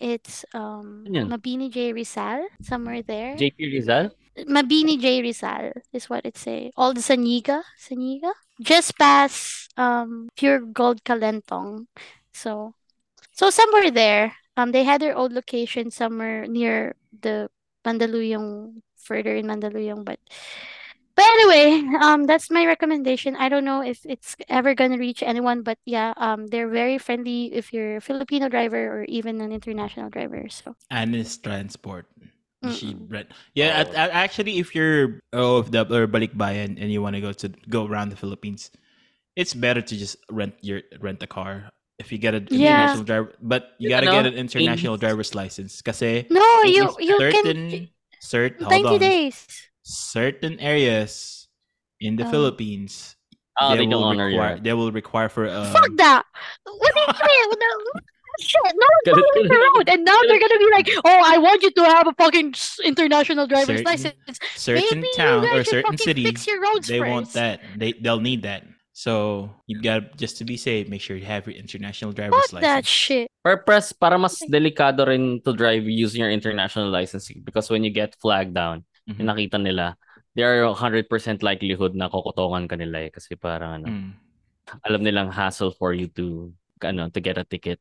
It's 0.00 0.44
um 0.54 1.04
yun? 1.12 1.28
Mabini 1.28 1.70
J 1.70 1.92
Rizal 1.92 2.48
somewhere 2.62 3.02
there. 3.02 3.36
JP 3.36 3.58
Rizal? 3.72 4.10
Mabini 4.48 4.98
J 5.00 5.20
Rizal 5.22 5.72
is 5.92 6.08
what 6.08 6.24
it 6.24 6.36
say. 6.38 6.70
All 6.76 6.94
the 6.94 7.00
Saniga, 7.00 7.62
Saniga, 7.78 8.32
just 8.60 8.96
past 8.98 9.68
um 9.76 10.28
Pure 10.36 10.72
Gold 10.72 11.04
Kalentong. 11.04 11.86
So, 12.32 12.74
so 13.40 13.48
somewhere 13.48 13.88
there. 13.90 14.36
Um, 14.60 14.68
they 14.76 14.84
had 14.84 15.00
their 15.00 15.16
old 15.16 15.32
location 15.32 15.88
somewhere 15.88 16.44
near 16.44 16.92
the 17.24 17.48
Mandaluyong, 17.88 18.84
further 19.00 19.32
in 19.32 19.48
Mandaluyong, 19.48 20.04
but. 20.04 20.20
But 21.16 21.24
anyway, 21.24 21.84
um, 22.00 22.24
that's 22.24 22.48
my 22.52 22.64
recommendation. 22.64 23.36
I 23.36 23.48
don't 23.48 23.64
know 23.64 23.80
if 23.80 24.04
it's 24.04 24.36
ever 24.48 24.74
gonna 24.76 24.96
reach 24.96 25.22
anyone, 25.24 25.60
but 25.64 25.76
yeah, 25.84 26.12
um, 26.16 26.46
they're 26.48 26.68
very 26.68 26.96
friendly 26.96 27.52
if 27.52 27.72
you're 27.72 27.96
a 27.96 28.04
Filipino 28.04 28.48
driver 28.48 28.80
or 28.88 29.04
even 29.04 29.40
an 29.40 29.52
international 29.52 30.08
driver. 30.08 30.48
So 30.48 30.76
Anis 30.92 31.36
Transport. 31.40 32.06
She 32.72 32.92
rent. 33.08 33.32
Yeah, 33.56 33.72
Oh. 33.72 33.80
at- 33.80 33.94
at- 33.96 34.12
actually, 34.12 34.60
if 34.60 34.76
you're 34.76 35.20
oh, 35.32 35.64
if 35.64 35.72
the 35.72 35.88
or 35.88 36.04
balikbayan 36.04 36.76
and 36.76 36.92
you 36.92 37.00
want 37.00 37.16
to 37.16 37.24
go 37.24 37.32
to 37.32 37.48
go 37.72 37.88
around 37.88 38.12
the 38.12 38.20
Philippines, 38.20 38.68
it's 39.32 39.56
better 39.56 39.80
to 39.80 39.94
just 39.96 40.20
rent 40.28 40.52
your 40.60 40.84
rent 41.00 41.24
a 41.24 41.28
car 41.28 41.72
if 42.00 42.08
you 42.10 42.16
get 42.18 42.32
an 42.34 42.48
Yeah. 42.50 42.96
international 42.96 43.04
driver. 43.04 43.28
But 43.44 43.76
you 43.78 43.92
gotta 43.92 44.08
ano, 44.08 44.16
get 44.24 44.32
an 44.32 44.38
international 44.40 44.96
English- 44.96 45.04
driver's 45.04 45.32
license. 45.36 45.84
Kasi 45.84 46.24
no, 46.32 46.40
you 46.64 46.88
English 46.88 47.04
you 47.04 47.16
can 47.20 47.44
certain 47.44 47.62
cert 48.24 48.52
hold 48.58 48.72
ninety 48.72 48.96
on, 48.96 49.00
days. 49.00 49.36
certain 49.84 50.56
areas 50.60 51.46
in 52.00 52.16
the 52.16 52.24
Oh. 52.26 52.30
Philippines 52.32 53.16
Oh, 53.60 53.76
they 53.76 53.84
they 53.84 53.90
don't 53.92 54.00
will 54.00 54.08
honor 54.08 54.26
require 54.32 54.56
they 54.56 54.72
will 54.72 54.92
require 54.92 55.28
for 55.28 55.44
um, 55.44 55.68
Fuck 55.68 55.92
that! 56.00 56.24
What 56.64 56.92
do 56.96 57.00
you 57.04 57.12
mean? 57.12 57.48
No, 57.60 57.70
shit, 58.40 58.56
no 58.64 58.86
one's 58.88 59.04
Galit 59.04 59.20
following 59.20 59.48
ka 59.48 59.52
the 59.52 59.60
na. 59.60 59.68
road, 59.76 59.86
and 59.92 60.00
now 60.08 60.16
they're 60.24 60.40
gonna 60.40 60.56
be 60.64 60.70
like, 60.72 60.88
"Oh, 61.04 61.20
I 61.20 61.36
want 61.36 61.60
you 61.60 61.68
to 61.68 61.84
have 61.84 62.06
a 62.08 62.14
fucking 62.16 62.56
s- 62.56 62.80
international 62.82 63.44
driver's 63.46 63.84
Certain- 63.84 63.84
license." 63.84 64.16
certain 64.56 65.04
Maybe 65.04 65.12
you 65.12 65.18
towns 65.20 65.44
or 65.44 65.48
guys 65.50 65.56
should 65.68 65.84
certain 65.84 65.92
fucking 65.92 66.04
cities 66.08 66.26
fix 66.32 66.46
your 66.48 66.60
roads 66.64 66.88
they 66.88 67.00
want 67.04 67.26
first. 67.28 67.34
that 67.36 67.60
they 67.76 67.92
they'll 68.00 68.22
need 68.24 68.48
that 68.48 68.64
so 69.00 69.48
you 69.64 69.80
got 69.80 70.12
just 70.20 70.36
to 70.36 70.44
be 70.44 70.60
safe 70.60 70.84
make 70.92 71.00
sure 71.00 71.16
you 71.16 71.24
have 71.24 71.48
your 71.48 71.56
international 71.56 72.12
driver's 72.12 72.52
Fuck 72.52 72.60
that 72.60 72.84
license 72.84 72.92
shit. 72.92 73.26
Purpose, 73.40 73.96
para 73.96 74.20
mas 74.20 74.36
delikado 74.44 75.08
rin 75.08 75.40
to 75.40 75.56
drive 75.56 75.88
using 75.88 76.20
your 76.20 76.28
international 76.28 76.92
license 76.92 77.32
because 77.40 77.72
when 77.72 77.80
you 77.80 77.88
get 77.88 78.12
flagged 78.20 78.52
down, 78.52 78.84
Mhm. 79.08 79.16
yung 79.16 79.28
nakita 79.32 79.56
nila, 79.56 79.96
there 80.36 80.52
are 80.52 80.68
100% 80.68 81.08
likelihood 81.40 81.96
na 81.96 82.12
kokotongan 82.12 82.68
ka 82.68 82.76
nila 82.76 83.08
eh. 83.08 83.10
Kasi 83.10 83.40
parang 83.40 83.80
ano, 83.80 83.88
Mm. 83.88 84.10
alam 84.84 85.00
nilang 85.00 85.32
hassle 85.32 85.72
for 85.72 85.96
you 85.96 86.04
to, 86.12 86.52
ano, 86.84 87.08
to 87.08 87.20
get 87.24 87.40
a 87.40 87.44
ticket. 87.48 87.80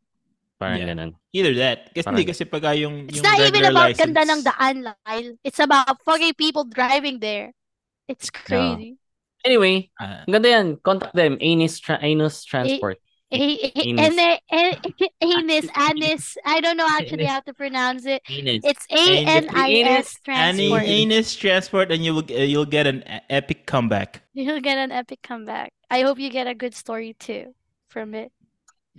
Parang 0.59 0.79
Yeah. 0.79 0.91
ganun. 0.95 1.11
either 1.31 1.55
that 1.55 1.91
kasi 1.95 2.03
hindi 2.11 2.27
kasi 2.27 2.43
pag 2.43 2.67
yung 2.75 3.07
It's 3.07 3.19
yung 3.19 3.27
not 3.27 3.39
even 3.39 3.63
about 3.67 3.95
license 3.95 4.11
ganda 4.11 4.23
ng 4.27 4.41
daan, 4.43 4.75
Lyle. 4.91 5.31
It's 5.43 5.59
about 5.59 5.99
fucking 6.03 6.35
people 6.35 6.67
driving 6.67 7.23
there. 7.23 7.55
It's 8.11 8.27
crazy. 8.27 8.98
Anyway, 9.45 9.89
ang 9.99 10.27
ganda 10.27 10.49
yan. 10.49 10.67
Contact 10.83 11.15
them. 11.15 11.37
Anus, 11.39 11.79
tra- 11.79 12.01
Anus 12.01 12.43
Transport. 12.43 12.97
A- 13.31 13.37
a- 13.37 13.71
Anus. 13.85 14.09
ane- 14.09 14.39
a- 14.51 14.77
anus, 15.21 15.67
anus. 15.77 16.23
I 16.45 16.59
don't 16.61 16.75
know 16.77 16.89
actually 16.89 17.25
how 17.29 17.39
to 17.41 17.53
pronounce 17.53 18.05
it. 18.05 18.21
Anus. 18.27 18.65
It's 18.65 18.85
A 18.89 19.21
N 19.23 19.47
I 19.53 19.69
S 20.01 20.17
Any 20.25 20.67
transport. 20.67 20.83
anus 20.83 21.35
transport, 21.35 21.91
and 21.91 22.03
you 22.03 22.15
will 22.15 22.25
uh, 22.25 22.41
you'll 22.41 22.65
get 22.65 22.87
an 22.87 23.03
epic 23.29 23.65
comeback. 23.69 24.23
You'll 24.33 24.61
get 24.65 24.77
an 24.81 24.91
epic 24.91 25.21
comeback. 25.21 25.71
I 25.89 26.01
hope 26.01 26.17
you 26.17 26.29
get 26.33 26.47
a 26.47 26.55
good 26.57 26.73
story 26.73 27.15
too 27.19 27.53
from 27.89 28.15
it. 28.17 28.31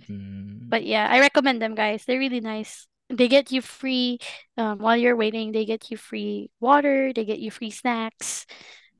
Mm. 0.07 0.69
But 0.71 0.85
yeah, 0.87 1.07
I 1.11 1.19
recommend 1.19 1.61
them, 1.61 1.75
guys. 1.75 2.05
They're 2.07 2.19
really 2.19 2.39
nice. 2.41 2.87
They 3.11 3.27
get 3.27 3.51
you 3.51 3.59
free 3.61 4.19
um, 4.55 4.79
while 4.79 4.95
you're 4.95 5.19
waiting. 5.19 5.51
They 5.51 5.65
get 5.67 5.91
you 5.91 5.97
free 5.97 6.49
water. 6.63 7.11
They 7.11 7.25
get 7.27 7.39
you 7.43 7.51
free 7.51 7.69
snacks. 7.71 8.47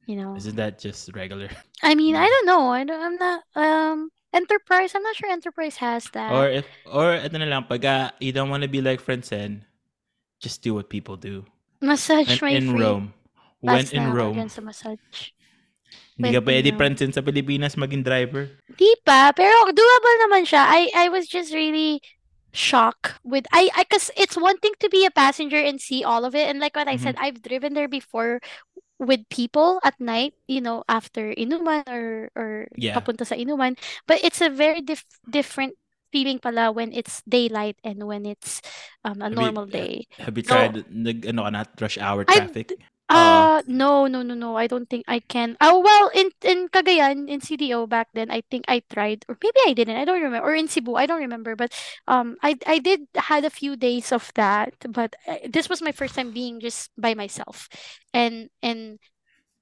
You 0.06 0.16
know, 0.18 0.36
Isn't 0.36 0.58
that 0.58 0.80
just 0.80 1.14
regular? 1.16 1.50
I 1.84 1.96
mean, 1.96 2.16
I 2.16 2.26
don't 2.32 2.48
know. 2.48 2.70
I 2.72 2.84
don't, 2.84 3.02
I'm 3.02 3.18
not 3.18 3.40
um 3.56 3.98
Enterprise. 4.34 4.96
I'm 4.96 5.04
not 5.04 5.16
sure 5.16 5.30
Enterprise 5.30 5.76
has 5.78 6.06
that. 6.16 6.32
Or 6.32 6.48
if 6.48 6.66
or 6.88 7.20
ito 7.20 7.36
na 7.36 7.46
lang 7.52 7.68
pag 7.68 7.84
ah, 7.84 8.12
you 8.24 8.32
don't 8.32 8.48
want 8.50 8.64
to 8.64 8.72
be 8.72 8.80
like 8.80 9.04
Francen, 9.04 9.68
just 10.40 10.64
do 10.64 10.74
what 10.74 10.88
people 10.88 11.20
do. 11.20 11.44
massage 11.82 12.40
When 12.40 12.52
my 12.52 12.58
in 12.58 12.66
free. 12.72 12.82
Rome, 12.82 13.06
when 13.60 13.86
in 13.92 14.14
Rome, 14.14 14.38
sa 14.48 14.62
massage. 14.64 15.36
hindi 16.16 16.32
ka 16.32 16.42
pwede. 16.46 16.72
Francen 16.78 17.12
sa 17.12 17.20
Pilipinas 17.20 17.76
maging 17.76 18.08
driver. 18.08 18.48
Di 18.78 18.88
pa, 19.04 19.36
pero 19.36 19.52
doable 19.68 20.16
naman 20.28 20.48
siya. 20.48 20.64
I 20.64 20.88
I 20.96 21.06
was 21.10 21.28
just 21.28 21.52
really 21.52 22.00
shocked 22.56 23.16
with 23.24 23.48
I 23.52 23.72
I 23.76 23.84
cause 23.88 24.12
it's 24.16 24.36
one 24.36 24.60
thing 24.60 24.76
to 24.80 24.88
be 24.92 25.04
a 25.08 25.12
passenger 25.12 25.60
and 25.60 25.80
see 25.80 26.04
all 26.04 26.28
of 26.28 26.36
it 26.36 26.52
and 26.52 26.60
like 26.60 26.76
what 26.76 26.88
I 26.88 26.96
said, 27.00 27.16
I've 27.20 27.40
driven 27.44 27.74
there 27.76 27.88
before 27.88 28.40
with 29.02 29.26
people 29.34 29.82
at 29.82 29.98
night, 29.98 30.38
you 30.46 30.62
know, 30.62 30.86
after 30.86 31.34
inuman 31.34 31.82
or 31.90 32.30
or 32.38 32.70
Yeah. 32.78 32.94
papunta 32.94 33.26
sa 33.26 33.34
inuman, 33.34 33.74
but 34.06 34.22
it's 34.22 34.40
a 34.40 34.54
very 34.54 34.86
dif 34.86 35.02
different 35.26 35.74
feeling 36.14 36.38
pala 36.38 36.70
when 36.70 36.94
it's 36.94 37.26
daylight 37.26 37.82
and 37.82 38.06
when 38.06 38.30
it's 38.30 38.62
um, 39.02 39.24
a 39.26 39.32
Have 39.32 39.34
normal 39.34 39.66
uh, 39.66 39.74
day. 39.74 40.06
Have 40.22 40.38
you 40.38 40.46
So- 40.46 40.54
tried 40.54 40.86
nag 40.94 41.26
ano 41.26 41.50
rush 41.82 41.98
hour 41.98 42.22
traffic? 42.24 42.78
Uh, 43.12 43.62
no, 43.68 44.08
no, 44.08 44.24
no, 44.24 44.34
no. 44.34 44.56
I 44.56 44.68
don't 44.68 44.88
think 44.90 45.04
I 45.08 45.20
can. 45.20 45.58
Oh, 45.60 45.80
well, 45.84 46.08
in 46.16 46.32
in 46.48 46.70
Cagayan, 46.72 47.28
in 47.28 47.42
CDO 47.42 47.86
back 47.88 48.08
then, 48.14 48.32
I 48.32 48.42
think 48.50 48.66
I 48.72 48.82
tried, 48.88 49.26
or 49.28 49.36
maybe 49.44 49.60
I 49.68 49.74
didn't. 49.74 49.98
I 50.00 50.06
don't 50.06 50.22
remember. 50.22 50.48
Or 50.48 50.56
in 50.56 50.68
Cebu, 50.68 50.96
I 50.96 51.06
don't 51.06 51.20
remember. 51.20 51.56
But 51.56 51.76
um, 52.08 52.38
I 52.42 52.56
I 52.66 52.80
did 52.80 53.08
had 53.16 53.44
a 53.44 53.52
few 53.52 53.76
days 53.76 54.12
of 54.16 54.32
that, 54.40 54.74
but 54.88 55.16
uh, 55.28 55.44
this 55.50 55.68
was 55.68 55.82
my 55.84 55.92
first 55.92 56.16
time 56.16 56.32
being 56.32 56.60
just 56.64 56.92
by 56.96 57.14
myself, 57.14 57.68
and 58.16 58.48
and 58.64 59.00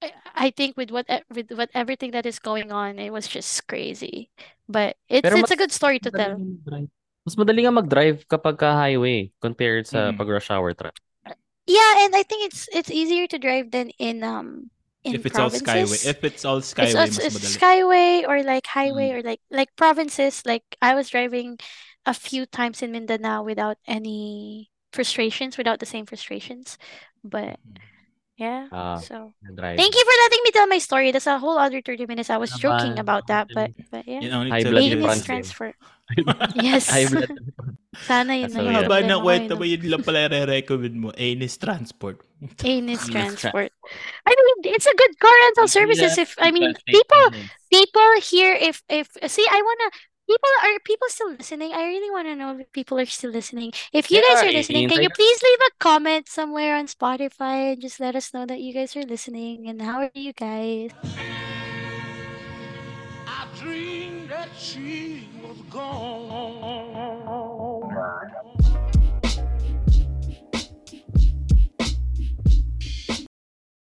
I- 0.02 0.14
I 0.36 0.50
think 0.52 0.78
with 0.78 0.92
what 0.92 1.10
e- 1.10 1.26
with 1.34 1.52
what 1.52 1.70
everything 1.74 2.12
that 2.14 2.26
is 2.26 2.40
going 2.40 2.72
on, 2.72 3.00
it 3.00 3.12
was 3.12 3.28
just 3.28 3.68
crazy. 3.68 4.30
But 4.70 4.96
it's 5.10 5.26
Pero 5.28 5.42
it's 5.42 5.52
a 5.52 5.60
good 5.60 5.74
story 5.74 6.00
to 6.06 6.10
Madali 6.12 6.22
tell. 6.22 6.38
nga 6.38 6.46
mag-drive. 6.46 6.90
Mas 7.26 7.36
madali 7.36 7.60
nga 7.66 7.74
mag-drive 7.76 8.20
kapag 8.30 8.56
ka 8.62 8.70
highway 8.78 9.34
compared 9.44 9.90
sa 9.90 10.14
Mm. 10.14 10.18
pag 10.22 10.30
rush 10.30 10.50
hour 10.54 10.72
traffic. 10.78 11.04
Yeah, 11.70 12.06
and 12.06 12.16
I 12.16 12.24
think 12.24 12.46
it's 12.48 12.68
it's 12.74 12.90
easier 12.92 13.28
to 13.28 13.38
drive 13.40 13.72
than 13.72 13.90
in 14.00 14.24
um 14.24 14.72
in 15.04 15.22
If 15.22 15.26
it's 15.26 15.40
all 15.40 15.50
skyway, 15.50 15.98
provinces. 15.98 16.06
if 16.06 16.24
it's 16.24 16.46
all 16.46 16.62
skyway, 16.62 17.06
it's, 17.06 17.18
mas 17.18 17.20
it's 17.20 17.58
skyway 17.58 18.28
or 18.28 18.44
like 18.44 18.68
highway 18.68 19.12
or 19.12 19.22
like 19.24 19.42
like 19.52 19.76
provinces. 19.76 20.46
Like 20.46 20.64
I 20.82 20.96
was 20.96 21.10
driving 21.10 21.60
a 22.06 22.14
few 22.14 22.46
times 22.46 22.82
in 22.82 22.92
Mindanao 22.92 23.44
without 23.44 23.78
any 23.88 24.72
frustrations, 24.94 25.58
without 25.58 25.80
the 25.80 25.86
same 25.86 26.06
frustrations. 26.06 26.78
But 27.24 27.60
yeah, 28.38 28.70
Ah, 28.72 28.96
so 28.96 29.34
drive. 29.56 29.78
thank 29.78 29.96
you 29.96 30.04
for 30.06 30.16
letting 30.26 30.42
me 30.46 30.52
tell 30.52 30.68
my 30.68 30.80
story. 30.80 31.12
That's 31.12 31.28
a 31.28 31.40
whole 31.40 31.58
other 31.60 31.82
30 31.82 32.06
minutes. 32.08 32.30
I 32.30 32.38
was 32.38 32.56
joking 32.56 33.00
about 33.00 33.28
that, 33.28 33.50
but 33.54 33.72
but 33.92 34.08
You 34.20 34.30
yeah. 34.30 34.32
only 34.32 34.52
High 34.52 34.64
took 34.64 34.76
blood 34.76 34.86
years. 34.86 34.92
Anus 34.92 35.22
difference. 35.22 35.24
transfer. 35.24 35.76
Yes. 36.54 37.10
High 37.96 38.22
blood. 38.22 38.30
Sana 38.30 38.34
yun 38.38 38.52
That's 38.52 38.54
na 38.54 38.60
so 38.60 38.66
yung 38.66 38.76
weird. 38.76 38.86
Haba 38.86 38.98
problema 38.98 39.10
ng 39.10 39.22
ko, 39.22 39.26
kwento 39.26 39.54
eh, 39.54 39.58
mo, 39.58 39.64
no? 39.66 39.72
yun 39.72 39.84
lang 39.90 40.04
pala 40.06 40.22
re-recommend 40.30 40.96
mo. 40.96 41.10
Anus 41.18 41.56
transport. 41.58 42.18
Anus 42.64 43.04
Anus 43.10 43.10
transport. 43.10 43.72
I 44.26 44.32
mean, 44.32 44.74
it's 44.76 44.88
a 44.88 44.96
good 44.96 45.14
car 45.20 45.34
rental 45.50 45.68
services. 45.68 46.18
If 46.18 46.36
I 46.40 46.52
mean, 46.52 46.74
people 46.86 47.26
people 47.72 48.10
here 48.22 48.54
if 48.60 48.82
if 48.90 49.08
see 49.28 49.46
i 49.52 49.62
want 49.62 49.80
to 49.86 50.00
people 50.28 50.50
are 50.64 50.80
people 50.86 51.08
still 51.10 51.32
listening 51.32 51.74
i 51.74 51.86
really 51.86 52.10
want 52.12 52.28
to 52.28 52.36
know 52.36 52.58
if 52.58 52.72
people 52.72 53.00
are 53.00 53.06
still 53.06 53.32
listening 53.32 53.72
if 53.94 54.12
you 54.12 54.22
There 54.22 54.36
guys 54.36 54.44
are 54.44 54.50
are 54.50 54.52
listening 54.52 54.90
can 54.90 55.02
you 55.02 55.10
please 55.10 55.40
leave 55.42 55.60
a 55.68 55.72
comment 55.80 56.28
somewhere 56.28 56.76
on 56.76 56.88
spotify 56.88 57.74
and 57.74 57.82
just 57.82 58.00
let 58.00 58.16
us 58.16 58.34
know 58.34 58.46
that 58.46 58.60
you 58.60 58.74
guys 58.74 58.96
are 58.96 59.04
listening 59.04 59.70
and 59.70 59.82
how 59.82 60.00
are 60.02 60.12
you 60.14 60.34
guys 60.34 60.92
I 63.28 63.48
dreamed 63.56 64.30
that 64.30 64.50
she 64.58 65.30
was 65.42 65.58
gone 65.70 66.89
word 68.00 68.32